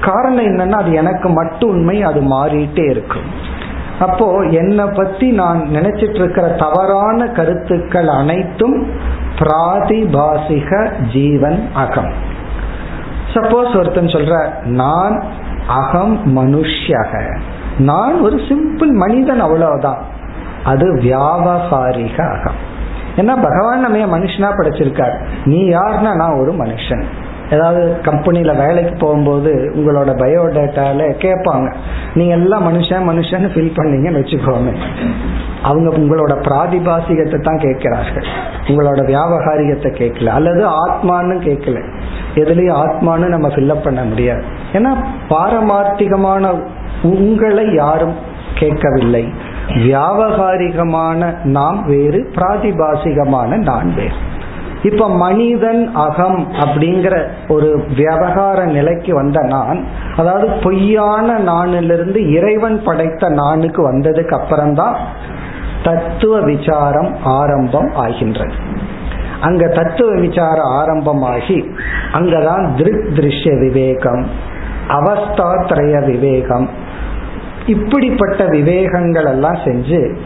காரணம் 0.00 0.44
என்னன்னா 0.44 0.70
அது 0.70 0.92
எனக்கு 0.92 1.28
மட்டும் 1.28 1.70
உண்மை 1.70 2.02
அது 2.02 2.20
மாறிட்டே 2.20 2.90
இருக்கும். 2.90 3.54
அப்போ 3.98 4.40
என்னை 4.40 4.84
பத்தி 4.96 5.30
நான் 5.30 5.60
நினைச்சிட்டு 5.72 6.14
இருக்கிற 6.14 6.48
தவறான 6.48 7.26
கருத்துக்கள் 7.26 8.08
அனைத்தும் 8.08 8.86
பிராதிபாசிக 9.38 10.90
ஜீவன் 11.12 11.68
அகம். 11.74 12.12
சப்போஸ் 13.34 13.78
ஒருத்தன் 13.78 14.06
சொல்ற 14.06 14.50
நான் 14.64 15.22
அகம் 15.68 16.36
மனுஷக 16.36 17.38
நான் 17.78 18.20
ஒரு 18.20 18.36
சிம்பிள் 18.36 18.92
மனிதன் 18.92 19.40
அவ்வளவுதான். 19.40 19.98
அது 20.64 20.94
வியாபகாரிக 20.94 22.38
அகம். 22.38 22.74
ஏன்னா 23.16 23.42
பகவான் 23.42 23.80
நம்ம 23.80 24.18
மனுஷனா 24.18 24.48
படைச்சிருக்கார்? 24.58 25.18
நீ 25.44 25.68
யாருன்னா 25.68 26.14
நான் 26.14 26.38
ஒரு 26.40 26.52
மனுஷன். 26.52 27.02
ஏதாவது 27.50 27.96
கம்பெனியில 28.02 28.66
வேலைக்கு 28.66 28.96
போகும்போது 28.96 29.72
உங்களோட 29.76 30.08
பயோடேட்டால 30.08 31.14
கேட்பாங்க. 31.18 31.74
நீங்க 32.14 32.34
எல்லாம் 32.34 32.72
மனுஷன் 32.72 33.08
மனுஷன் 33.10 33.48
ஃபில் 33.48 33.72
பண்ணீங்கன்னு 33.76 34.20
வச்சுக்கோமே. 34.20 34.76
அவங்க 35.62 35.96
உங்களோட 35.96 36.30
பிராதிபாசிகத்தை 36.30 37.40
தான் 37.40 37.58
கேட்கிறார்கள். 37.58 38.26
உங்களோட 38.66 39.06
வியாபகாரிகத்தை 39.06 39.90
கேட்கல. 40.02 40.26
அல்லது 40.26 40.68
ஆத்மான்னு 40.68 41.36
கேட்கல. 41.36 41.82
எதுலயும் 42.34 42.86
ஆத்மான்னு 42.86 43.26
நம்ம 43.26 43.48
ஃபில்அப் 43.48 43.84
பண்ண 43.84 44.04
முடியாது. 44.04 44.42
ஏன்னா 44.72 44.94
பாரமார்த்திகமான 45.30 46.62
உங்களை 47.02 47.74
யாரும் 47.74 48.14
கேட்கவில்லை. 48.54 49.32
வியாபகாரிகமான 49.68 51.44
நாம் 51.44 51.86
வேறு 51.86 52.30
பிராதிபாசிகமான 52.34 53.56
நான் 53.56 53.94
வேறு. 53.94 54.14
இப்ப 54.82 55.08
மனிதன் 55.08 55.94
அகம் 55.94 56.52
அப்படிங்கிற 56.52 57.26
ஒரு 57.48 57.84
விவகார 57.96 58.64
நிலைக்கு 58.64 59.14
வந்த 59.14 59.42
நான் 59.42 59.84
அதாவது 60.16 60.48
பொய்யான 60.62 61.38
நானிலிருந்து 61.38 62.30
இறைவன் 62.30 62.82
படைத்த 62.84 63.28
நானுக்கு 63.28 63.92
வந்ததுக்கு 63.92 64.40
அப்புறம்தான் 64.40 64.96
தத்துவ 65.82 66.40
விசாரம் 66.40 67.16
ஆரம்பம் 67.24 67.90
ஆகின்றது. 67.94 68.54
அங்க 69.40 69.68
தத்துவ 69.68 70.20
விசார 70.20 70.60
ஆரம்பமாகி 70.62 71.70
அங்கதான் 72.12 72.76
திருக் 72.76 73.08
திருஷ்ய 73.14 73.60
விவேகம் 73.60 74.26
அவஸ்தாத்ரய 74.88 76.04
விவேகம் 76.04 76.68
இப்படிப்பட்ட 77.66 78.44
விவேகங்கள் 78.44 79.26
எல்லாம் 79.26 79.58
செஞ்சு 79.64 80.16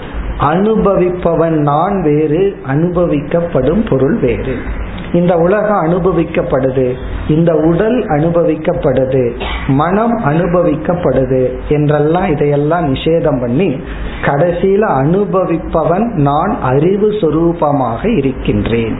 அனுபவிப்பவன் 0.40 1.56
நான் 1.60 2.02
வேறு 2.02 2.56
அனுபவிக்கப்படும் 2.74 3.90
பொருள் 3.90 4.18
வேறு. 4.18 4.54
இந்த 5.12 5.36
உலகம் 5.36 5.82
அனுபவிக்கப்படுது 5.82 6.92
இந்த 7.28 7.54
உடல் 7.54 7.98
அனுபவிக்கப்படுது 8.04 9.30
மனம் 9.66 10.18
அனுபவிக்கப்படுது 10.18 11.50
என்றெல்லாம் 11.68 12.30
இதையெல்லாம் 12.30 12.94
நிஷேதம் 12.94 13.40
பண்ணி 13.40 13.80
கடைசியில 14.22 14.84
அனுபவிப்பவன் 15.02 16.06
நான் 16.12 16.58
அறிவு 16.62 17.08
சொரூபமாக 17.08 18.16
இருக்கின்றேன். 18.16 18.96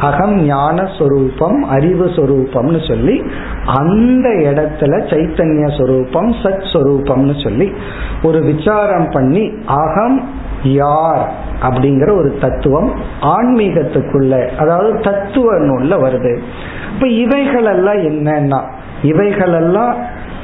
அகம் 0.00 0.36
ஞான 0.44 0.90
சொரூபம் 0.98 1.62
அறிவு 1.62 2.06
சொரூபம்னு 2.06 2.88
சொல்லி 2.88 3.22
அந்த 3.66 4.28
இடத்துல 4.28 4.94
சைத்தன்ய 5.10 5.78
சொரூபம் 5.78 6.30
சத் 6.30 6.64
சொரூபம்னு 6.72 7.42
சொல்லி 7.42 7.72
ஒரு 8.22 8.40
விசாரம் 8.42 9.08
பண்ணி 9.10 9.52
அகம் 9.66 10.28
யார் 10.62 11.32
அப்படிங்கிற 11.62 12.16
ஒரு 12.16 12.38
தத்துவம் 12.40 12.92
ஆன்மீகத்துக்குள்ள 13.22 14.56
அதாவது 14.56 15.00
தத்துவ 15.00 15.58
நூல்ல 15.58 15.94
வருது. 16.06 16.38
இப்ப 16.94 17.08
இவைகளெல்லாம் 17.08 17.96
என்னன்னா 17.96 18.60
இவைகளெல்லாம் 19.02 19.96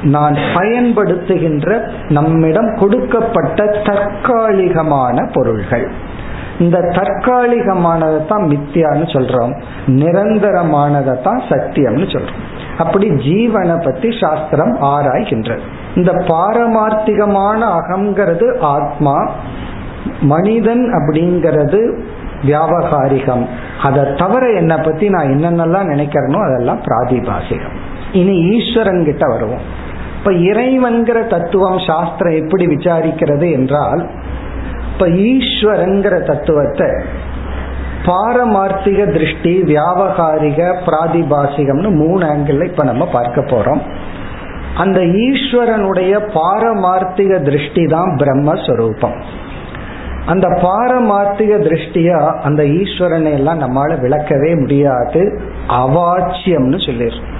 நான் 0.03 0.35
பயன்படுத்துகின்ற 0.55 1.91
நம்மிடம் 2.09 2.75
கொடுக்கப்பட்ட 2.79 3.65
தற்காலிகமான 3.65 5.29
பொருள்கள். 5.33 5.91
இந்த 6.59 6.79
தற்காலிகமானதை 6.79 8.25
தான் 8.25 8.47
மித்தியான்னு 8.47 9.05
சொல்றோம். 9.13 9.61
நிரந்தரமானதை 9.87 11.21
தான் 11.21 11.41
சத்தியம்னு 11.49 12.07
சொல்றோம். 12.11 12.47
அப்படி 12.79 13.07
ஜீவனை 13.09 13.75
பத்தி 13.85 14.09
சாஸ்திரம் 14.19 14.73
ஆராய்கின்றது. 14.81 15.63
இந்த 15.95 16.11
பாரமார்த்திகமான 16.31 17.61
அகங்கிறது 17.79 18.47
ஆத்மா 18.75 19.17
மனிதன் 20.21 20.83
அப்படிங்கிறது 20.93 21.81
வியாபகாரிகம். 22.41 23.45
அதை 23.83 24.03
தவிர 24.17 24.43
என்னை 24.51 24.77
பத்தி 24.85 25.09
நான் 25.09 25.27
என்னென்னலாம் 25.27 25.91
நினைக்கிறேனோ 25.93 26.39
அதெல்லாம் 26.47 26.81
பிராதிபாசிகம். 26.81 27.77
இனி 28.11 28.35
ஈஸ்வரன் 28.49 29.03
கிட்ட 29.03 29.25
வருவோம். 29.27 29.65
இப்ப 30.17 30.31
இறைவன்கிற 30.49 31.19
தத்துவம் 31.23 31.79
சாஸ்திரம் 31.87 32.39
எப்படி 32.43 32.65
விசாரிக்கிறது 32.67 33.47
என்றால் 33.51 34.01
இப்ப 34.91 35.07
ஈஸ்வரங்கிற 35.27 36.15
தத்துவத்தை 36.25 36.87
பாரமார்த்திக 38.09 39.11
திருஷ்டி 39.11 39.61
வியாபகாரிக 39.61 40.59
பிராதிபாசிகம்னு 40.85 41.89
மூணு 41.95 42.25
ஆங்கிள் 42.25 42.69
இப்ப 42.69 42.83
நம்ம 42.83 43.05
பார்க்க 43.07 43.41
போறோம். 43.41 43.81
அந்த 44.75 44.99
ஈஸ்வரனுடைய 44.99 46.13
பாரமார்த்திக 46.37 47.43
திருஷ்டி 47.43 47.83
தான் 47.85 48.11
பிரம்மஸ்வரூபம். 48.17 49.15
அந்த 50.25 50.47
பாரமார்த்திக 50.47 51.53
திருஷ்டியா 51.65 52.19
அந்த 52.41 52.63
ஈஸ்வரனை 52.63 53.31
எல்லாம் 53.31 53.61
நம்மால 53.61 53.99
விளக்கவே 53.99 54.59
முடியாது. 54.59 55.21
அவாச்சியம்னு 55.67 56.79
சொல்லிடுறோம் 56.85 57.37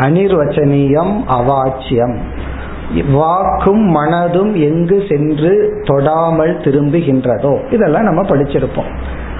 அனிர்வச்சனீயம் 0.00 1.14
அவாச்சியம். 1.38 2.14
வாக்கும் 3.12 3.96
மனதும் 3.96 4.52
எங்கு 4.54 5.02
சென்று 5.08 5.52
தொடாமல் 5.82 6.54
திரும்புகின்றதோ? 6.64 7.72
இதெல்லாம் 7.72 8.02
நம்ம 8.02 8.22
படிச்சிருப்போம். 8.22 8.90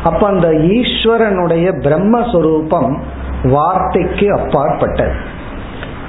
அப்ப 0.05 0.27
அந்த 0.27 0.49
ஈஸ்வரனுடைய 0.49 1.67
பிரம்மஸ்வரூபம் 1.85 2.99
வார்த்தைக்கு 3.43 4.33
அப்பாற்பட்டது. 4.33 5.13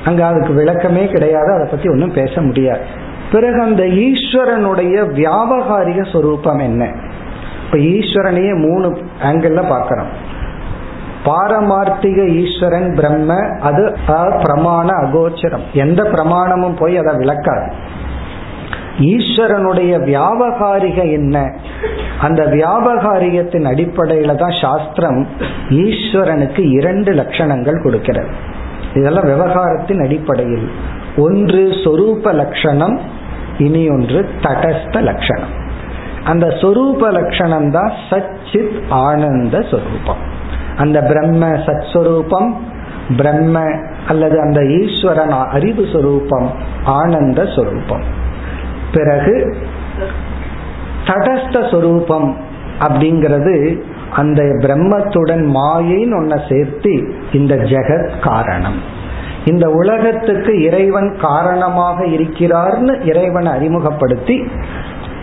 அங்க 0.06 0.26
அதுக்கு 0.26 0.54
விளக்கமே 0.54 1.12
கிடையாது 1.12 1.54
அதை 1.54 1.68
பத்தி 1.72 1.90
ஒன்றும் 1.90 2.14
பேச 2.14 2.42
முடியாது. 2.42 2.82
பிறகு 3.32 3.62
அந்த 3.62 3.84
ஈஸ்வரனுடைய 3.84 4.96
வியாபகாரிக 5.20 6.12
சொரூபம் 6.12 6.60
என்ன? 6.60 6.92
இப்ப 7.66 7.78
ஈஸ்வரனையே 7.78 8.68
மூணு 8.68 8.98
ஆங்கிள் 9.24 9.70
பார்க்கிறோம். 9.70 10.32
பாரமார்த்திக 11.26 12.28
ஈஸ்வரன் 12.30 12.94
பிரம்ம 12.94 13.34
அது 13.62 13.98
பிரமாண 14.44 14.88
அகோச்சரம். 15.04 15.64
எந்த 15.74 16.04
பிரமாணமும் 16.04 16.78
போய் 16.78 16.98
அதை 16.98 17.16
விளக்காது. 17.16 17.72
ஈஸ்வரனுடைய 19.00 19.94
வியாபகாரிக 20.00 21.12
என்ன? 21.12 21.52
அந்த 22.22 22.44
வியாபகாரிகத்தின் 22.44 23.66
அடிப்படையில 23.66 24.36
தான் 24.36 24.56
சாஸ்திரம் 24.62 25.28
ஈஸ்வரனுக்கு 25.70 26.72
இரண்டு 26.72 27.12
லட்சணங்கள் 27.12 27.84
கொடுக்கிறது. 27.84 28.28
இதெல்லாம் 28.94 29.24
விவகாரத்தின் 29.24 30.04
அடிப்படையில். 30.04 30.70
ஒன்று 31.18 31.64
சொரூப 31.68 32.34
லட்சணம் 32.34 33.00
இனி 33.58 33.90
ஒன்று 33.90 34.30
தடஸ்த 34.42 35.02
லட்சணம். 35.02 35.50
அந்த 36.24 36.48
சொரூப 36.48 37.12
லட்சணம் 37.12 37.72
தான் 37.72 37.92
சச்சித் 38.10 38.82
ஆனந்த 38.90 39.62
சொரூபம். 39.62 40.18
அந்த 40.78 41.02
பிரம்ம 41.02 41.48
சத்ஸ்வரூபம் 41.48 42.54
பிரம்ம 43.18 43.66
அல்லது 44.08 44.40
அந்த 44.40 44.66
ஈஸ்வரன் 44.66 45.30
அறிவு 45.30 45.86
சொரூபம் 45.94 46.52
ஆனந்த 46.84 47.46
சொரூபம். 47.46 48.22
பிறகு 48.94 49.56
தடஸ்த 51.06 51.72
சொரூபம் 51.72 52.38
அப்படிங்கிறது 52.80 53.82
அந்த 54.12 54.44
பிரம்மத்துடன் 54.44 55.56
மாயைன்னு 55.56 56.18
ஒன்ன 56.20 56.54
சேர்த்து 56.54 57.14
இந்த 57.34 57.56
ஜெகத் 57.56 58.20
காரணம். 58.20 58.80
இந்த 59.46 59.70
உலகத்துக்கு 59.70 60.64
இறைவன் 60.64 61.18
காரணமாக 61.22 62.06
இருக்கிறார்னு 62.06 63.06
இறைவனை 63.06 63.52
அறிமுகப்படுத்தி 63.52 64.48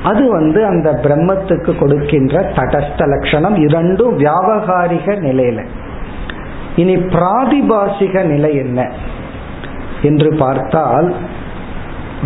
அது 0.02 0.30
வந்து 0.30 0.64
அந்த 0.64 1.00
பிரம்மத்துக்கு 1.02 1.78
கொடுக்கின்ற 1.78 2.40
தடஸ்த 2.40 3.08
லட்சணம். 3.08 3.56
இரண்டும் 3.56 4.18
வியாபகாரிக 4.18 5.06
நிலையில. 5.06 5.64
இனி 6.76 6.96
பிராதிபாசிக 6.96 8.22
நிலை 8.22 8.56
என்ன? 8.56 8.90
என்று 10.02 10.36
பார்த்தால் 10.38 11.14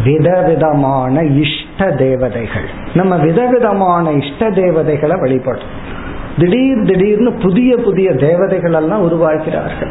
விதவிதமான 0.03 1.23
இஷ்ட 1.23 1.91
தேவதைகள். 1.91 2.69
நம்ம 2.95 3.17
விதவிதமான 3.17 4.11
இஷ்ட 4.11 4.51
தேவதைகளை 4.51 5.17
வழிபடும் 5.21 5.83
திடீர் 6.39 6.83
திடீர்னு 6.83 7.33
புதிய 7.33 7.77
புதிய 7.77 8.13
தேவதைகள் 8.13 8.73
எல்லாம் 8.73 9.03
உருவாக்கிறார்கள் 9.03 9.89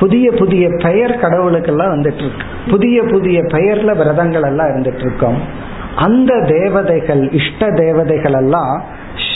புதிய 0.00 0.30
புதிய 0.30 0.68
பெயர் 0.76 1.10
கடவுளுக்கெல்லாம் 1.10 1.94
வந்துட்டு 1.94 2.14
இருக்கு 2.14 2.44
புதிய 2.70 3.02
புதிய 3.02 3.40
பெயர்ல 3.40 3.96
விரதங்கள் 3.96 4.42
எல்லாம் 4.42 4.66
இருந்துட்டு 4.66 5.00
இருக்கோம் 5.00 5.68
அந்த 5.96 6.44
தேவதைகள் 6.48 7.32
இஷ்ட 7.32 7.70
தேவதைகள் 7.70 8.32
எல்லாம் 8.32 8.82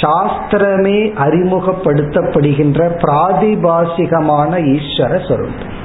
சாஸ்திரமே 0.02 1.12
அறிமுகப்படுத்தப்படுகின்ற 1.24 2.80
பிராதிபாசிகமான 3.02 4.60
ஈஸ்வர 4.60 5.28
சொரூபம். 5.28 5.82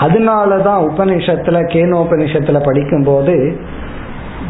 அதனாலதான் 0.00 0.84
உபனிஷத்துல 0.90 1.58
கேனோபனிஷத்துல 1.72 2.64
படிக்கும் 2.64 3.04
போது 3.04 3.60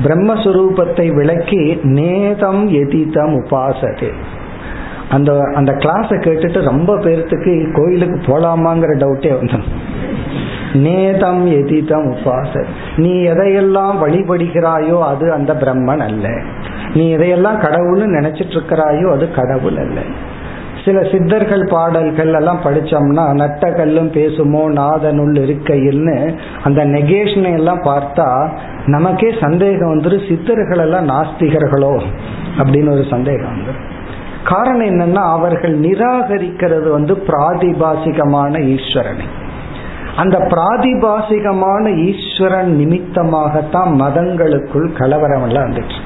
பிரம்மஸ்வரூபத்தை 0.05 1.15
விளக்கி 1.15 1.81
நேதம் 1.83 2.67
எதிதம் 2.69 3.45
உபாசது. 3.45 4.13
அந்த 5.11 5.41
அந்த 5.55 5.73
கிளாஸை 5.73 6.17
கேட்டுட்டு 6.19 6.63
ரொம்ப 6.63 6.99
பேர்த்துக்கு 6.99 7.75
கோயிலுக்கு 7.75 8.19
போலாமாங்கிற 8.19 8.97
டவுட்டே 8.97 9.33
வந்துடும் 9.41 9.71
நேதம் 10.73 11.65
எதிதம் 11.65 12.13
உபாசர் 12.13 12.67
நீ 12.97 13.27
எதையெல்லாம் 13.27 13.95
வழிபடுகிறாயோ 14.03 15.03
அது 15.03 15.33
அந்த 15.33 15.55
பிரம்மன் 15.55 15.99
அல்ல. 15.99 16.29
நீ 16.95 17.17
எதையெல்லாம் 17.17 17.61
கடவுள்னு 17.61 18.07
நினைச்சிட்டு 18.21 18.55
இருக்கிறாயோ 18.59 19.13
அது 19.13 19.31
கடவுள் 19.31 19.77
அல்ல. 19.77 20.01
சில 20.85 21.01
சித்தர்கள் 21.03 21.65
பாடல்கள் 21.71 22.33
எல்லாம் 22.33 22.61
படிச்சோம்னா 22.65 23.25
நட்ட 23.33 23.71
கல்லும் 23.73 24.11
பேசுமோ 24.11 24.63
நாதனுள் 24.73 25.35
இருக்கையில்னு 25.35 26.17
அந்த 26.65 26.85
நெகேஷனை 26.85 27.53
எல்லாம் 27.53 27.83
பார்த்தா 27.83 28.49
நமக்கே 28.87 29.35
சந்தேகம் 29.41 29.93
வந்துடும் 29.93 30.29
சித்தர்கள் 30.29 30.79
எல்லாம் 30.79 31.09
நாஸ்திகர்களோ 31.09 31.95
அப்படின்னு 32.59 32.93
ஒரு 32.93 33.05
சந்தேகம் 33.11 33.53
வந்துடும் 33.53 33.91
காரணம் 34.45 34.87
என்னன்னா 34.87 35.23
அவர்கள் 35.37 35.81
நிராகரிக்கிறது 35.81 36.91
வந்து 36.91 37.15
பிராதிபாசிகமான 37.27 38.55
ஈஸ்வரனை. 38.75 39.27
அந்த 40.17 40.39
பிராதிபாசிகமான 40.39 41.85
ஈஸ்வரன் 42.07 42.73
நிமித்தமாகத்தான் 42.79 43.93
மதங்களுக்குள் 44.03 44.93
கலவரம் 44.93 45.45
எல்லாம் 45.47 45.67
வந்துச்சு. 45.67 46.02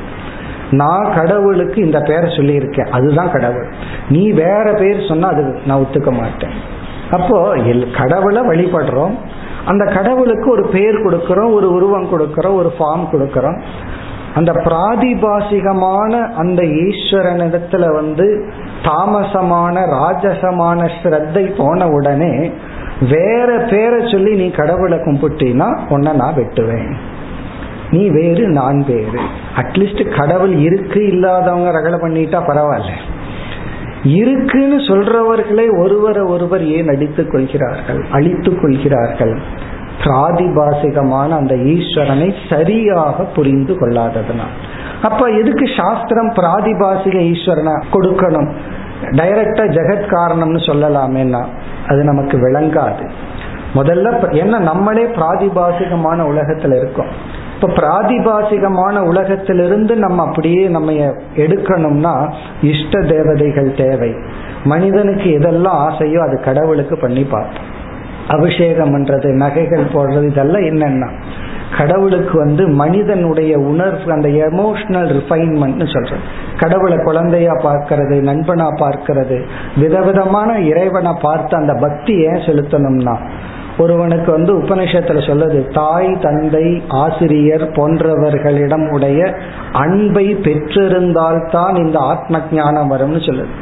நான் 0.70 1.12
கடவுளுக்கு 1.14 1.84
இந்த 1.84 2.00
பேரை 2.00 2.36
சொல்லியிருக்கேன். 2.36 2.88
அதுதான் 2.88 3.30
கடவுள். 3.30 3.68
நீ 4.08 4.30
வேற 4.30 4.72
பேர் 4.72 5.08
சொன்னா 5.08 5.28
அது 5.28 5.58
நான் 5.66 5.80
ஒத்துக்க 5.80 6.12
மாட்டேன். 6.12 6.50
அப்போ 7.10 7.58
கடவுளை 7.98 8.42
வழிபடுறோம். 8.42 9.14
அந்த 9.66 9.84
கடவுளுக்கு 9.84 10.50
ஒரு 10.50 10.66
பேர் 10.66 11.06
கொடுக்கிறோம் 11.06 11.52
ஒரு 11.52 11.72
உருவம் 11.72 12.12
கொடுக்கிறோம் 12.12 12.54
ஒரு 12.54 12.72
ஃபார்ம் 12.78 13.06
கொடுக்கிறோம். 13.12 13.60
அந்த 14.34 14.52
பிராதிபாசிகமான 14.52 16.32
அந்த 16.32 16.62
ஈஸ்வரனிடத்துல 16.62 17.92
வந்து 17.92 18.52
தாமசமான 18.82 19.80
ராஜசமான 19.86 20.90
ஸ்ரத்தை 21.02 21.56
போன 21.56 21.88
உடனே 21.88 22.52
வேற 23.10 23.58
பேரை 23.58 24.08
சொல்லி 24.08 24.36
நீ 24.36 24.50
கடவுளை 24.50 24.98
கும்பிட்டினா 24.98 25.78
உன்னை 25.88 26.12
நான் 26.12 26.34
வெட்டுவேன். 26.34 26.94
நீ 27.96 28.08
வேறு 28.08 28.48
நான் 28.48 28.84
வேறு. 28.86 29.20
அட்லீஸ்ட் 29.56 30.16
கடவுள் 30.18 30.54
இருக்கு 30.54 31.06
இல்லாதவங்க 31.06 31.70
ரகலை 31.70 31.98
பண்ணிட்டா 32.02 32.38
பரவாயில்ல. 32.46 32.90
இருக்குன்னு 34.02 34.76
சொல்றவர்களே 34.76 35.66
ஒருவரை 35.78 36.22
ஒருவர் 36.22 36.64
ஏன் 36.66 36.88
அடித்துக் 36.88 37.30
கொள்கிறார்கள்? 37.30 38.00
அழித்துக் 38.10 38.58
கொள்கிறார்கள்? 38.62 39.34
பிராதிபாசிகமான 40.04 41.28
அந்த 41.28 41.54
ஈஸ்வரனை 41.54 42.34
சரியாக 42.50 43.24
புரிந்து 43.24 43.74
கொள்ளாததுனால் 43.74 44.54
அப்ப 45.02 45.26
எதுக்கு 45.26 45.66
சாஸ்திரம் 45.76 46.32
பிராதிபாசிக 46.32 47.16
ஈஸ்வரனை 47.32 47.74
கொடுக்கணும்? 47.92 48.50
டைரக்டா 49.02 49.64
ஜெகத் 49.76 50.12
காரணம்னு 50.14 50.60
சொல்லலாமேன்னா 50.68 51.42
அது 51.88 52.04
நமக்கு 52.04 52.36
விளங்காது. 52.38 53.04
முதல்ல 53.74 54.06
ஏன்னா 54.42 54.58
நம்மளே 54.58 55.04
பிராதிபாசிகமான 55.04 56.20
உலகத்துல 56.32 56.76
இருக்கோம். 56.76 57.12
இப்ப 57.56 57.68
பிராதிபாசிகமான 57.68 58.98
உலகத்திலிருந்து 58.98 59.96
நம்ம 59.96 60.24
அப்படியே 60.24 60.64
நம்ம 60.66 60.92
எடுக்கணும்னா 61.36 62.14
இஷ்ட 62.62 63.00
தேவதைகள் 63.00 63.70
தேவை. 63.74 64.10
மனிதனுக்கு 64.64 65.38
எதெல்லாம் 65.38 65.80
ஆசையோ 65.88 66.18
அது 66.18 66.40
கடவுளுக்கு 66.40 66.98
பண்ணி 66.98 67.24
பார்ப்போம். 67.24 67.74
அபிஷேகம் 68.28 68.92
பண்றது 68.94 69.28
நகைகள் 69.32 69.92
போடுறது 69.94 70.26
இதெல்லாம் 70.26 70.62
என்னன்னா 70.62 71.08
கடவுளுக்கு 71.78 72.38
வந்து 72.38 72.68
மனிதனுடைய 72.68 73.58
உணர்வு 73.58 74.12
அந்த 74.12 74.28
எமோஷனல் 74.28 75.08
ரிஃபைன்மெண்ட்னு 75.18 75.86
சொல்றோம். 75.94 76.24
கடவுளை 76.58 76.98
குழந்தையா 76.98 77.52
பார்க்கறது 77.52 78.16
நண்பனா 78.30 78.68
பார்க்கறது 78.82 79.38
விதவிதமான 79.76 80.58
இறைவனை 80.60 81.12
பார்த்து 81.22 81.56
அந்த 81.56 81.74
பக்தி 81.74 82.14
ஏன் 82.18 82.44
செலுத்தணும்னா 82.46 83.16
ஒருவனுக்கு 83.78 84.30
வந்து 84.32 84.52
உபநிஷத்துல 84.58 85.20
சொல்லுது 85.28 85.58
தாய் 85.74 86.10
தந்தை 86.22 86.66
ஆசிரியர் 87.02 87.64
போன்றவர்களிடம் 87.76 88.86
உடைய 88.90 89.20
அன்பை 89.82 90.26
பெற்றிருந்தால்தான் 90.46 91.74
இந்த 91.84 91.98
ஆத்ம 92.12 92.40
ஞானம் 92.52 92.92
வரும்னு 92.92 93.20
சொல்லுது. 93.28 93.54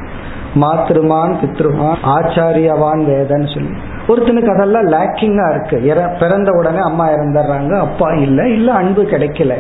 மாத்திருமான் 0.62 1.33
பித்ருமான் 1.41 2.03
ஆச்சாரியவான் 2.17 3.01
வேதன்னு 3.11 3.49
சொல்லி 3.55 3.73
ஒருத்தனுக்கு 4.09 4.53
அதெல்லாம் 4.55 4.89
லேக்கிங்கா 4.95 5.47
இருக்கு. 5.53 5.77
பிறந்த 6.21 6.51
உடனே 6.59 6.81
அம்மா 6.89 7.05
இறந்துடுறாங்க 7.09 7.73
அப்பா 7.87 8.09
இல்லை 8.27 8.47
இல்ல 8.57 8.69
அன்பு 8.81 9.03
கிடைக்கல. 9.12 9.55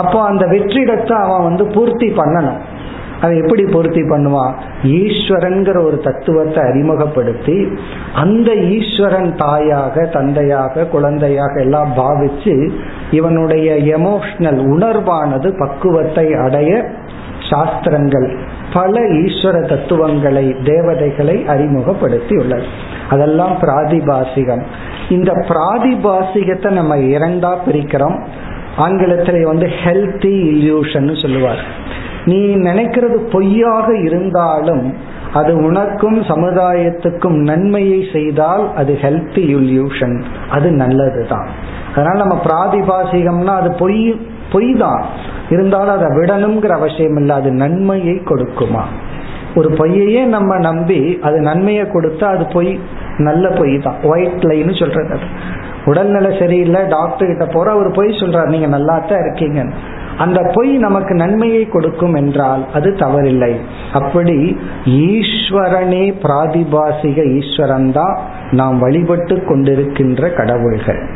அப்போ 0.00 0.18
அந்த 0.28 0.44
வெற்றிடத்தை 0.52 1.16
அவன் 1.24 1.46
வந்து 1.48 1.64
பூர்த்தி 1.74 2.08
பண்ணணும். 2.20 2.60
அதை 3.22 3.34
எப்படி 3.38 3.64
பூர்த்தி 3.64 4.02
பண்ணுவான்? 4.02 4.54
ஈஸ்வரன்கிற 4.82 5.76
ஒரு 5.84 5.98
தத்துவத்தை 5.98 6.60
அறிமுகப்படுத்தி 6.64 7.56
அந்த 8.14 8.54
ஈஸ்வரன் 8.54 9.30
தாயாக 9.36 10.04
தந்தையாக 10.12 10.84
குழந்தையாக 10.84 11.60
எல்லாம் 11.60 11.92
பாவிச்சு 11.96 12.54
இவனுடைய 13.10 13.68
எமோஷனல் 13.98 14.60
உணர்வானது 14.74 15.50
பக்குவத்தை 15.58 16.26
அடைய 16.46 16.72
சாஸ்திரங்கள் 17.50 18.28
பல 18.72 19.00
ஈஸ்வர 19.00 19.56
தத்துவங்களை 19.68 20.44
தேவதைகளை 20.64 21.36
அறிமுகப்படுத்தி 21.46 22.34
உள்ளது 22.36 22.68
அதெல்லாம் 23.08 23.54
பிராதிபாசிகம். 23.60 24.62
இந்த 25.10 25.32
பிராதிபாசிகத்தை 25.48 26.70
நம்ம 26.70 26.96
இரண்டா 27.14 27.52
பிரிக்கிறோம். 27.66 28.16
ஆங்கிலத்திலே 28.76 29.42
வந்து 29.42 29.66
ஹெல்த்தி 29.84 30.34
இல்யூஷன் 30.52 31.08
சொல்லுவார் 31.22 31.62
நீ 32.30 32.38
நினைக்கிறது 32.68 33.16
பொய்யாக 33.34 33.86
இருந்தாலும் 34.06 34.84
அது 35.38 35.52
உனக்கும் 35.68 36.18
சமுதாயத்துக்கும் 36.30 37.38
நன்மையை 37.50 38.00
செய்தால் 38.14 38.64
அது 38.80 38.92
ஹெல்த்தி 39.04 39.42
இல்யூஷன் 39.56 40.16
அது 40.56 40.68
நல்லதுதான். 40.82 41.48
அதனால 41.94 42.16
நம்ம 42.22 42.36
பிராதிபாசிகம்னா 42.48 43.54
அது 43.62 43.70
பொய் 43.82 43.98
பொய் 44.52 44.70
தான் 44.82 45.02
இருந்தாலும் 45.54 45.96
அதை 45.98 46.08
விடணுங்கிற 46.18 46.72
அவசியம் 46.80 47.18
இல்லை. 47.20 47.34
அது 47.40 47.50
நன்மையை 47.62 48.16
கொடுக்குமா? 48.30 48.84
ஒரு 49.58 49.68
பொய்யையே 49.78 50.22
நம்ம 50.36 50.58
நம்பி 50.68 51.00
அது 51.26 51.38
நன்மையை 51.48 51.84
கொடுத்தா 51.94 52.26
அது 52.36 52.44
பொய் 52.56 52.70
நல்ல 53.28 53.44
பொய் 53.58 53.74
தான் 53.86 53.98
ஒயிட் 54.10 54.46
லைன்னு 54.50 54.74
சொல்றது 54.82 55.18
உடல்நிலை 55.90 56.30
சரியில்லை 56.38 56.80
டாக்டர் 56.96 57.30
கிட்ட 57.30 57.46
போற 57.56 57.68
ஒரு 57.80 57.90
பொய் 57.90 58.18
சொல்றாரு. 58.20 58.48
நீங்க 58.54 58.68
நல்லா 58.76 58.94
தான் 59.10 59.22
இருக்கீங்க 59.24 59.60
அந்த 60.18 60.50
பொய் 60.52 60.76
நமக்கு 60.76 61.14
நன்மையை 61.14 61.68
கொடுக்கும் 61.68 62.14
என்றால் 62.14 62.66
அது 62.74 62.90
தவறில்லை. 62.90 63.56
அப்படி 63.92 64.56
ஈஸ்வரனே 64.84 66.14
பிராதிபாசிக 66.22 67.40
ஈஸ்வரன் 67.40 67.92
தான் 67.92 68.18
நாம் 68.50 68.78
வழிபட்டு 68.78 69.36
கொண்டிருக்கின்ற 69.36 70.34
கடவுள்கள். 70.34 71.08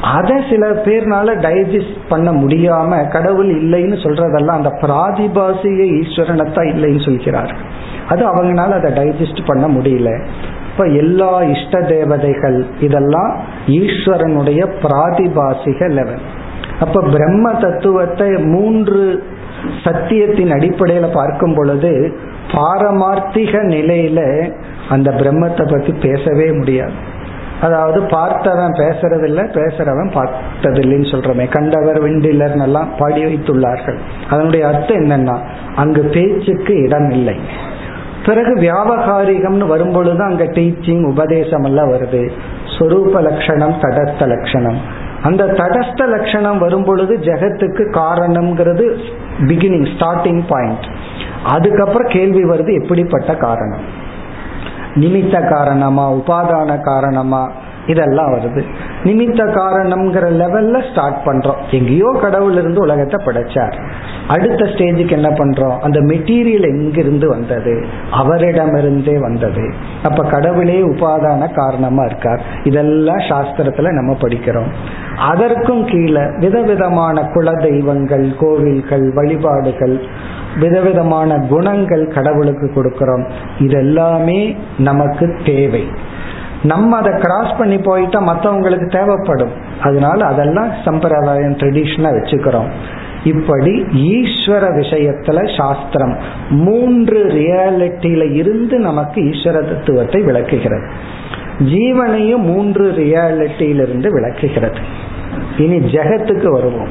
அதை 0.00 0.36
சில 0.50 0.68
பேர்னால 0.68 1.34
டைஜஸ்ட் 1.40 1.98
பண்ண 2.08 2.32
முடியாம 2.32 3.08
கடவுள் 3.10 3.62
இல்லைன்னு 3.62 3.96
சொல்றதெல்லாம் 4.04 4.58
அந்த 4.60 4.78
பிராதிபாசிக 4.80 5.80
ஈஸ்வரனத்தான் 6.00 6.70
இல்லைன்னு 6.74 7.04
சொல்கிறார். 7.04 7.56
அது 8.08 8.26
அவங்களால 8.26 8.70
அதை 8.70 8.92
டைஜஸ்ட் 8.92 9.46
பண்ண 9.46 9.66
முடியல. 9.66 10.24
இப்ப 10.72 10.84
எல்லா 10.84 11.42
இஷ்ட 11.42 11.80
தேவதைகள் 11.80 12.66
இதெல்லாம் 12.80 13.36
ஈஸ்வரனுடைய 13.66 14.68
பிராதிபாசிக 14.82 15.88
லெவல் 15.88 16.22
அப்ப 16.82 17.00
பிரம்ம 17.00 17.52
தத்துவத்தை 17.54 18.28
மூன்று 18.28 19.00
சத்தியத்தின் 19.84 20.52
அடிப்படையில 20.56 21.12
பார்க்கும் 21.12 21.54
பொழுது 21.54 21.92
பாரமார்த்திக 22.52 23.54
நிலையில 23.74 24.20
அந்த 24.88 25.10
பிரம்மத்தை 25.10 25.64
பத்தி 25.72 25.92
பேசவே 26.06 26.48
முடியாது. 26.52 26.94
அதாவது 27.60 27.98
பார்த்தவன் 28.00 28.74
பேசுறதில்ல 28.80 29.40
பேசுறவன் 29.56 30.10
பார்த்ததில்லைன்னு 30.16 31.08
சொல்றமே. 31.12 31.44
கண்டவர் 31.48 31.98
விண்டிலர் 32.04 32.56
எல்லாம் 32.62 32.88
பாடி 32.98 33.20
வைத்துள்ளார்கள். 33.24 33.98
அதனுடைய 34.30 34.62
அர்த்தம் 34.66 35.02
என்னன்னா 35.02 35.36
அங்கு 35.76 36.02
பேச்சுக்கு 36.02 36.74
இடம் 36.86 37.10
இல்லை. 37.10 37.36
பிறகு 38.26 38.52
வியாபகாரிகம்னு 38.56 39.66
வரும்பொழுது 39.66 40.22
அங்க 40.24 40.44
டீச்சிங் 40.44 41.04
உபதேசம் 41.10 41.64
எல்லாம் 41.64 41.92
வருது. 41.92 42.22
சொரூப 42.76 43.22
லட்சணம் 43.28 43.76
தடஸ்த 43.82 44.26
லட்சணம். 44.26 44.80
அந்த 45.22 45.44
தடஸ்த 45.44 46.08
லட்சணம் 46.08 46.58
வரும் 46.58 46.84
பொழுது 46.84 47.16
ஜெகத்துக்கு 47.16 47.84
காரணம்ங்கிறது 47.92 49.00
பிகினிங் 49.40 49.86
ஸ்டார்டிங் 49.96 50.42
பாயிண்ட் 50.48 50.86
அதுக்கப்புறம் 51.44 52.08
கேள்வி 52.08 52.44
வருது 52.44 52.82
எப்படிப்பட்ட 52.82 53.34
காரணம்? 53.34 53.80
நிமித்த 54.94 55.48
காரணமா 55.48 56.12
உபாதான 56.12 56.80
காரணமா? 56.80 57.50
இதெல்லாம் 57.86 58.34
வருது. 58.34 58.62
நிமித்த 59.04 59.40
காரணம்ங்கிற 59.44 60.26
லெவல்ல 60.30 60.92
ஸ்டார்ட் 60.92 61.20
பண்றோம். 61.24 61.56
எங்கேயோ 61.70 62.18
கடவுள் 62.20 62.52
இருந்து 62.52 62.80
உலகத்தை 62.80 63.26
படைச்சார். 63.26 63.82
அடுத்த 64.28 64.64
ஸ்டேஜுக்கு 64.64 65.10
என்ன 65.10 65.28
பண்றோம்? 65.28 65.78
அந்த 65.78 66.00
மெட்டீரியல் 66.00 66.62
எங்கிருந்து 66.62 67.28
வந்தது? 67.28 67.84
அவரிடமிருந்தே 68.12 69.20
வந்தது. 69.20 69.74
அப்ப 70.02 70.22
கடவுளே 70.22 70.80
உபாதான 70.80 71.54
காரணமா 71.54 72.04
இருக்கார். 72.04 72.40
இதெல்லாம் 72.64 73.18
சாஸ்திரத்துல 73.18 73.92
நம்ம 73.92 74.12
படிக்கிறோம். 74.12 74.70
அதற்கும் 75.16 75.86
கீழே 75.86 76.20
விதவிதமான 76.38 77.22
குல 77.22 77.52
தெய்வங்கள் 77.52 78.36
கோவில்கள் 78.40 79.12
வழிபாடுகள் 79.12 80.00
விதவிதமான 80.60 81.38
குணங்கள் 81.38 82.06
கடவுளுக்கு 82.06 82.70
கொடுக்கிறோம். 82.74 83.28
இதெல்லாமே 83.58 84.56
நமக்கு 84.78 85.36
தேவை. 85.44 85.84
நம்ம 86.62 86.96
அதை 86.96 87.12
கிராஸ் 87.20 87.58
பண்ணி 87.58 87.78
போயிட்டா 87.78 88.20
மற்றவங்களுக்கு 88.20 88.92
தேவைப்படும். 88.92 89.50
அதனால 89.80 90.26
அதெல்லாம் 90.26 90.70
சம்பிரதாயம் 90.84 91.56
ட்ரெடிஷனா 91.56 92.10
வச்சுக்கிறோம். 92.10 92.68
இப்படி 93.24 93.82
ஈஸ்வர 93.82 94.64
விஷயத்துல 94.76 95.56
சாஸ்திரம் 95.56 96.16
மூன்று 96.48 97.24
ரியாலிட்டியில 97.26 98.32
இருந்து 98.32 98.78
நமக்கு 98.78 99.20
ஈஸ்வர 99.20 99.52
தத்துவத்தை 99.52 100.22
விளக்குகிறது. 100.22 100.88
ஜீவனையும் 101.58 102.38
மூன்று 102.38 102.90
ரியாலிட்டியிலிருந்து 102.90 104.08
விளக்குகிறது. 104.08 104.78
இனி 105.58 105.78
ஜெகத்துக்கு 105.78 106.48
வருவோம். 106.48 106.88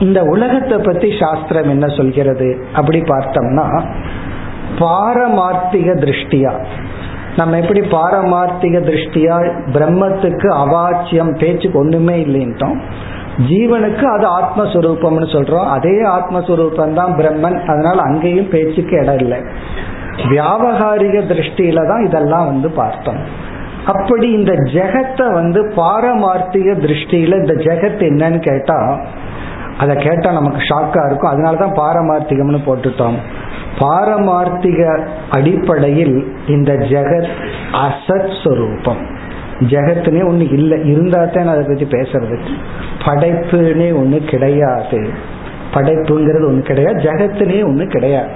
இந்த 0.00 0.22
உலகத்தை 0.22 0.78
பத்தி 0.78 1.16
சாஸ்திரம் 1.20 1.68
என்ன 1.68 1.86
சொல்கிறது? 1.86 2.66
அப்படி 2.72 3.00
பார்த்தோம்னா 3.00 3.84
பாரமார்த்திக 4.78 5.94
திருஷ்டியா. 5.94 6.52
நம்ம 7.36 7.58
எப்படி 7.58 7.80
பாரமார்த்திக 7.80 8.78
திருஷ்டியா 8.88 9.36
பிரம்மத்துக்கு 9.72 10.48
அவாச்சியம் 10.62 11.38
பேச்சுக்கு 11.38 11.78
ஒண்ணுமே 11.78 12.24
இல்லைன்ட்டோம். 12.24 12.76
ஜீவனுக்கு 13.48 14.04
அது 14.04 14.26
ஆத்மஸ்வரூபம்னு 14.40 15.28
சொல்றோம். 15.34 15.66
அதே 15.66 16.02
ஆத்மஸ்வரூபம் 16.02 16.92
தான் 16.92 17.14
பிரம்மன். 17.14 17.64
அதனால 17.66 18.02
அங்கேயும் 18.02 18.48
பேச்சுக்கு 18.48 18.96
இடம் 19.00 19.18
இல்லை. 19.18 19.38
வியாபகாரிக 20.16 21.16
திருஷ்டியில 21.30 21.88
தான் 21.88 22.04
இதெல்லாம் 22.04 22.46
வந்து 22.46 22.70
பார்த்தோம். 22.70 23.20
அப்படி 23.86 24.30
இந்த 24.30 24.52
ஜெகத்தை 24.52 25.32
வந்து 25.32 25.72
பாரமார்த்திக 25.76 26.74
திருஷ்டியில 26.84 27.38
இந்த 27.38 27.54
ஜெகத் 27.54 28.04
என்னன்னு 28.10 28.38
கேட்டா 28.38 29.00
அதை 29.78 29.96
கேட்டா 29.96 30.32
நமக்கு 30.32 30.58
ஷாக்கா 30.58 31.06
இருக்கும். 31.06 31.32
அதனாலதான் 31.32 31.78
பாரமார்த்திகம்னு 31.82 32.60
போட்டுட்டோம். 32.66 33.16
பாரமார்த்திக 33.80 34.80
அடிப்படையில் 35.30 36.16
இந்த 36.46 36.72
ஜெகத் 36.72 37.32
அசத் 37.84 38.32
ஸ்வரூபம் 38.42 39.02
ஜெகத்துனே 39.60 40.24
ஒன்று 40.26 40.48
இல்லை. 40.48 40.76
இருந்தால் 40.84 41.30
தான் 41.30 41.50
அதை 41.52 41.62
பற்றி 41.64 41.84
பேசுறதுக்கு 41.84 42.54
படைப்புனே 43.04 43.88
ஒன்று 44.00 44.18
கிடையாது. 44.32 45.00
படைப்புங்கிறது 45.74 46.46
ஒன்று 46.46 46.62
கிடையாது. 46.62 46.98
ஜெகத்துனே 47.00 47.58
ஒன்று 47.64 47.86
கிடையாது. 47.86 48.30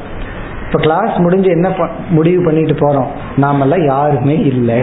இப்போ 0.66 0.78
கிளாஸ் 0.78 1.16
முடிஞ்சு 1.18 1.50
என்ன 1.50 1.68
முடிவு 2.08 2.44
பண்ணிட்டு 2.44 2.74
போகிறோம் 2.74 3.10
நாமெல்லாம் 3.36 3.84
யாருமே 3.84 4.36
இல்லை. 4.52 4.80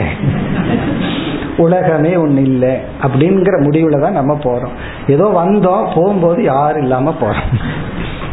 உலகமே 1.57 2.15
ஒன்று 2.15 2.41
இல்லை. 2.41 2.73
அப்படிங்கிற 3.01 3.63
முடிவில் 3.63 3.99
தான் 3.99 4.19
நம்ம 4.19 4.35
போகிறோம் 4.43 4.75
ஏதோ 5.07 5.25
வந்தோம் 5.41 5.89
போகும்போது 5.95 6.43
யாரும் 6.43 6.81
இல்லாமல் 6.81 7.19
போகிறோம் 7.19 7.49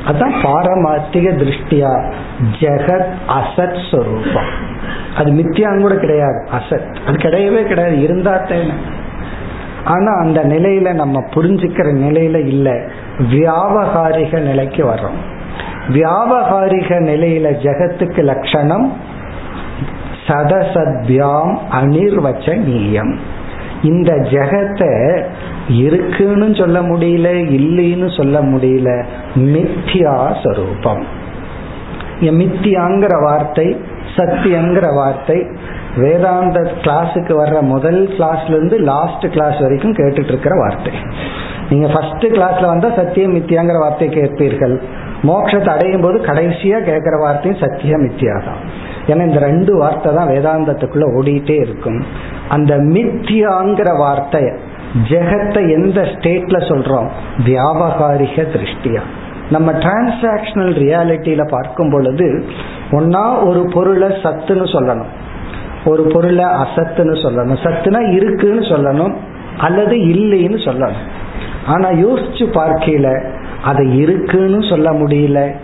அதான் 0.07 0.35
பாரமார்த்திக 0.43 1.31
திருஷ்டியா. 1.37 2.13
ஜெகத் 2.61 3.13
அசத் 3.29 3.91
ஸ்வரூபம் 3.91 4.69
அது 5.17 5.33
மித்தியான்னு 5.33 5.81
கூட 5.81 5.95
கிடையாது. 5.95 6.49
அசத். 6.53 6.97
அது 7.07 7.17
கிடையவே 7.17 7.65
கிடையாது. 7.67 8.01
இருந்தா 8.01 8.35
தேன 8.35 8.71
ஆனா 9.85 10.13
அந்த 10.13 10.45
நிலையில 10.45 10.93
நம்ம 10.93 11.25
புரிஞ்சுக்கிற 11.35 11.93
நிலையில 11.93 12.47
இல்ல. 12.47 12.71
வியாபகாரிக 13.31 14.41
நிலைக்கு 14.41 14.85
வர்றோம். 14.85 15.19
வியாபகாரிக 15.89 17.01
நிலையில 17.01 17.51
ஜெகத்துக்கு 17.51 18.23
லட்சணம் 18.23 18.93
சதசத்யாம் 20.27 21.59
அனிர்வச்சனீயம் 21.81 23.17
இந்த 23.83 24.15
ஜெகத்தை 24.15 25.25
இருக்குன்னு 25.79 26.47
சொல்ல 26.61 26.79
முடியல 26.91 27.29
இல்லைன்னு 27.59 28.09
சொல்ல 28.19 28.37
முடியல. 28.53 28.91
மித்யா 29.55 30.15
சொரூபம். 30.45 31.03
மித்தியாங்கிற 32.39 33.15
வார்த்தை 33.27 33.67
சத்தியங்கிற 34.17 34.87
வார்த்தை 34.99 35.37
வேதாந்த 36.03 36.59
கிளாஸுக்கு 36.85 37.35
வர்ற 37.41 37.59
முதல் 37.75 38.01
கிளாஸ்ல 38.17 38.55
இருந்து 38.57 38.77
லாஸ்ட் 38.91 39.25
கிளாஸ் 39.35 39.59
வரைக்கும் 39.65 39.95
கேட்டுட்டு 39.99 40.33
இருக்கிற 40.33 40.55
வார்த்தை. 40.63 40.93
நீங்க 41.71 41.87
ஃபர்ஸ்ட் 41.93 42.27
கிளாஸ்ல 42.37 42.71
வந்தா 42.73 42.89
சத்தியம் 43.01 43.35
மித்தியாங்கிற 43.37 43.79
வார்த்தை 43.85 44.09
கேட்பீர்கள். 44.19 44.75
மோட்சத்தை 45.29 45.71
அடையும் 45.75 46.05
போது 46.05 46.19
கடைசியா 46.29 46.79
கேட்கிற 46.89 47.17
வார்த்தையும் 47.25 47.63
சத்தியம் 47.65 48.05
மித்தியா 48.07 48.37
தான். 48.49 48.61
ஏன்னா 49.11 49.23
இந்த 49.31 49.41
ரெண்டு 49.49 49.73
வார்த்தை 49.83 50.11
தான் 50.19 50.31
வேதாந்தத்துக்குள்ள 50.33 51.07
ஓடிட்டே 51.19 51.57
இருக்கும். 51.67 52.01
அந்த 52.57 52.75
மித்தியாங்கிற 52.97 53.91
வார்த்தை 54.05 54.43
ஜெகத்தை 54.95 55.71
எந்த 55.71 56.01
ஸ்டேட்ல 56.01 56.59
சொல்றோம்? 56.59 57.09
வியாபகாரிக 57.47 58.47
திருஷ்டியா. 58.53 59.01
நம்ம 59.51 59.73
டிரான்சாக்சனல் 59.73 60.73
ரியாலிட்டியில 60.75 61.49
பார்க்கும் 61.49 61.91
பொழுது 61.91 62.45
ஒன்னா 62.91 63.47
ஒரு 63.47 63.71
பொருளை 63.75 64.09
சத்துன்னு 64.09 64.65
சொல்லணும். 64.65 65.05
ஒரு 65.85 66.03
பொருளை 66.03 66.45
அசத்துன்னு 66.45 67.15
சொல்லணும். 67.23 67.57
சத்துனா 67.63 68.13
இருக்குன்னு 68.13 68.61
சொல்லணும் 68.61 69.15
அல்லது 69.59 69.97
இல்லைன்னு 69.97 70.57
சொல்லணும். 70.57 71.09
ஆனா 71.67 71.91
யோசிச்சு 71.91 72.45
பார்க்கையில 72.55 73.33
அதை 73.63 73.99
இருக்குன்னு 73.99 74.63
சொல்ல 74.63 74.91
முடியல 74.91 75.55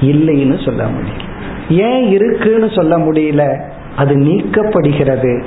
இல்லைன்னு 0.00 0.64
சொல்ல 0.64 0.84
முடியல. 0.84 1.22
ஏன் 1.70 2.08
இருக்குன்னு 2.08 2.70
சொல்ல 2.70 2.98
முடியல? 2.98 3.60
அது 3.96 4.16
நீக்கப்படுகிறது. 4.16 5.44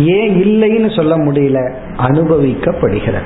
ஏன் 0.00 0.42
இல்லைன்னு 0.42 0.96
சொல்ல 0.96 1.16
முடியல? 1.16 1.72
அனுபவிக்கப்படுகிறது. 1.98 3.22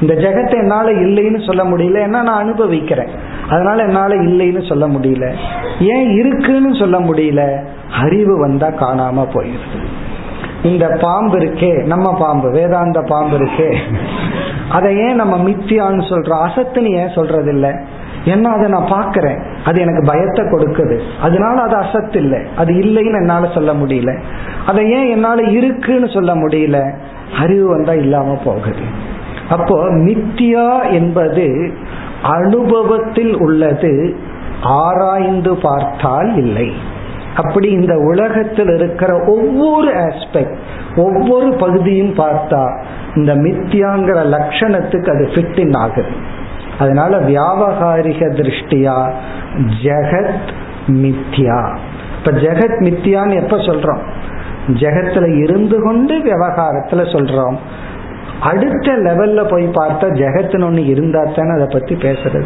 இந்த 0.00 0.14
ஜெகத்தை 0.14 0.54
என்னால 0.54 0.92
இல்லைன்னு 0.92 1.46
சொல்ல 1.46 1.64
முடியல. 1.64 2.04
ஏன்னா 2.04 2.22
நான் 2.22 2.26
அனுபவிக்கிறேன். 2.26 3.08
அதனால 3.48 3.82
என்னால 3.82 4.14
இல்லைன்னு 4.14 4.68
சொல்ல 4.68 4.88
முடியல. 4.88 5.32
ஏன் 5.80 6.10
இருக்குன்னு 6.10 6.74
சொல்ல 6.74 7.00
முடியல? 7.00 7.64
அறிவு 7.92 8.40
வந்தா 8.40 8.68
காணாம 8.68 9.26
போயிடுது. 9.34 9.84
இந்த 10.62 10.98
பாம்பு 11.00 11.38
இருக்கே 11.38 11.86
நம்ம 11.86 12.16
பாம்பு 12.18 12.50
வேதாந்த 12.50 13.02
பாம்பு 13.08 13.38
இருக்கே. 13.38 13.76
அதை 14.70 14.96
ஏன் 14.96 15.14
நம்ம 15.14 15.50
மித்தியான்னு 15.50 16.02
சொல்றோம்? 16.02 16.48
அசத்துன்னு 16.48 16.90
ஏன் 16.90 17.12
சொல்றது 17.14 17.52
இல்லை 17.52 17.70
ஏன்னா 18.24 18.42
அதை 18.42 18.68
நான் 18.68 18.92
பார்க்கறேன். 18.92 19.42
அது 19.64 19.80
எனக்கு 19.80 20.04
பயத்தை 20.06 20.44
கொடுக்குது. 20.44 21.00
அதனால 21.20 21.62
அது 21.62 21.76
அசத்து 21.76 22.20
இல்லை 22.20 22.38
அது 22.56 22.74
இல்லைன்னு 22.74 23.14
என்னால 23.14 23.48
சொல்ல 23.54 23.74
முடியல. 23.74 24.20
அதை 24.66 24.90
ஏன் 24.90 25.06
என்னால 25.06 25.42
இருக்குன்னு 25.42 26.08
சொல்ல 26.08 26.34
முடியல? 26.34 26.92
அறிவு 27.40 27.68
வந்தா 27.68 27.92
இல்லாம 27.92 28.38
போகுது. 28.44 29.10
அப்போ 29.50 29.88
மித்தியா 29.88 30.92
என்பது 30.92 31.72
அனுபவத்தில் 32.22 33.36
உள்ளது 33.36 34.16
ஆராய்ந்து 34.62 35.56
பார்த்தால் 35.56 36.36
இல்லை. 36.36 36.72
அப்படி 37.36 37.68
இந்த 37.68 37.98
உலகத்தில் 37.98 38.68
இருக்கிற 38.68 39.24
ஒவ்வொரு 39.24 39.88
ஆஸ்பெக்ட் 39.88 40.56
ஒவ்வொரு 40.96 41.54
பகுதியும் 41.54 42.14
பார்த்தா 42.14 42.84
இந்த 43.14 43.34
மித்தியாங்கிற 43.34 44.24
லட்சணத்துக்கு 44.26 45.14
அது 45.14 45.28
ஃபிட்டின் 45.34 45.76
ஆகுது. 45.76 46.40
அதனால 46.78 47.20
வியாபகாரிக 47.20 48.32
திருஷ்டியா? 48.32 49.12
ஜெகத் 49.82 50.50
மித்யா. 50.86 51.76
இப்ப 52.18 52.38
ஜெகத் 52.38 52.80
மித்தியான்னு 52.80 53.42
எப்ப 53.42 53.56
சொல்றோம்? 53.56 54.00
ஜெகத்துல 54.66 55.42
இருந்து 55.42 55.82
கொண்டு 55.82 56.18
விவகாரத்துல 56.18 57.02
சொல்றோம். 57.12 57.56
அடுத்த 58.40 58.92
லெவல்ல 58.92 59.50
போய் 59.50 59.66
பார்த்தா 59.66 60.04
ஜெகத்துன்னு 60.04 60.68
ஒண்ணு 60.70 60.86
இருந்தா 60.86 61.24
தானே 61.24 61.50
அதை 61.50 61.66
பத்தி 61.72 61.94
பேசுறது. 61.94 62.44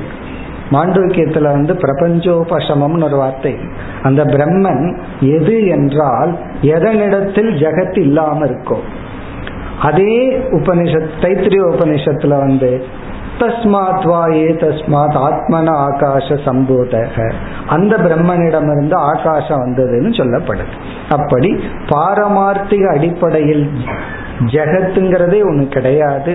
மாண்டூக்கியத்துல 0.72 1.42
வந்து 1.42 1.74
பிரபஞ்சோபசமம்னு 1.74 3.04
ஒரு 3.04 3.16
வார்த்தை. 3.16 3.58
அந்த 4.02 4.24
பிரம்மன் 4.24 4.96
எது 5.20 5.66
என்றால் 5.66 6.38
எதனிடத்தில் 6.62 7.50
ஜெகத் 7.56 7.98
இல்லாம 7.98 8.44
இருக்கும் 8.44 9.04
அதே 9.82 10.42
உபனிஷத் 10.52 11.08
தைத்திரிய 11.20 11.60
உபனிஷத்துல 11.70 12.28
வந்து 12.28 12.84
தஸ்மாத் 13.40 14.06
வாயே 14.10 14.48
தஸ்மாத் 14.62 15.16
ஆத்மன 15.26 15.68
ஆகாச 15.86 16.28
சம்போதக 16.46 17.16
அந்த 17.66 17.96
பிரம்மனிடமிருந்து 17.96 18.96
ஆகாசம் 19.10 19.62
வந்ததுன்னு 19.64 20.12
சொல்லப்படுது। 20.20 20.74
அப்படி 21.08 21.50
பாரமார்த்திக 21.88 22.84
அடிப்படையில் 22.96 23.64
ஜெகத்துங்கிறதே 24.54 25.40
ஒன்று 25.48 25.68
கிடையாது. 25.68 26.32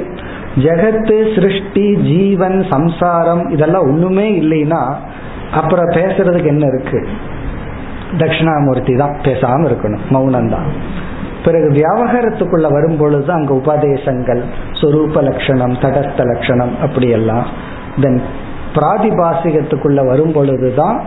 ஜெகத்து 0.56 1.18
சிருஷ்டி 1.36 1.96
ஜீவன் 2.02 2.66
சம்சாரம் 2.70 3.44
இதெல்லாம் 3.50 3.84
ஒண்ணுமே 3.84 4.28
இல்லைன்னா 4.42 4.82
அப்புறம் 5.52 5.90
பேசுறதுக்கு 5.90 6.46
என்ன 6.46 6.66
இருக்கு? 6.68 7.00
தட்சிணாமூர்த்தி 8.18 8.94
தான் 8.96 9.16
பேசாம 9.24 9.68
இருக்கணும் 9.70 10.06
மௌனம் 10.10 10.50
தான் 10.50 10.70
பிறகு 11.46 11.68
வியாபகாரத்துக்குள்ள 11.78 12.68
வரும் 12.72 12.98
பொழுது 12.98 13.32
அங்க 13.32 13.54
உபதேசங்கள் 13.54 14.44
சொரூப 14.82 15.24
லட்சணம் 15.24 15.74
தடஸ்த 15.84 16.22
லட்சணம் 16.32 16.74
அப்படியெல்லாம். 16.82 17.46
தென் 18.02 18.22
பிராதிபாசிகத்துக்குள்ள 18.76 20.06
வரும் 20.06 20.32
பொழுதுதான் 20.32 21.00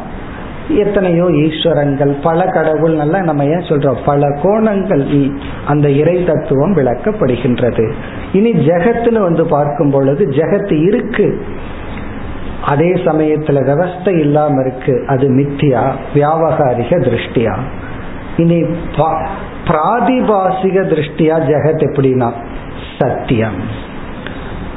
எத்தனையோ 0.68 1.24
ஈஸ்வரங்கள் 1.24 2.12
பல 2.22 2.45
கடவுள் 2.47 2.95
நல்லா 2.95 3.18
நம்ம 3.20 3.45
ஏன் 3.45 3.66
சொல்றோம்? 3.68 4.03
பல 4.05 4.28
கோணங்கள் 4.43 5.03
அந்த 5.66 5.87
இறை 5.91 6.24
தத்துவம் 6.24 6.76
விளக்கப்படுகின்றது. 6.76 7.93
இனி 8.32 8.53
ஜெகத்துன்னு 8.53 9.20
வந்து 9.20 9.47
பார்க்கும் 9.47 9.91
பொழுது 9.91 10.24
ஜெகத்து 10.30 10.76
இருக்கு. 10.87 11.26
அதே 12.64 12.91
சமயத்துல 13.09 13.59
விவஸ்தை 13.70 14.14
இல்லாம 14.18 14.61
இருக்கு. 14.66 14.95
அது 15.07 15.26
மித்தியா 15.35 15.82
வியாபகாரிக 16.14 17.01
திருஷ்டியா. 17.07 17.55
இனி 18.37 18.59
பிராதிபாசிக 19.67 20.83
திருஷ்டியா 20.83 21.37
ஜெகத் 21.39 21.83
எப்படின்னா 21.83 22.33
சத்தியம். 22.99 23.57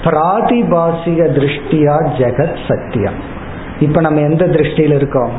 பிராதிபாசிக 0.03 1.29
திருஷ்டியா 1.31 2.07
ஜெகத் 2.17 2.57
சத்தியம். 2.67 3.35
இப்ப 3.79 4.01
நம்ம 4.01 4.19
எந்த 4.19 4.45
திருஷ்டியில் 4.45 4.95
இருக்கோம்? 4.95 5.31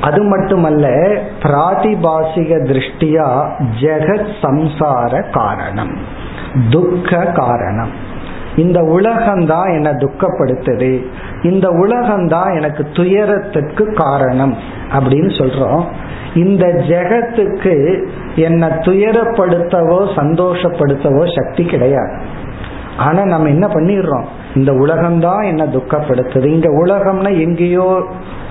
அது 0.00 0.22
மட்டுமல்ல 0.22 0.88
பிராதிபாசிக 1.42 2.64
திருஷ்டியா 2.64 3.50
ஜெகத் 3.80 4.34
சம்சார 4.42 5.30
காரணம். 5.30 5.98
துக்க 6.70 7.16
காரணம். 7.16 7.90
இந்த 8.56 8.80
உலகம்தான் 8.80 9.66
என்னை 9.66 9.92
துக்கப்படுத்துது. 9.92 11.04
இந்த 11.42 11.68
உலகம்தான் 11.68 12.56
எனக்கு 12.56 12.88
துயரத்துக்கு 12.94 13.92
காரணம் 13.92 14.56
அப்படின்னு 14.92 15.30
சொல்றோம். 15.38 15.84
இந்த 16.36 16.64
ஜெகத்துக்கு 16.66 17.74
என்னை 18.36 18.68
துயரப்படுத்தவோ 18.68 20.00
சந்தோஷப்படுத்தவோ 20.16 21.22
சக்தி 21.34 21.64
கிடையாது. 21.64 22.14
ஆனா 22.96 23.22
நம்ம 23.24 23.48
என்ன 23.48 23.66
பண்ணிடுறோம்? 23.66 24.26
இந்த 24.54 24.72
உலகம்தான் 24.72 25.44
என்ன 25.44 25.64
துக்கப்படுத்துது. 25.64 26.44
இங்க 26.44 26.68
உலகம்னா 26.82 27.30
எங்கேயோ 27.40 27.88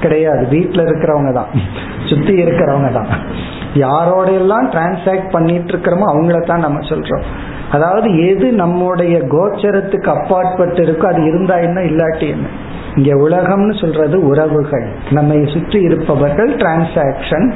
கிடையாது. 0.02 0.44
வீட்டில் 0.48 0.86
இருக்கிறவங்க 0.86 1.32
தான். 1.34 1.52
சுத்தி 2.06 2.34
இருக்கிறவங்க 2.34 2.92
தான். 2.92 3.10
யாரோட 3.74 4.28
எல்லாம் 4.32 4.68
டிரான்சாக்ட் 4.72 5.32
பண்ணிட்டு 5.32 5.72
இருக்கிறோமோ 5.74 6.06
அவங்கள 6.12 6.40
தான் 6.46 6.60
நம்ம 6.60 6.80
சொல்றோம். 6.80 7.26
அதாவது 7.72 8.10
எது 8.26 8.48
நம்முடைய 8.52 9.16
கோச்சரத்துக்கு 9.34 10.10
அப்பாற்பட்டு 10.18 10.82
இருக்கோ 10.84 11.06
அது 11.06 11.24
இருந்தா 11.26 11.56
என்ன 11.58 11.82
இல்லாட்டி 11.82 12.28
என்ன? 12.28 12.48
இங்க 12.96 13.30
உலகம்னு 13.30 13.80
சொல்றது 13.80 14.28
உறவுகள். 14.28 14.88
நம்மை 15.12 15.46
சுற்றி 15.54 15.82
இருப்பவர்கள் 15.82 16.56
டிரான்சாக்சன் 16.56 17.54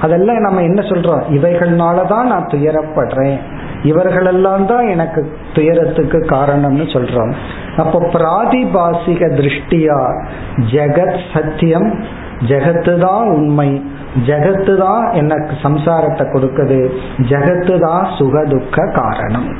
அதெல்லாம் 0.00 0.36
நம்ம 0.36 0.62
என்ன 0.62 0.82
சொல்றோம்? 0.82 1.22
இவைகள்னாலதான் 1.30 2.22
நான் 2.22 2.48
துயரப்படுறேன். 2.50 3.36
இவர்களெல்லாம் 3.82 4.66
தான் 4.66 4.86
எனக்கு 4.86 5.36
துயரத்துக்கு 5.54 6.18
காரணம்னு 6.18 6.86
சொல்றோம். 6.92 7.32
அப்போ 7.76 8.08
பிராதிபாசிக 8.12 9.28
திருஷ்டியா? 9.38 10.24
ஜெகத் 10.70 11.20
சத்தியம். 11.34 12.04
ஜெகத்து 12.46 12.98
தான் 12.98 13.28
உண்மை. 13.28 13.84
ஜெகத்து 14.26 14.76
தான் 14.76 15.12
எனக்கு 15.12 15.56
சம்சாரத்தை 15.62 16.24
கொடுக்குது. 16.32 16.90
ஜெகத்து 17.18 17.80
தான் 17.80 18.08
சுகதுக்க 18.18 18.92
காரணம். 18.92 19.56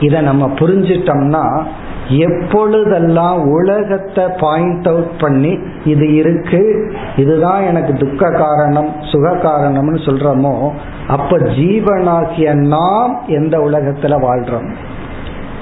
இதை 0.00 0.20
நம்ம 0.20 0.46
புரிஞ்சிட்டோம்னா 0.46 1.66
எப்பொழுதெல்லாம் 2.08 3.42
உலகத்தை 3.42 4.24
பாயிண்ட் 4.40 4.88
அவுட் 4.88 5.18
பண்ணி 5.18 5.58
இது 5.84 6.14
இருக்கு 6.14 6.92
இதுதான் 7.16 7.62
எனக்கு 7.62 7.92
துக்க 7.92 8.30
காரணம் 8.30 8.92
சுக 9.02 9.30
காரணம்னு 9.30 9.98
சொல்றோமோ 9.98 10.70
அப்ப 11.08 11.36
ஜீவனாகிய 11.36 12.54
நாம் 12.54 13.20
எந்த 13.26 13.58
உலகத்துல 13.58 14.20
வாழ்றோம்? 14.22 14.70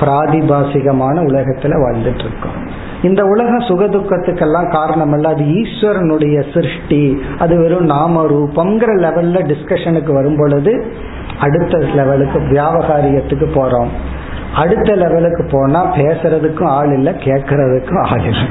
பிராதிபாசிகமான 0.01 1.20
உலகத்துல 1.20 1.72
வாழ்ந்துட்டு 1.72 2.24
இருக்கோம் 2.24 2.84
இந்த 3.03 3.24
உலகம் 3.24 3.59
சுகதுக்கத்துக்கெல்லாம் 3.59 4.70
காரணம் 4.70 5.12
அல்ல 5.12 5.28
அது 5.28 5.44
ஈஸ்வரனுடைய 5.44 6.55
சிருஷ்டி 6.55 7.22
அது 7.38 7.61
வெறும் 7.61 7.84
நாம 7.84 8.24
ரூபம்ங்கிற 8.24 8.94
லெவல்ல 8.97 9.55
டிஸ்கஷனுக்கு 9.55 10.12
வரும் 10.12 10.36
பொழுது 10.36 10.84
அடுத்த 11.38 11.78
லெவலுக்கு 11.78 12.38
வியாபகாரியத்துக்கு 12.38 13.47
போறோம். 13.55 13.88
அடுத்த 14.61 14.95
லெவலுக்கு 14.95 15.43
போனா 15.51 15.81
பேசுறதுக்கும் 15.97 16.71
ஆள் 16.79 16.93
இல்லை 16.93 17.13
கேட்கறதுக்கும் 17.13 18.03
ஆள் 18.11 18.27
இல்லை. 18.33 18.47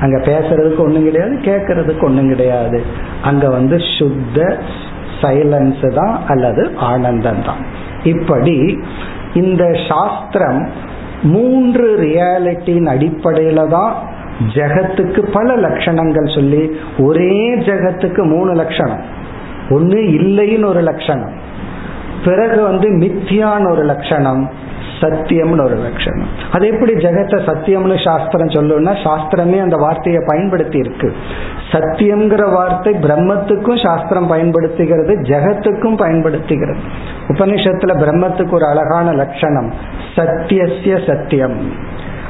அங்க 0.00 0.16
பேசுறதுக்கு 0.16 0.78
ஒண்ணும் 0.78 1.04
கிடையாது 1.04 1.34
கேட்கறதுக்கு 1.48 2.04
ஒண்ணும் 2.04 2.28
கிடையாது. 2.28 2.82
அங்க 3.22 3.48
வந்து 3.48 3.76
சுத்த 3.98 4.58
சைலன்ஸ் 5.20 5.94
தான் 5.94 6.14
அல்லது 6.26 6.62
ஆனந்தம் 6.76 7.42
தான். 7.42 7.62
இப்படி 8.04 8.78
இந்த 9.34 9.64
சாஸ்திரம் 9.88 10.60
மூன்று 11.22 11.86
ரியாலிட்டியின் 12.00 12.88
அடிப்படையில 12.94 13.68
தான் 13.68 13.92
ஜெகத்துக்கு 14.56 15.20
பல 15.32 15.56
லட்சணங்கள் 15.56 16.34
சொல்லி 16.34 16.62
ஒரே 16.98 17.34
ஜெகத்துக்கு 17.68 18.22
மூணு 18.34 18.52
லட்சணம். 18.54 19.02
ஒன்னு 19.70 19.98
இல்லைன்னு 20.18 20.66
ஒரு 20.66 20.80
லட்சணம். 20.80 21.32
பிறகு 22.24 22.60
வந்து 22.62 22.88
மித்தியான்னு 23.02 23.70
ஒரு 23.70 23.84
லட்சணம். 23.84 24.42
சத்தியம்னு 25.00 25.64
ஒரு 25.64 25.76
லட்சணம். 25.76 26.30
அது 26.52 26.64
எப்படி 26.72 26.92
ஜெகத்தை 27.04 27.38
சத்தியம்னு 27.48 27.96
சாஸ்திரம் 28.04 28.54
சொல்லுன்னா 28.56 28.92
சாஸ்திரமே 29.04 29.58
அந்த 29.66 29.76
வார்த்தையை 29.76 30.20
பயன்படுத்தி 30.26 30.78
இருக்கு 30.78 31.10
சத்தியம்ங்கிற 31.72 32.44
வார்த்தை 32.52 32.92
பிரம்மத்துக்கும் 33.06 33.80
சாஸ்திரம் 33.84 34.26
பயன்படுத்துகிறது 34.26 35.14
ஜெகத்துக்கும் 35.30 35.96
பயன்படுத்துகிறது. 35.96 36.80
உபனிஷத்துல 37.28 37.94
பிரம்மத்துக்கு 38.02 38.56
ஒரு 38.60 38.66
அழகான 38.66 39.12
லட்சணம் 39.12 39.70
சத்தியசிய 40.16 40.94
சத்தியம். 41.08 41.58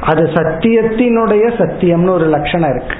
அது 0.00 0.22
சத்தியத்தினுடைய 0.36 1.44
சத்தியம்னு 1.60 2.10
ஒரு 2.10 2.26
லட்சணம் 2.26 2.72
இருக்கு. 2.74 2.96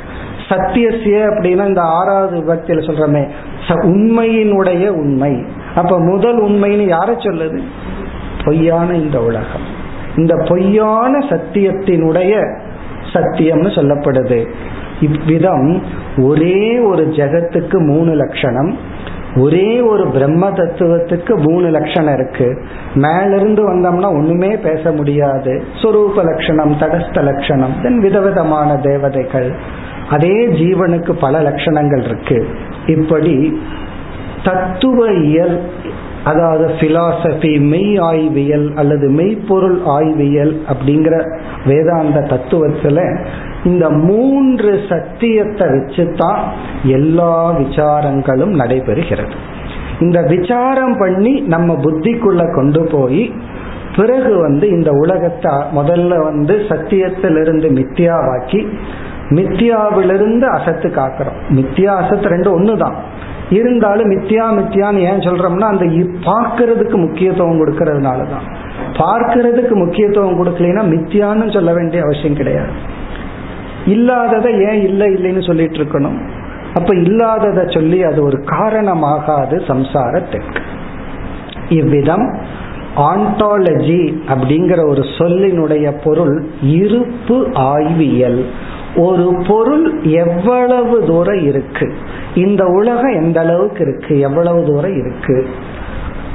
சத்தியசிய 0.49 1.17
அப்படின்னா 1.31 1.65
இந்த 1.67 1.83
ஆறாவது 1.99 2.37
விபக்தியில 2.39 2.83
சொல்றமே 2.89 3.23
உண்மையினுடைய 3.93 4.87
உண்மை. 5.03 5.33
அப்ப 5.75 5.99
முதல் 6.01 6.39
உண்மைன்னு 6.43 6.87
யார 6.93 7.09
சொல்லுது? 7.25 7.59
பொய்யான 8.49 8.95
இந்த 8.95 9.21
உலகம். 9.23 9.67
இந்த 10.17 10.35
பொய்யான 10.49 11.19
சத்தியத்தினுடைய 11.19 12.35
சத்தியம்னு 13.13 13.71
சொல்லப்படுது. 13.79 14.39
இவ்விதம் 15.01 15.83
ஒரே 16.17 16.79
ஒரு 16.79 17.05
ஜெகத்துக்கு 17.07 17.79
மூணு 17.87 18.15
லட்சணம் 18.15 18.77
ஒரே 19.37 19.81
ஒரு 19.81 20.07
பிரம்ம 20.07 20.51
தத்துவத்துக்கு 20.51 21.35
மூணு 21.51 21.69
லட்சணம் 21.69 22.15
இருக்கு. 22.15 22.49
மேலிருந்து 22.95 23.63
வந்தோம்னா 23.65 24.09
ஒண்ணுமே 24.09 24.57
பேச 24.57 24.93
முடியாது. 24.93 25.65
சொரூப 25.83 26.25
லட்சணம் 26.25 26.73
தடஸ்த 26.73 27.23
லட்சணம் 27.23 27.75
தென் 27.83 27.99
விதவிதமான 27.99 28.77
தேவதைகள். 28.77 29.51
அதே 30.11 30.37
ஜீவனுக்கு 30.47 31.13
பல 31.13 31.43
லட்சணங்கள் 31.43 32.05
இருக்கு. 32.05 32.49
இப்படி 32.87 33.63
தத்துவ 34.45 35.07
இயல் 35.13 35.57
அதாவது 36.25 36.67
பிலாசபி 36.67 37.61
மெய் 37.61 37.97
ஆய்வியல் 37.97 38.75
அல்லது 38.75 39.09
மெய்ப்பொருள் 39.09 39.81
ஆய்வியல் 39.87 40.57
அப்படிங்கிற 40.69 41.37
வேதாந்த 41.67 42.21
தத்துவத்துல 42.21 43.27
இந்த 43.65 43.91
மூன்று 43.91 44.81
சத்தியத்தை 44.89 45.69
வச்சுதான் 45.69 46.43
எல்லா 46.83 47.53
விசாரங்களும் 47.53 48.55
நடைபெறுகிறது. 48.61 49.33
இந்த 50.01 50.23
விசாரம் 50.23 50.97
பண்ணி 50.99 51.41
நம்ம 51.41 51.75
புத்திக்குள்ள 51.75 52.55
கொண்டு 52.55 52.89
போய் 52.93 53.35
பிறகு 53.97 54.41
வந்து 54.41 54.69
இந்த 54.69 54.91
உலகத்தை 54.91 55.53
முதல்ல 55.53 56.23
வந்து 56.25 56.55
சத்தியத்திலிருந்து 56.55 57.69
மித்தியாவாக்கி 57.69 58.69
மித்தியாவிலிருந்து 59.31 60.47
அசத்து 60.47 60.89
காக்கிறோம். 60.89 61.39
மித்தியா 61.51 61.87
அசத்து 61.87 62.29
ரெண்டு 62.29 62.53
ஒன்று 62.53 62.77
தான் 62.77 62.97
இருந்தாலும் 63.51 64.11
மித்தியா 64.13 64.47
மித்தியான்னு 64.59 65.05
ஏன் 65.11 65.25
சொல்றோம்னா 65.27 65.69
அந்த 65.75 65.87
பார்க்கறதுக்கு 66.31 66.97
முக்கியத்துவம் 67.05 67.61
கொடுக்கறதுனால 67.61 68.21
தான் 68.33 68.47
பார்க்கறதுக்கு 68.99 69.75
முக்கியத்துவம் 69.75 70.39
கொடுக்கலைன்னா 70.41 70.85
மித்தியான்னு 70.95 71.53
சொல்ல 71.53 71.73
வேண்டிய 71.73 72.03
அவசியம் 72.03 72.35
கிடையாது. 72.35 72.73
இல்லாததை 73.87 74.53
ஏன் 74.61 74.81
இல்லை 74.83 75.07
இல்லைன்னு 75.15 75.47
சொல்லிட்டு 75.47 75.79
இருக்கணும். 75.79 76.19
அப்ப 76.75 76.95
இல்லாததை 76.95 77.65
சொல்லி 77.69 78.03
அது 78.03 78.23
ஒரு 78.23 78.39
காரணமாகாது 78.47 79.57
சம்சாரத்திற்கு 79.71 80.63
இவ்விதம் 81.69 82.27
ஆண்டாலஜி 82.97 84.03
அப்படிங்கிற 84.33 84.81
ஒரு 84.91 85.03
சொல்லினுடைய 85.19 85.87
பொருள் 86.05 86.37
இருப்பு 86.61 87.37
ஆய்வியல். 87.55 88.41
ஒரு 88.97 89.45
பொருள் 89.49 90.03
எவ்வளவு 90.03 91.05
தூரம் 91.05 91.43
இருக்கு? 91.43 91.93
இந்த 92.35 92.67
உலகம் 92.67 93.15
எந்த 93.15 93.41
அளவுக்கு 93.41 93.87
இருக்கு? 93.89 94.19
எவ்வளவு 94.19 94.65
தூரம் 94.65 94.99
இருக்கு? 94.99 95.49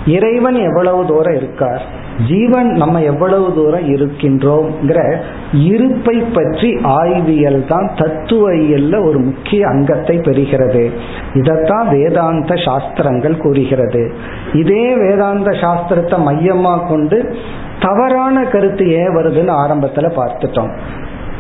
இறைவன் 0.06 0.56
எவ்வளவு 0.56 1.06
தூரம் 1.06 1.36
இருக்கார்? 1.36 2.02
ஜீவன் 2.28 2.68
நம்ம 2.68 3.02
எவ்வளவு 3.02 3.54
தூரம் 3.54 3.94
இருக்கின்றோம்ங்கிற 3.94 5.16
இருப்பை 5.54 6.18
பற்றி 6.18 6.80
ஆய்வியல் 6.84 7.68
தான் 7.68 7.92
தத்துவ 7.98 8.52
இயல்ல 8.52 9.06
ஒரு 9.06 9.20
முக்கிய 9.20 9.68
அங்கத்தை 9.68 10.18
பெறுகிறது. 10.18 10.92
இதத்தான் 11.34 11.90
வேதாந்த 11.90 12.56
சாஸ்திரங்கள் 12.56 13.38
கூறுகிறது. 13.38 14.14
இதே 14.54 14.96
வேதாந்த 14.96 15.52
சாஸ்திரத்தை 15.52 16.18
மையமா 16.28 16.88
கொண்டு 16.88 17.36
தவறான 17.80 18.44
கருத்து 18.44 18.92
ஏன் 18.92 19.16
வருதுன்னு 19.16 19.54
ஆரம்பத்துல 19.54 20.12
பார்த்துட்டோம். 20.18 20.78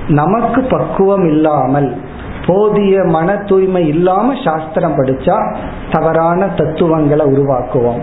நமக்கு 0.08 0.62
பக்குவம் 0.62 1.28
இல்லாமல் 1.28 2.02
போதிய 2.46 3.04
மன 3.04 3.36
தூய்மை 3.36 3.88
இல்லாம 3.88 4.34
சாஸ்திரம் 4.44 5.04
படிச்சா 5.04 5.56
தவறான 5.92 6.48
தத்துவங்களை 6.48 7.26
உருவாக்குவோம். 7.26 8.02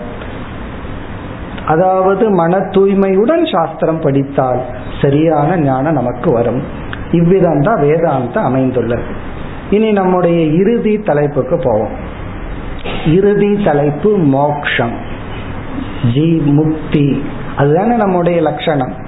அதாவது 1.65 2.29
மன 2.29 2.57
தூய்மையுடன் 2.57 3.51
சாஸ்திரம் 3.53 3.99
படித்தால் 3.99 4.61
சரியான 5.01 5.57
ஞானம் 5.57 5.93
நமக்கு 5.93 6.31
வரும். 6.31 6.63
இவ்விதம் 7.11 7.61
தான் 7.61 7.81
வேதாந்தம் 7.81 8.43
அமைந்துள்ளது. 8.43 9.03
இனி 9.69 9.91
நம்முடைய 9.91 10.41
இறுதி 10.41 10.97
தலைப்புக்கு 10.97 11.59
போவோம். 11.63 11.91
இறுதி 13.07 13.63
தலைப்பு 13.63 14.17
மோக்ஷம். 14.17 14.93
ஜி 16.13 16.41
முக்தி. 16.45 17.23
அதுதானே 17.57 17.95
நம்முடைய 17.95 18.41
லட்சணம். 18.41 19.00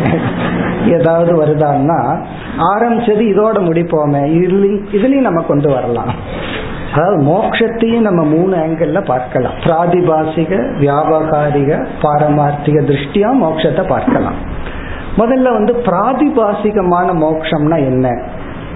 ஏதாவது 0.89 1.45
வருதான்னா 1.45 1.99
ஆரம்பிச்சது 2.59 3.23
இதோட 3.33 3.59
முடிப்போமே 3.69 4.23
இதுலயும் 4.41 4.85
இதுலயும் 4.93 5.29
நம்ம 5.29 5.41
கொண்டு 5.41 5.69
வரலாம். 5.71 6.13
அதாவது 6.95 7.23
மோட்சத்தையும் 7.23 8.01
நம்ம 8.01 8.25
மூணு 8.25 8.57
ஆங்கிள் 8.57 9.05
பார்க்கலாம். 9.05 9.53
பிராதிபாசிக 9.65 10.53
வியாபகாரிக 10.81 11.87
பாரமார்த்திக 12.03 12.79
திருஷ்டியா 12.91 13.31
மோட்சத்தை 13.43 13.89
பார்க்கலாம். 13.89 14.35
முதல்ல 15.17 15.53
வந்து 15.53 15.73
பிராதிபாசிகமான 15.87 17.09
மோட்சம்னா 17.25 17.77
என்ன? 17.77 18.23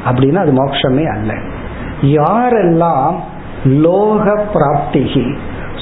அப்படின்னா 0.09 0.37
அது 0.37 0.53
மோட்சமே 0.53 1.05
அல்ல. 1.12 1.33
யாரெல்லாம் 2.03 3.14
லோக 3.64 4.47
பிராப்திகி 4.55 5.37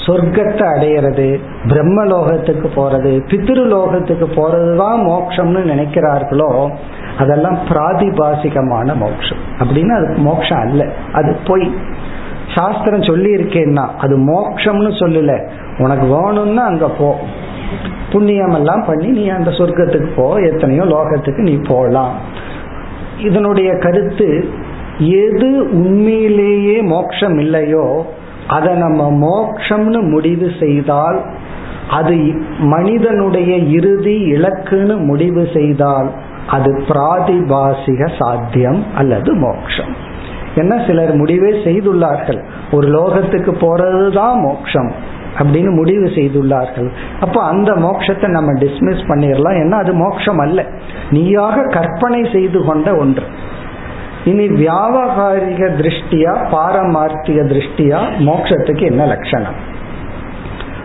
சொர்க்கத்தை 0.07 0.67
அடையிறது 0.75 1.41
பிரம்மலோகத்துக்கு 1.67 2.69
போறது 2.77 3.13
பித்ருலோகத்துக்கு 3.31 4.27
போறதுதான் 4.37 5.01
மோட்சம்னு 5.09 5.63
நினைக்கிறார்களோ 5.73 6.71
அதெல்லாம் 7.19 7.59
பிராதிபாசிகமான 7.69 8.95
மோட்சம் 8.97 9.39
அப்படின்னு 9.59 9.89
அது 9.89 10.15
மோட்சம் 10.19 10.59
அல்ல 10.59 10.87
அது 11.13 11.37
போய். 11.47 11.75
சாஸ்திரம் 12.55 13.03
சொல்லி 13.03 13.35
இருக்கேன்னா 13.35 13.89
அது 13.99 14.17
மோட்சம்னு 14.17 14.91
சொல்லல. 15.03 15.51
உனக்கு 15.79 16.07
வேணும்னா 16.07 16.65
அங்க 16.65 16.89
போ. 16.89 17.17
புண்ணியம் 18.13 18.55
எல்லாம் 18.55 18.85
பண்ணி 18.87 19.07
நீ 19.07 19.29
அந்த 19.29 19.51
சொர்க்கத்துக்கு 19.51 20.11
போ 20.17 20.35
எத்தனையோ 20.35 20.83
லோகத்துக்கு 20.83 21.39
நீ 21.39 21.61
போகலாம் 21.69 22.15
இதனுடைய 23.19 23.79
கருத்து 23.79 24.49
எது 24.99 25.69
உண்மையிலேயே 25.71 26.81
மோட்சம் 26.81 27.39
இல்லையோ 27.39 28.07
அதை 28.49 28.75
நம்ம 28.75 29.11
மோக்ஷம்னு 29.11 30.11
முடிவு 30.11 30.51
செய்தால் 30.61 31.23
அது 31.91 32.15
மனிதனுடைய 32.59 33.57
இறுதி 33.57 34.33
இலக்குன்னு 34.33 35.05
முடிவு 35.05 35.49
செய்தால் 35.55 36.11
அது 36.47 36.79
பிராதிபாசிக 36.89 38.11
சாத்தியம் 38.19 38.85
அல்லது 38.95 39.35
மோக்ஷம். 39.35 39.95
என்ன 40.55 40.85
சிலர் 40.87 41.15
முடிவே 41.15 41.51
செய்துள்ளார்கள். 41.51 42.45
ஒரு 42.73 42.89
லோகத்துக்கு 42.89 43.53
போறதுதான் 43.53 44.35
மோக்ஷம் 44.35 44.93
அப்படின்னு 45.39 45.71
முடிவு 45.71 46.05
செய்துள்ளார்கள். 46.05 46.91
அப்போ 47.21 47.43
அந்த 47.43 47.73
மோட்சத்தை 47.73 48.29
நம்ம 48.29 48.53
டிஸ்மிஸ் 48.53 49.03
பண்ணிடலாம். 49.09 49.57
ஏன்னா 49.57 49.71
அது 49.71 49.95
மோட்சம் 49.95 50.39
அல்ல. 50.39 50.65
நீயாக 51.11 51.63
கற்பனை 51.63 52.29
செய்து 52.33 52.65
கொண்ட 52.65 52.97
ஒன்று. 52.97 53.23
இனி 54.25 54.49
வியாபகாரிக 54.49 55.69
திருஷ்டியா 55.77 56.37
பாரமார்த்திக 56.53 57.43
திருஷ்டியா 57.47 57.99
மோட்சத்துக்கு 58.19 58.81
என்ன 58.81 59.07
லட்சணம்? 59.07 59.55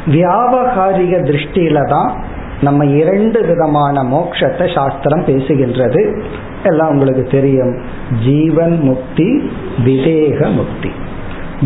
வியாபகாரிக 0.07 1.15
திருஷ்டியில 1.21 1.89
தான் 1.89 2.23
நம்ம 2.61 2.85
இரண்டு 2.85 3.45
விதமான 3.45 4.03
மோட்சத்தை 4.03 4.73
சாஸ்திரம் 4.75 5.25
பேசுகின்றது. 5.25 6.21
எல்லாம் 6.63 6.89
உங்களுக்கு 6.89 7.23
தெரியும். 7.23 7.81
ஜீவன் 8.25 8.79
முக்தி 8.79 9.51
விதேக 9.85 10.53
முக்தி. 10.53 10.91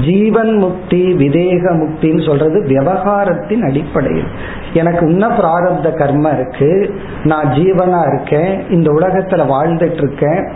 ஜீவன் 0.06 0.54
முக்தி 0.54 1.14
விதேக 1.14 1.72
முக்தின்னு 1.72 2.26
சொல்றது 2.26 2.64
விவகாரத்தின் 2.68 3.64
அடிப்படையில். 3.64 4.28
எனக்கு 4.74 5.10
இன்ன 5.10 5.28
பிராரப்த 5.28 5.88
கர்மம் 5.88 6.34
இருக்கு. 6.34 7.00
நான் 7.24 7.46
ஜீவனா 7.46 8.14
இருக்கேன். 8.14 8.70
இந்த 8.70 8.92
உலகத்துல 8.92 9.46
வாழ்ந்துட்டு 9.46 9.98
இருக்கேன். 9.98 10.52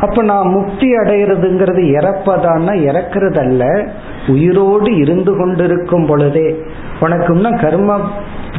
அப்ப 0.00 0.22
நான் 0.22 0.48
முக்தி 0.48 0.92
அடைகிறதுங்கிறது 0.94 1.82
இறப்பதான்னா 1.98 2.74
இறக்கிறது 2.90 3.38
அல்ல 3.38 3.88
உயிரோடு 4.28 4.96
இருந்து 4.96 5.36
கொண்டிருக்கும் 5.36 6.06
பொழுதே. 6.06 6.62
உனக்கும்னா 7.00 7.60
கர்ம 7.60 8.00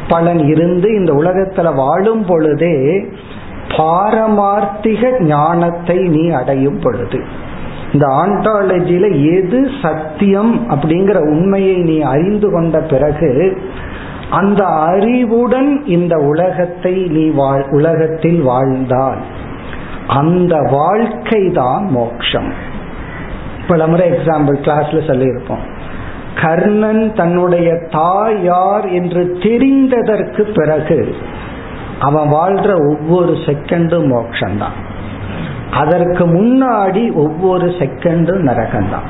பலன் 0.08 0.38
இருந்து 0.38 0.94
இந்த 0.94 1.12
உலகத்துல 1.12 1.74
வாழும் 1.74 2.24
பொழுதே 2.24 3.04
பாரமார்த்திக 3.68 5.20
ஞானத்தை 5.20 5.96
நீ 5.96 6.30
அடையும் 6.30 6.78
பொழுது. 6.82 7.24
இந்த 7.92 8.06
ஆண்டாலஜியில 8.06 9.36
எது 9.36 9.70
சத்தியம் 9.82 10.66
அப்படிங்கிற 10.70 11.18
உண்மையை 11.18 11.76
நீ 11.76 12.00
அறிந்து 12.00 12.50
கொண்ட 12.50 12.78
பிறகு 12.80 13.58
அந்த 14.30 14.64
அறிவுடன் 14.64 15.84
இந்த 15.86 16.16
உலகத்தை 16.16 16.94
நீ 16.94 17.28
வாழ் 17.28 17.64
உலகத்தில் 17.70 18.42
வாழ்ந்தால். 18.42 19.18
அந்த 20.08 20.58
வாழ்க்கை 20.70 21.50
தான் 21.50 21.86
மோக்ஷம். 21.90 22.52
பல 23.68 23.86
முறை 23.86 24.10
எக்ஸாம்பிள் 24.10 24.60
கிளாஸ்ல 24.62 25.00
சொல்லியிருப்போம். 25.06 25.64
கர்ணன் 26.42 27.14
தன்னுடைய 27.14 27.74
தாய் 27.90 28.42
யார் 28.42 28.88
என்று 28.88 29.36
தெரிந்ததற்கு 29.40 30.54
பிறகு 30.54 31.14
அவன் 32.00 32.32
வாழ்ற 32.32 32.74
ஒவ்வொரு 32.90 33.32
செகண்டும் 33.32 34.08
மோக்ஷந்தான். 34.12 34.76
அதற்கு 35.72 36.26
முன்னாடி 36.26 37.12
ஒவ்வொரு 37.12 37.66
செகண்டும் 37.66 38.46
நரகம்தான் 38.46 39.06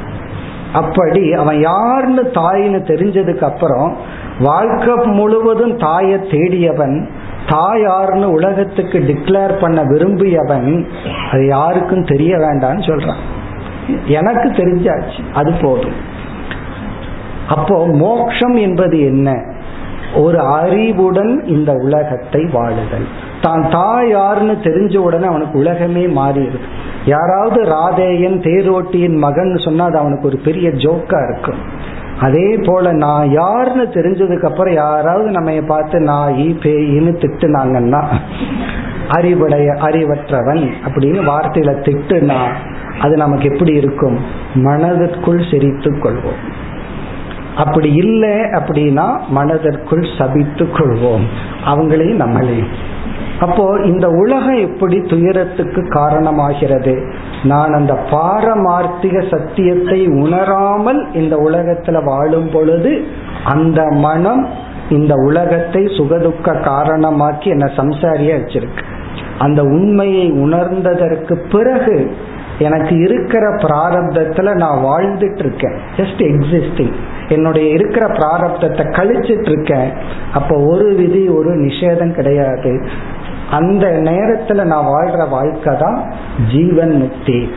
அப்படி 0.73 1.33
அவன் 1.33 1.61
யாருன்னு 1.61 2.23
தாயின்னு 2.23 2.81
தெரிஞ்சதுக்கு 2.87 3.43
அப்புறம் 3.43 3.97
வாழ்க்கை 4.41 4.95
முழுவதும் 4.95 5.77
தாயை 5.77 6.19
தேடியவன் 6.31 7.09
தாயார்னு 7.49 8.25
உலகத்துக்கு 8.25 8.99
டிக்ளேர் 8.99 9.61
பண்ண 9.61 9.85
விரும்பியவன் 9.85 10.87
அது 11.33 11.47
யாருக்கும் 11.47 12.05
தெரிய 12.05 12.37
வேண்டாம்னு 12.37 12.85
சொல்றான். 12.87 13.23
எனக்கு 14.07 14.49
தெரிஞ்சாச்சு 14.49 15.33
அது 15.35 15.53
போதும். 15.63 15.97
அப்போ 17.49 17.87
மோக்ஷம் 17.87 18.57
என்பது 18.57 19.01
என்ன? 19.01 19.43
ஒரு 20.17 20.41
அறிவுடன் 20.41 21.45
இந்த 21.47 21.73
உலகத்தை 21.73 22.45
வாழுதல். 22.45 23.09
தான் 23.43 23.63
தாயார்னு 23.63 24.55
தெரிஞ்ச 24.63 24.97
உடனே 24.97 25.27
அவனுக்கு 25.27 25.59
உலகமே 25.59 26.07
மாறிடுது. 26.07 26.59
யாராவது 27.05 27.65
ராதேயன் 27.65 28.41
தேரோட்டியின் 28.41 29.17
மகன் 29.17 29.57
சொன்னா 29.57 29.85
அது 29.85 29.99
அவனுக்கு 29.99 30.27
ஒரு 30.27 30.37
பெரிய 30.37 30.69
ஜோக்கா 30.69 31.19
இருக்கும். 31.29 31.61
அதே 32.21 32.61
போல 32.67 32.93
நான் 32.93 33.31
யாருன்னு 33.31 33.83
தெரிஞ்சதுக்கு 33.83 34.45
அப்புறம் 34.45 34.75
யாராவது 34.75 35.31
நம்ம 35.31 35.51
பார்த்து 35.51 36.01
நாயி 36.01 36.59
பேயின்னு 36.61 37.13
திட்டுனாங்கன்னா 37.17 38.05
அறிவுடைய 39.09 39.73
அறிவற்றவன் 39.73 40.71
அப்படின்னு 40.89 41.31
வார்த்தையில 41.31 41.71
திட்டுனா 41.81 42.39
அது 43.01 43.17
நமக்கு 43.17 43.51
எப்படி 43.51 43.73
இருக்கும்? 43.73 44.19
மனதிற்குள் 44.55 45.45
சிரித்து 45.51 45.91
கொள்வோம். 45.93 46.41
அப்படி 47.57 47.95
இல்லை 47.95 48.31
அப்படின்னா 48.31 49.21
மனதிற்குள் 49.29 50.07
சபித்து 50.19 50.65
கொள்வோம். 50.65 51.25
அவங்களையும் 51.67 52.21
நம்மளையும். 52.21 52.67
அப்போ 53.41 53.81
இந்த 53.85 54.11
உலகம் 54.11 54.57
எப்படி 54.57 55.01
துயரத்துக்கு 55.01 55.83
காரணமாகிறது? 55.89 57.13
நான் 57.43 57.73
அந்த 57.73 57.95
பாரமார்த்திக 58.11 59.37
சத்தியத்தை 59.37 60.07
உணராமல் 60.07 61.13
இந்த 61.13 61.37
உலகத்துல 61.37 62.05
வாழும் 62.05 62.51
பொழுது 62.53 63.05
அந்த 63.45 63.85
மனம் 63.85 64.49
இந்த 64.91 65.15
உலகத்தை 65.15 65.83
சுகதுக்க 65.85 66.55
காரணமாக்கி 66.63 67.47
என்ன 67.47 67.67
சம்சாரியா 67.77 68.37
வச்சிருக்கு. 68.39 68.85
அந்த 69.39 69.63
உண்மையை 69.63 70.33
உணர்ந்ததற்கு 70.33 71.35
பிறகு 71.51 72.17
எனக்கு 72.59 72.99
இருக்கிற 72.99 73.55
பிராரப்தத்துல 73.55 74.55
நான் 74.55 74.85
வாழ்ந்துட்டு 74.85 75.39
இருக்கேன் 75.39 75.79
ஜஸ்ட் 75.97 76.19
எக்ஸிஸ்டிங் 76.19 76.95
என்னுடைய 77.29 77.69
இருக்கிற 77.69 78.07
பிராரப்தத்தை 78.07 78.85
கழிச்சிட்டு 78.99 79.51
இருக்கேன் 79.51 79.93
அப்போ 80.35 80.57
ஒரு 80.57 80.95
விதி 80.95 81.29
ஒரு 81.29 81.51
நிஷேதம் 81.51 82.15
கிடையாது. 82.15 82.89
அந்த 83.51 83.87
நேரத்துல 83.87 84.65
நான் 84.65 84.85
வாழ்ற 84.85 85.29
வாழ்க்கை 85.29 85.77
தான் 85.77 86.13
ஜீவன் 86.53 86.93
முக்தி. 86.93 87.51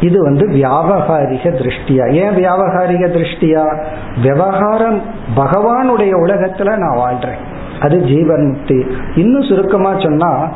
இது 0.00 0.22
வந்து 0.22 0.46
வியாபகாரிக 0.46 1.48
திருஷ்டியா? 1.50 2.12
ஏன் 2.12 2.30
வியாபகாரிக 2.30 3.06
திருஷ்டியா? 3.06 3.84
விவகாரம் 4.22 5.02
பகவானுடைய 5.36 6.12
உலகத்துல 6.14 6.76
நான் 6.76 6.98
வாழ்றேன். 6.98 7.42
அது 7.80 8.00
ஜீவன் 8.00 8.46
முக்தி. 8.46 8.86
இன்னும் 9.14 9.42
சுருக்கமா 9.42 9.98
சொன்னா 9.98 10.48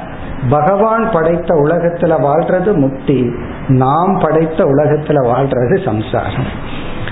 பகவான் 0.51 1.11
படைத்த 1.11 1.55
உலகத்துல 1.55 2.17
வாழ்றது 2.21 2.75
முக்தி 2.75 3.33
நாம் 3.69 4.19
படைத்த 4.19 4.65
உலகத்துல 4.65 5.17
வாழ்றது 5.27 5.85
சம்சாரம். 5.85 6.47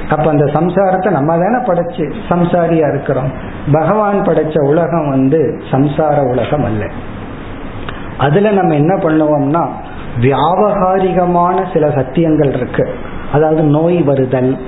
அப்ப 0.08 0.30
அந்த 0.30 0.44
சம்சாரத்தை 0.44 1.10
நம்ம 1.10 1.38
தானே 1.38 1.64
படைச்சு 1.64 2.12
சம்சாரியா 2.28 2.88
இருக்கிறோம். 2.88 3.32
பகவான் 3.72 4.20
படைச்ச 4.20 4.66
உலகம் 4.66 5.08
வந்து 5.08 5.62
சம்சார 5.70 6.28
உலகம் 6.28 6.64
அல்ல. 6.64 6.86
அதுல 8.18 8.50
நம்ம 8.50 8.74
என்ன 8.74 8.96
பண்ணுவோம்னா 8.96 9.66
வியாபகாரிகமான 10.20 11.72
சில 11.72 11.88
சத்தியங்கள் 11.88 12.56
இருக்கு. 12.56 12.94
அதாவது 13.32 13.62
நோய் 13.62 14.02
வருதல் 14.02 14.58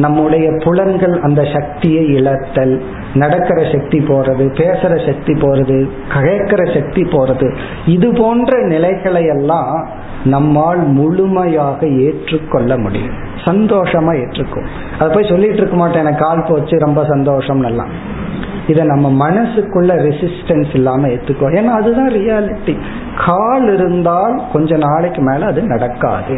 நம்முடைய 0.00 0.46
புலன்கள் 0.64 1.14
அந்த 1.20 1.42
சக்தியை 1.54 2.04
இழத்தல் 2.04 2.74
நடக்கிற 3.14 3.58
சக்தி 3.72 3.98
போறது 3.98 4.44
பேசுற 4.60 4.92
சக்தி 5.06 5.32
போறது 5.32 5.76
கேட்கிற 6.22 6.62
சக்தி 6.74 7.02
போறது 7.02 7.46
இது 7.86 8.08
போன்ற 8.12 8.58
நிலைகளை 8.66 9.24
எல்லாம் 9.24 9.88
நம்மால் 10.24 10.82
முழுமையாக 10.98 11.86
ஏற்றுக்கொள்ள 11.86 12.78
முடியும். 12.78 13.16
சந்தோஷமா 13.44 14.12
ஏற்றுக்கும். 14.22 14.66
அதை 14.98 15.14
போய் 15.14 15.30
சொல்லிட்டு 15.30 15.56
இருக்க 15.56 15.76
மாட்டேன் 15.76 16.02
எனக்கு 16.02 16.24
கால் 16.24 16.46
போச்சு 16.48 16.78
ரொம்ப 16.78 17.04
சந்தோஷம் 17.08 17.62
எல்லாம் 17.62 18.18
இதை 18.66 18.82
நம்ம 18.84 19.30
மனசுக்குள்ள 19.30 19.92
ரெசிஸ்டன்ஸ் 20.06 20.74
இல்லாம 20.74 21.06
ஏத்துக்கோ 21.06 21.46
ஏன்னா 21.58 21.72
அதுதான் 21.78 22.10
ரியாலிட்டி 22.10 22.74
கால் 23.26 23.68
இருந்தால் 23.74 24.34
கொஞ்ச 24.52 24.76
நாளைக்கு 24.76 25.22
மேல 25.22 25.46
அது 25.46 25.62
நடக்காது. 25.62 26.36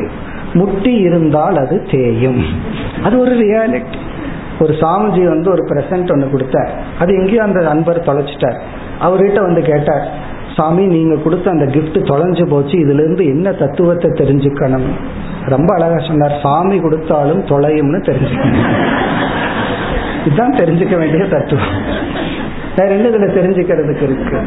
முட்டி 0.53 0.93
இருந்தால் 0.93 1.57
அது 1.57 1.87
தேயும். 1.91 2.45
அது 3.05 3.19
ஒரு 3.19 3.35
ரியாலிட்டி 3.35 4.01
ஒரு 4.61 4.73
சாமிஜி 4.73 5.23
வந்து 5.29 5.51
ஒரு 5.51 5.63
பிரசன்ட் 5.71 6.13
ஒன்று 6.13 6.31
கொடுத்தார். 6.31 6.71
அது 6.99 7.15
எங்கேயோ 7.15 7.43
அந்த 7.43 7.61
நண்பர் 7.61 7.99
தொலைச்சிட்டார். 7.99 8.59
அவர்கிட்ட 9.01 9.41
வந்து 9.41 9.63
கேட்டார் 9.63 10.05
சாமி 10.57 10.87
நீங்க 10.87 11.15
கொடுத்த 11.17 11.51
அந்த 11.51 11.65
கிஃப்ட் 11.65 11.99
தொலைஞ்சு 12.11 12.49
போச்சு. 12.49 12.77
இதுல 12.79 13.03
இருந்து 13.05 13.25
என்ன 13.27 13.53
தத்துவத்தை 13.53 14.11
தெரிஞ்சுக்கணும்? 14.11 14.89
ரொம்ப 15.47 15.75
அழகா 15.75 15.99
சொன்னார் 15.99 16.35
சாமி 16.43 16.81
கொடுத்தாலும் 16.81 17.43
தொலையும்னு 17.45 18.01
தெரிஞ்சுக்கணும். 18.09 18.69
இதுதான் 20.27 20.53
தெரிஞ்சுக்க 20.53 20.99
வேண்டிய 20.99 21.25
தத்துவம். 21.25 21.73
வேற 22.77 22.95
என்ன 22.95 23.09
இதுல 23.09 23.29
தெரிஞ்சுக்கிறதுக்கு 23.39 24.03
இருக்கு? 24.03 24.41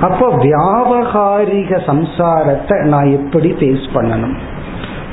அப்போ 0.00 0.26
வியாபகாரிக 0.36 1.80
சம்சாரத்தை 1.86 2.84
நான் 2.86 3.10
எப்படி 3.10 3.50
ஃபேஸ் 3.52 3.86
பண்ணணும்? 3.94 4.36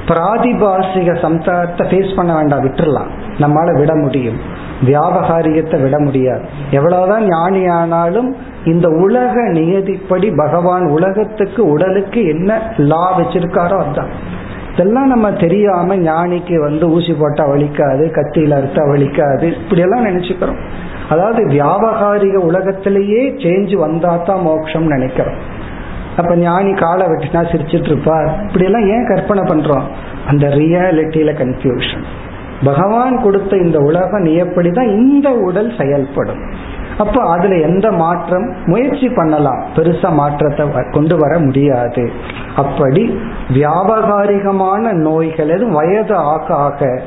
பிராதிபாசிக 0.07 1.13
சம்சாரத்தை 1.25 1.83
ஃபேஸ் 1.91 2.15
பண்ண 2.15 2.33
வேண்டாம் 2.35 2.63
விட்டுறலாம். 2.65 3.09
நம்மால 3.37 3.79
விட 3.79 3.95
முடியும். 3.95 4.39
வியாபகாரியத்தை 4.85 5.81
விட 5.81 5.99
முடியாது. 5.99 6.43
எவ்வளவுதான் 6.71 7.25
ஞானி 7.27 7.67
ஆனாலும் 7.67 8.35
இந்த 8.65 8.87
உலக 8.89 9.33
நியதிப்படி 9.51 10.35
பகவான் 10.37 10.85
உலகத்துக்கு 10.87 11.61
உடலுக்கு 11.65 12.21
என்ன 12.25 12.73
லா 12.77 13.19
வச்சிருக்காரோ 13.19 13.77
அதுதான் 13.83 14.09
இதெல்லாம் 14.73 15.07
நம்ம 15.07 15.31
தெரியாம 15.31 15.95
ஞானிக்கு 15.95 16.55
வந்து 16.59 16.89
ஊசி 16.89 17.13
போட்டா 17.13 17.43
வலிக்காது 17.47 18.05
கத்தியில 18.17 18.57
அறுத்தா 18.59 18.83
வலிக்காது 18.93 19.47
இப்படியெல்லாம் 19.61 20.05
நினைச்சுக்கிறோம். 20.05 20.59
அதாவது 21.09 21.41
வியாபகாரிக 21.47 22.35
உலகத்திலேயே 22.35 23.31
சேஞ்ச் 23.31 23.73
வந்தா 23.77 24.15
தான் 24.17 24.41
மோட்சம் 24.41 24.87
நினைக்கிறோம். 24.87 25.37
அப்ப 26.17 26.35
ஞானி 26.35 26.73
காலை 26.73 27.07
வெட்டினா 27.07 27.41
சிரிச்சிட்டு 27.51 27.85
இருப்பார் 27.85 28.41
இப்படி 28.41 28.65
எல்லாம் 28.65 28.87
ஏன் 28.87 29.07
கற்பனை 29.07 29.43
பண்றோம்? 29.43 29.83
அந்த 30.27 30.47
ரியாலிட்டியில 30.47 31.33
கன்ஃபியூஷன் 31.41 32.05
பகவான் 32.63 33.21
கொடுத்த 33.21 33.57
இந்த 33.57 33.77
உலகம் 33.79 34.25
எப்படிதான் 34.25 34.87
இந்த 34.87 35.29
உடல் 35.29 35.71
செயல்படும். 35.77 36.41
அப்போ 36.97 37.21
அதுல 37.29 37.55
எந்த 37.55 37.91
மாற்றம்? 37.91 38.53
முயற்சி 38.65 39.09
பண்ணலாம். 39.09 39.63
பெருசா 39.75 40.11
மாற்றத்தை 40.11 40.67
கொண்டு 40.91 41.17
வர 41.17 41.39
முடியாது. 41.39 42.11
அப்படி 42.55 43.19
வியாபகாரிகமான 43.53 44.91
நோய்கள் 44.91 45.49
எதுவும் 45.49 45.73
வயது 45.73 46.15
ஆக 46.15 46.55
ஆக 46.55 47.01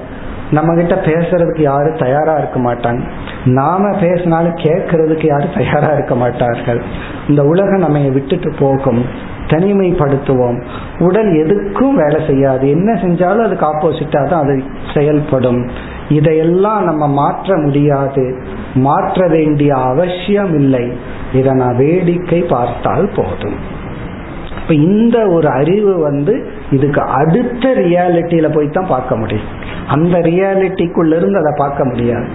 நம்ம 0.50 0.74
கிட்ட 0.74 0.94
பேசுறதுக்கு 0.94 1.60
யாரும் 1.60 1.98
தயாரா 1.98 2.34
இருக்க 2.34 2.60
மாட்டாங்க. 2.60 3.00
நாம 3.44 3.96
பேசினாலும் 3.98 4.54
கேட்கறதுக்கு 4.54 5.26
யாரும் 5.26 5.54
தயாரா 5.54 5.92
இருக்க 5.94 6.14
மாட்டார்கள். 6.14 6.82
இந்த 7.28 7.42
உலகம் 7.42 7.78
நம்ம 7.78 7.98
விட்டுட்டு 8.08 8.54
போகும். 8.58 9.04
தனிமைப்படுத்துவோம். 9.46 10.64
உடல் 10.98 11.32
எதுக்கும் 11.32 11.94
வேலை 11.94 12.26
செய்யாது. 12.26 12.70
என்ன 12.70 12.92
செஞ்சாலும் 12.92 13.44
அதுக்கு 13.44 13.66
ஆப்போசிட்டா 13.66 14.28
தான் 14.28 14.42
அது 14.42 14.62
செயல்படும். 14.94 15.68
இதையெல்லாம் 16.08 16.84
நம்ம 16.84 17.08
மாற்ற 17.08 17.56
முடியாது. 17.56 18.42
மாற்ற 18.74 19.28
வேண்டிய 19.28 19.74
அவசியம் 19.74 20.54
இல்லை. 20.54 20.92
இதை 21.32 21.52
நான் 21.52 21.76
வேடிக்கை 21.76 22.40
பார்த்தால் 22.40 23.10
போதும். 23.16 23.56
இப்ப 24.62 24.74
இந்த 24.74 25.26
ஒரு 25.26 25.48
அறிவு 25.48 25.98
வந்து 25.98 26.57
இதுக்கு 26.70 27.00
அடுத்த 27.00 27.68
ரியாலிட்டியில 27.68 28.54
போய் 28.54 28.70
தான் 28.70 28.86
பார்க்க 28.86 29.16
முடியும். 29.16 29.46
அந்த 29.86 30.18
ரியாலிட்டிக்குள்ள 30.18 31.16
இருந்து 31.16 31.38
அதை 31.38 31.52
பார்க்க 31.56 31.84
முடியாது. 31.84 32.26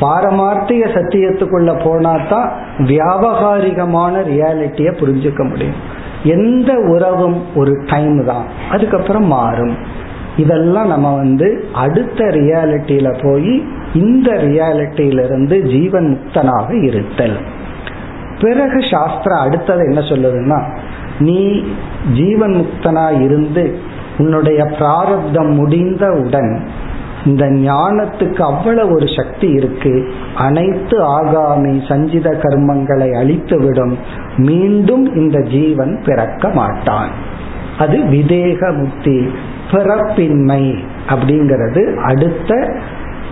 பாரமார்த்திக 0.00 0.82
சத்தியத்துக்குள்ள 0.96 1.84
போனா 1.84 2.16
தான் 2.28 2.52
வியாபகாரிகமான 2.78 4.22
ரியாலிட்டிய 4.22 4.90
புரிஞ்சுக்க 5.00 5.48
முடியும். 5.48 5.78
எந்த 6.24 6.74
உறவும் 6.74 7.42
ஒரு 7.54 7.82
டைம் 7.86 8.26
தான். 8.26 8.44
அதுக்கப்புறம் 8.70 9.26
மாறும். 9.26 9.76
இதெல்லாம் 10.36 10.86
நம்ம 10.86 11.16
வந்து 11.16 11.68
அடுத்த 11.72 12.24
ரியாலிட்டியில 12.24 13.22
போய் 13.22 13.66
இந்த 13.94 14.32
ரியாலிட்டியிலிருந்து 14.32 15.62
ஜீவன் 15.62 16.08
முக்தனாக 16.12 16.84
இருத்தல். 16.84 17.38
பிறகு 18.40 18.80
சாஸ்திரம் 18.90 19.38
அடுத்தது 19.38 19.84
என்ன 19.84 20.00
சொல்லுதுன்னா 20.00 20.58
நீ 21.18 21.62
ஜீவன் 22.14 22.54
முக்தனா 22.54 23.22
இருந்து 23.22 23.78
உன்னுடைய 24.18 24.64
பிராரப்தம் 24.64 25.54
முடிந்தவுடன் 25.54 26.68
இந்த 27.24 27.46
ஞானத்துக்கு 27.46 28.40
அவ்வளவு 28.40 28.94
ஒரு 28.94 29.06
சக்தி 29.16 29.48
இருக்கு. 29.48 30.12
அனைத்து 30.36 31.24
ஆகாமி 31.24 31.88
சஞ்சித 31.88 32.30
கர்மங்களை 32.30 33.14
அழித்துவிடும். 33.16 33.96
மீண்டும் 34.36 35.14
இந்த 35.14 35.40
ஜீவன் 35.40 36.02
பிறக்க 36.04 36.48
மாட்டான். 36.48 37.10
அது 37.78 37.98
விதேக 37.98 38.76
முக்தி 38.76 39.32
பிறப்பின்மை 39.70 40.78
அப்படிங்கிறது 41.08 41.96
அடுத்த 41.96 42.80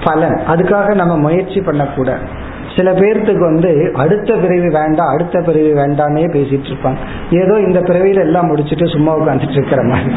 பலன். 0.05 0.41
அதுக்காக 0.49 0.95
நம்ம 0.95 1.17
முயற்சி 1.17 1.61
பண்ணக்கூடாது. 1.61 2.45
சில 2.77 2.93
பேர்த்துக்கு 2.93 3.39
வந்து 3.39 3.91
அடுத்த 3.95 4.35
பிறவி 4.35 4.69
வேண்டாம் 4.69 5.09
அடுத்த 5.09 5.41
பிறவி 5.41 5.73
வேண்டாம்னே 5.73 6.27
பேசிட்டு 6.27 6.73
இருப்பாங்க. 6.73 6.97
ஏதோ 7.31 7.61
இந்த 7.61 7.81
பிறவியில 7.81 8.19
எல்லாம் 8.19 8.57
முடிச்சுட்டு 8.57 8.93
சும்மா 8.93 9.19
உட்காந்துட்டு 9.19 9.51
இருக்கிற 9.51 9.83
மாதிரி. 9.83 10.15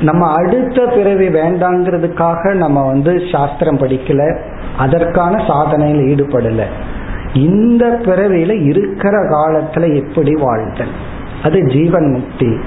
நம்ம 0.00 0.32
அடுத்த 0.32 0.86
பிறவி 0.86 1.28
வேண்டாங்கிறதுக்காக 1.28 2.54
நம்ம 2.54 2.86
வந்து 2.86 3.20
சாஸ்திரம் 3.32 3.78
படிக்கல. 3.78 4.38
அதற்கான 4.78 5.44
சாதனையில் 5.44 6.04
ஈடுபடல. 6.04 6.62
இந்த 7.34 7.86
பிறவியில 7.86 8.64
இருக்கிற 8.64 9.28
காலத்துல 9.28 9.94
எப்படி 9.94 10.34
வாழ்தல்? 10.34 10.90
அது 11.42 11.66
ஜீவன் 11.66 12.10
முக்தி 12.10 12.58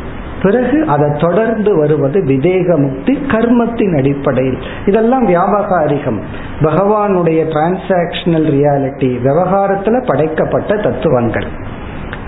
பிறகு 0.48 0.78
அதை 0.96 1.08
தொடர்ந்து 1.20 1.72
வருவது 1.78 2.20
விதேக 2.32 2.68
முக்தி 2.84 3.14
கர்மத்தின் 3.34 3.96
அடிப்படையில். 4.00 4.60
இதெல்லாம் 4.86 5.26
வியாபகாரிகம் 5.28 6.20
பகவானுடைய 6.68 7.40
டிரான்சாக்சனல் 7.54 8.48
ரியாலிட்டி 8.56 9.12
விவகாரத்துல 9.28 10.06
படைக்கப்பட்ட 10.06 10.82
தத்துவங்கள். 10.86 11.50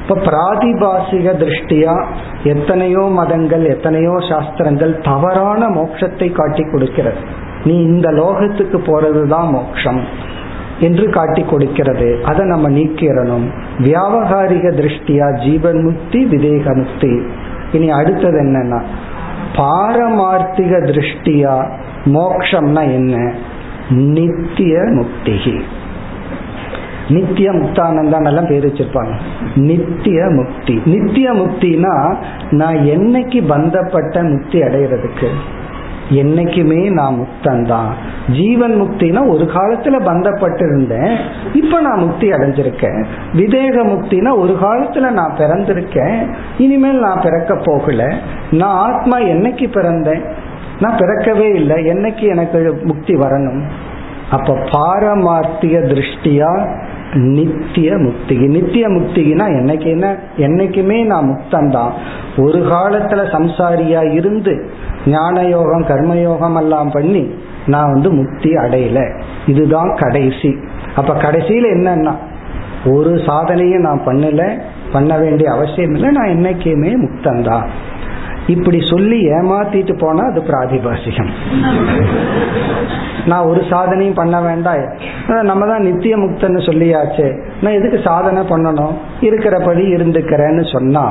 இப்ப 0.02 0.22
பிராதிபாசிக 0.28 1.34
திருஷ்டியா 1.42 1.96
எத்தனையோ 2.44 3.04
மதங்கள் 3.18 3.66
எத்தனையோ 3.74 4.14
சாஸ்திரங்கள் 4.30 4.94
தவறான 5.02 5.62
மோட்சத்தை 5.76 6.28
காட்டி 6.32 6.64
கொடுக்கிறது. 6.72 7.22
நீ 7.64 7.76
இந்த 7.82 8.08
லோகத்துக்கு 8.12 8.78
போறதுதான் 8.88 9.50
மோட்சம் 9.56 10.02
என்று 10.80 11.06
காட்டி 11.10 11.44
கொடுக்கிறது. 11.44 12.08
அதை 12.26 12.44
நம்ம 12.46 12.68
நீக்கிறணும் 12.70 13.46
வியாபகாரிக 13.86 14.66
திருஷ்டியா 14.80 15.28
ஜீவன் 15.46 15.80
முக்தி 15.88 16.22
விதேக 16.34 16.76
முக்தி 16.82 17.14
இனி 17.72 17.90
அடுத்தது 17.90 18.44
என்னன்னா 18.44 18.82
பாரமார்த்திக 19.56 20.72
திருஷ்டியா 20.84 21.70
மோக்ஷம்னா 22.06 22.82
என்ன? 22.82 23.34
நித்திய 23.90 24.78
முக்திகி. 24.78 25.60
நித்திய 27.10 27.52
முக்தானந்தான் 27.52 28.26
எல்லாம் 28.26 28.48
பேர் 28.48 28.68
வச்சிருப்பாங்க. 28.68 29.12
நித்திய 29.56 30.26
முக்தி. 30.26 30.82
நித்திய 30.86 31.34
முக்தினா 31.34 32.16
நான் 32.52 32.76
என்னைக்கு 32.76 33.48
பந்தப்பட்ட 33.48 34.24
முக்தி 34.24 34.62
அடைகிறதுக்கு 34.62 35.28
என்னைக்குமே 36.10 36.92
நான் 36.92 37.20
முக்தந்தான் 37.20 37.92
ஜீவன் 38.32 38.82
முக்தினா 38.82 39.28
ஒரு 39.28 39.44
காலத்துல 39.44 40.00
பந்தப்பட்டிருந்தேன் 40.00 41.18
இப்ப 41.54 41.82
நான் 41.82 42.00
முக்தி 42.00 42.30
அடைஞ்சிருக்கேன். 42.30 43.06
விதேக 43.34 43.84
முக்தினா 43.86 44.38
ஒரு 44.38 44.58
காலத்துல 44.62 45.12
நான் 45.12 45.36
பிறந்திருக்கேன் 45.38 46.34
இனிமேல் 46.58 47.00
நான் 47.00 47.22
பிறக்க 47.24 47.62
போகல. 47.64 48.14
நான் 48.52 48.92
ஆத்மா 48.92 49.20
என்னைக்கு 49.20 49.68
பிறந்தேன்? 49.68 50.30
நான் 50.80 50.98
பிறக்கவே 50.98 51.54
இல்லை. 51.54 51.86
என்னைக்கு 51.86 52.30
எனக்கு 52.30 52.82
முக்தி 52.84 53.14
வரணும்? 53.14 53.62
அப்ப 54.32 54.54
பாரமார்த்திய 54.54 55.80
திருஷ்டியா 55.92 56.78
நித்திய 57.14 57.96
முக்திகி. 57.96 58.48
நித்திய 58.48 58.88
முக்திகினா 58.88 59.46
என்னைக்கு 59.50 59.86
என்ன 59.86 60.18
என்னைக்குமே 60.38 61.06
நான் 61.06 61.30
முக்தந்தான் 61.30 61.92
ஒரு 62.38 62.60
காலத்துல 62.60 63.22
சம்சாரியா 63.36 64.12
இருந்து 64.12 64.70
ஞான 65.08 65.42
யோகம் 65.42 65.84
கர்மயோகம் 65.84 66.58
எல்லாம் 66.58 66.92
பண்ணி 66.92 67.34
நான் 67.66 67.94
வந்து 67.94 68.12
முக்தி 68.12 68.50
அடையல. 68.54 69.22
இதுதான் 69.48 69.96
கடைசி. 69.96 70.58
அப்ப 70.96 71.14
கடைசியில 71.14 71.68
என்னன்னா 71.78 72.14
ஒரு 72.86 73.16
சாதனையும் 73.16 73.82
நான் 73.82 74.02
பண்ணல 74.06 74.60
பண்ண 74.92 75.18
வேண்டிய 75.18 75.52
அவசியம் 75.52 75.94
இல்லை 75.94 76.10
நான் 76.10 76.28
என்னைக்குமே 76.28 76.92
முக்தந்தான் 77.06 77.68
இப்படி 78.54 78.80
சொல்லி 78.92 79.20
ஏமாத்திட்டு 79.38 79.94
போனா 80.04 80.24
அது 80.32 80.42
பிராதிபாசிகம். 80.50 81.32
நான் 83.30 83.48
ஒரு 83.52 83.62
சாதனையும் 83.72 84.20
பண்ண 84.20 84.36
வேண்டாம். 84.42 84.84
நம்ம 85.50 85.68
தான் 85.72 85.86
நித்திய 85.88 86.16
முக்தன்னு 86.18 86.62
சொல்லியாச்சு. 86.68 87.26
நான் 87.62 87.78
எதுக்கு 87.80 88.00
சாதனை 88.10 88.42
பண்ணணும்? 88.52 88.94
இருக்கிறபடி 89.28 89.84
இருந்துக்கிறேன்னு 89.96 90.64
சொன்னா 90.76 91.06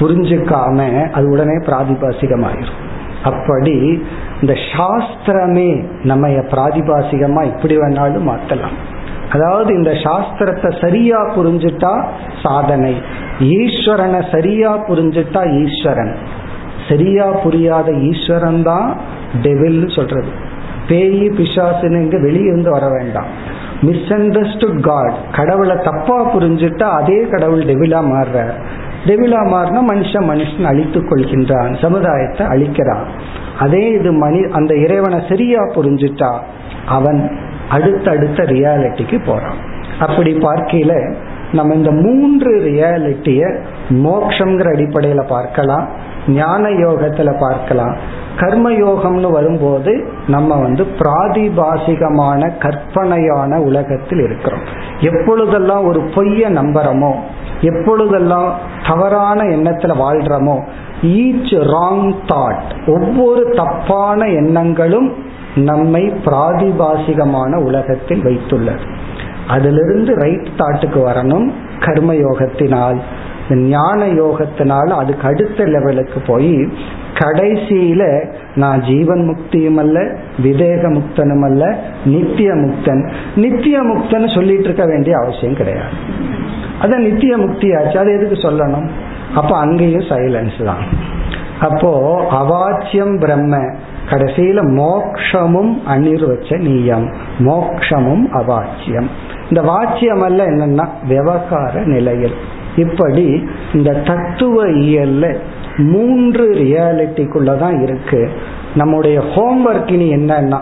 புரிஞ்சுக்காம 0.00 0.78
அது 1.16 1.26
உடனே 1.34 1.56
பிராதிபாசிகம் 1.68 2.46
ஆயிரும் 2.50 2.82
அப்படி 3.30 3.76
இந்த 4.42 4.54
சாஸ்திரமே 4.72 5.70
நம்ம 6.10 6.28
பிராதிபாசிகமா 6.52 7.42
இப்படி 7.52 7.76
வேணாலும் 7.82 8.28
மாத்தலாம். 8.30 8.76
அதாவது 9.34 9.70
இந்த 9.74 9.92
சாஸ்திரத்தை 10.06 10.70
சரியா 10.82 11.20
புரிஞ்சுட்டா 11.36 11.92
சாதனை. 12.42 12.94
ஈஸ்வரனை 13.56 14.20
சரியா 14.34 14.72
புரிஞ்சுட்டா 14.88 15.42
ஈஸ்வரன். 15.62 16.14
சரியா 16.88 17.26
புரியாத 17.44 17.88
ஈஸ்வரன் 18.08 18.62
தான் 18.70 18.88
டெவில் 19.44 19.80
சொல்றது. 19.96 20.30
பேயி 20.88 21.28
பிசாசுன்னு 21.38 22.00
வெளியே 22.00 22.24
வெளியிருந்து 22.26 22.70
வர 22.74 22.86
வேண்டாம். 22.96 23.30
மிஸ் 23.86 24.10
அண்டர்ஸ்டுட் 24.16 24.80
காட் 24.88 25.16
கடவுளை 25.38 25.76
தப்பா 25.88 26.18
புரிஞ்சுட்டா 26.34 26.88
அதே 27.00 27.18
கடவுள் 27.32 27.64
டெவிலா 27.70 28.00
மாறுற. 28.12 28.44
டெவிலா 29.08 29.40
மாறினா 29.54 29.80
மனுஷன் 29.90 30.28
மனுஷன் 30.32 30.68
அழித்துக் 30.70 31.08
கொள்கின்றான் 31.10 31.72
சமுதாயத்தை 31.84 32.44
அழிக்கிறான். 32.54 33.04
அதே 33.64 33.84
இது 33.98 34.10
மனி 34.22 34.40
அந்த 34.58 34.72
இறைவனை 34.84 35.20
சரியா 35.30 35.62
புரிஞ்சுட்டா 35.76 36.32
அவன் 36.96 37.20
அடுத்தடுத்த 37.76 38.42
ரியாலிட்டிக்கு 38.54 39.18
போறான். 39.28 39.58
அப்படி 40.06 40.32
பார்க்கையில 40.46 40.92
நம்ம 41.52 41.74
இந்த 41.74 41.90
மூன்று 42.04 42.50
ரியாலிட்டிய 42.70 43.42
மோக்ஷங்கிற 44.06 44.68
அடிப்படையில 44.76 45.22
பார்க்கலாம். 45.34 45.86
ஞான 46.26 46.68
யோகத்துல 46.68 47.40
பார்க்கலாம். 47.40 47.96
கர்ம 48.38 48.70
யோகம்னு 48.70 49.30
வரும்போது 49.30 50.08
நம்ம 50.26 50.56
வந்து 50.56 50.86
பிராதிபாசிகமான 50.98 52.58
கற்பனையான 52.58 53.60
உலகத்தில் 53.60 54.18
இருக்கிறோம். 54.18 54.60
எப்பொழுதெல்லாம் 55.00 55.86
ஒரு 55.86 56.00
பொய்ய 56.00 56.48
நம்புறமோ 56.48 57.14
எப்பொழுதெல்லாம் 57.60 58.54
தவறான 58.86 59.42
எண்ணத்துல 59.42 59.94
வாழ்றமோ 59.94 60.62
ஈச் 61.02 61.54
ராங் 61.54 62.14
தாட் 62.26 62.88
ஒவ்வொரு 62.88 63.50
தப்பான 63.50 64.26
எண்ணங்களும் 64.26 65.14
நம்மை 65.54 66.12
பிராதிபாசிகமான 66.24 67.54
உலகத்தில் 67.54 68.22
வைத்துள்ளது. 68.22 68.84
அதிலிருந்து 69.48 70.14
ரைட் 70.14 70.48
தாட்டுக்கு 70.58 70.98
வரணும் 71.08 71.52
கர்ம 71.80 72.12
யோகத்தினால் 72.12 73.00
ஞான 73.54 74.06
யோகத்தினால் 74.06 74.88
அதுக்கு 74.88 75.28
அடுத்த 75.28 75.64
லெவலுக்கு 75.64 76.20
போய் 76.20 76.68
கடைசியில 77.14 78.24
நான் 78.54 78.82
ஜீவன் 78.82 79.22
முக்தியும் 79.28 79.76
அல்ல 79.76 80.00
விதேக 80.42 80.88
முக்தனும் 80.92 81.44
அல்ல 81.44 81.76
நித்திய 82.04 82.52
முக்தன். 82.52 83.12
நித்திய 83.36 83.82
முக்தன் 83.82 84.34
சொல்லிட்டு 84.34 84.64
இருக்க 84.64 84.84
வேண்டிய 84.84 85.16
அவசியம் 85.16 85.54
கிடையாது. 85.54 85.90
அத 86.80 86.96
நித்திய 86.96 87.36
முக்தி 87.36 87.74
ஆச்சு 87.74 87.98
அது 87.98 88.12
எதுக்கு 88.12 88.48
சொல்லணும்? 88.48 88.88
அப்ப 89.34 89.56
அங்கேயும் 89.56 90.02
சைலன்ஸ் 90.02 90.64
தான். 90.64 90.84
அப்போ 91.60 92.22
அவாச்சியம் 92.30 93.20
பிரம்ம 93.20 93.56
கடைசியில 94.10 94.62
மோக்ஷமும் 94.62 95.76
அனிர்வச்ச 95.88 96.58
நீயம். 96.58 97.14
மோக்ஷமும் 97.38 98.26
அவாச்சியம். 98.32 99.06
இந்த 99.50 99.72
வாச்சியம் 99.72 100.22
அல்ல 100.22 100.46
என்னன்னா 100.46 100.88
விவகார 101.08 101.80
நிலையில். 101.84 102.34
இப்படி 102.76 103.48
இந்த 103.74 103.92
தத்துவ 103.92 104.68
இயல்ல 104.68 105.36
மூன்று 105.76 106.54
ரியாலிட்டிக்குள்ளதான் 106.54 107.82
இருக்கு. 107.82 108.30
நம்முடைய 108.74 109.18
ஹோம்ஒர்க் 109.18 109.90
இனி 109.90 110.14
என்னன்னா 110.14 110.60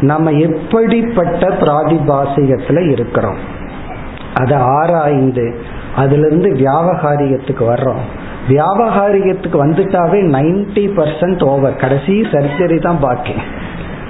நம்ம 0.00 0.30
எப்படிப்பட்ட 0.30 1.48
பிராதிபாசிகத்துல 1.48 2.90
இருக்கிறோம். 2.90 3.36
அதை 4.34 4.56
ஆராய்ந்து 4.58 5.54
அதுலேருந்து 5.96 6.48
வியாபகாரிகத்துக்கு 6.60 7.64
வர்றோம். 7.64 8.02
வியாபகாரிகத்துக்கு 8.48 9.58
வந்துட்டாவே 9.66 10.20
நைன்டி 10.36 10.84
பர்சன்ட் 10.96 11.44
ஓவர் 11.44 11.76
கடைசி 11.76 12.20
சர்ஜரி 12.20 12.80
தான் 12.80 13.00
பாக்கி. 13.00 13.34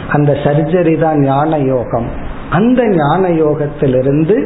அந்த 0.08 0.32
சர்ஜரி 0.44 0.98
தான் 0.98 1.18
ஞான 1.18 1.58
யோகம் 1.58 2.32
அந்த 2.54 2.80
ஞான 2.88 3.28
யோகத்திலிருந்து 3.28 4.36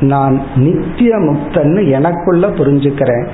நான் 0.00 0.36
நித்திய 0.56 1.16
முக்தன்னு 1.16 1.82
எனக்குள்ள 1.90 2.46
புரிஞ்சுக்கிறேன். 2.48 3.26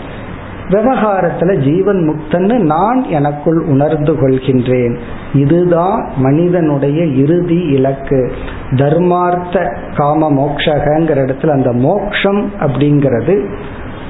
விவகாரத்துல 0.69 1.51
ஜீவன் 1.65 2.01
முக்தன்னு 2.09 2.57
நான் 2.59 3.01
எனக்குள் 3.09 3.59
உணர்ந்து 3.59 4.13
கொள்கின்றேன். 4.13 4.95
இதுதான் 5.35 6.11
மனிதனுடைய 6.17 7.05
இறுதி 7.05 7.61
இலக்கு. 7.77 8.21
தர்மார்த்த 8.71 9.57
காம 9.97 10.31
மோக்ஷகங்கிற 10.33 11.19
இடத்துல 11.27 11.49
அந்த 11.49 11.73
மோக்ஷம் 11.73 12.43
அப்படிங்கிறது 12.61 13.37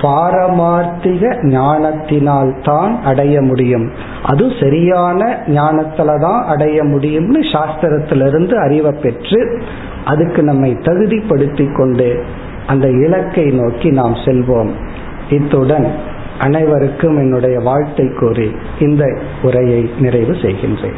பாரமார்த்திக 0.02 1.22
ஞானத்தினால் 1.44 2.52
தான் 2.64 2.92
அடைய 3.02 3.42
முடியும். 3.42 3.86
அது 4.22 4.44
சரியான 4.60 5.20
ஞானத்துல 5.46 6.20
தான் 6.20 6.40
அடைய 6.46 6.78
முடியும்னு 6.84 7.40
சாஸ்திரத்திலிருந்து 7.52 8.54
அறிவை 8.54 8.92
பெற்று 9.02 9.40
அதுக்கு 10.04 10.42
நம்மை 10.42 10.72
தகுதிப்படுத்தி 10.72 11.76
கொண்டு 11.76 12.24
அந்த 12.66 12.88
இலக்கை 12.88 13.44
நோக்கி 13.44 13.90
நாம் 13.90 14.14
செல்வோம். 14.14 14.70
இத்துடன் 15.30 15.94
அனைவருக்கும் 16.38 17.16
என்னுடைய 17.16 17.58
வாழ்த்தை 17.58 18.18
கூறி 18.18 18.56
இந்த 18.80 19.20
உரையை 19.42 19.90
நிறைவு 19.98 20.32
செய்கின்றேன். 20.32 20.94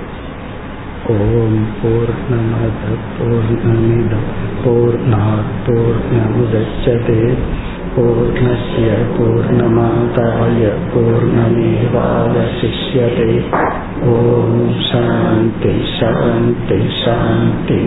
ஓம் 1.09 1.66
போர் 1.83 2.15
நமத 2.31 2.74
பூர்ணமிதம் 3.16 4.28
பூர்ணாத் 4.65 5.53
பூர்ணமுதச்சதே. 5.66 7.35
பூர்ணஸ்ய 7.97 8.89
பூர்ணமாதாய 9.19 10.70
பூர்ணமேவாவசிஷ்யதே. 10.95 13.43
ஓம் 14.07 14.73
சாந்தி 14.93 15.85
சாந்தி 16.01 16.89
சாந்தி. 17.05 17.81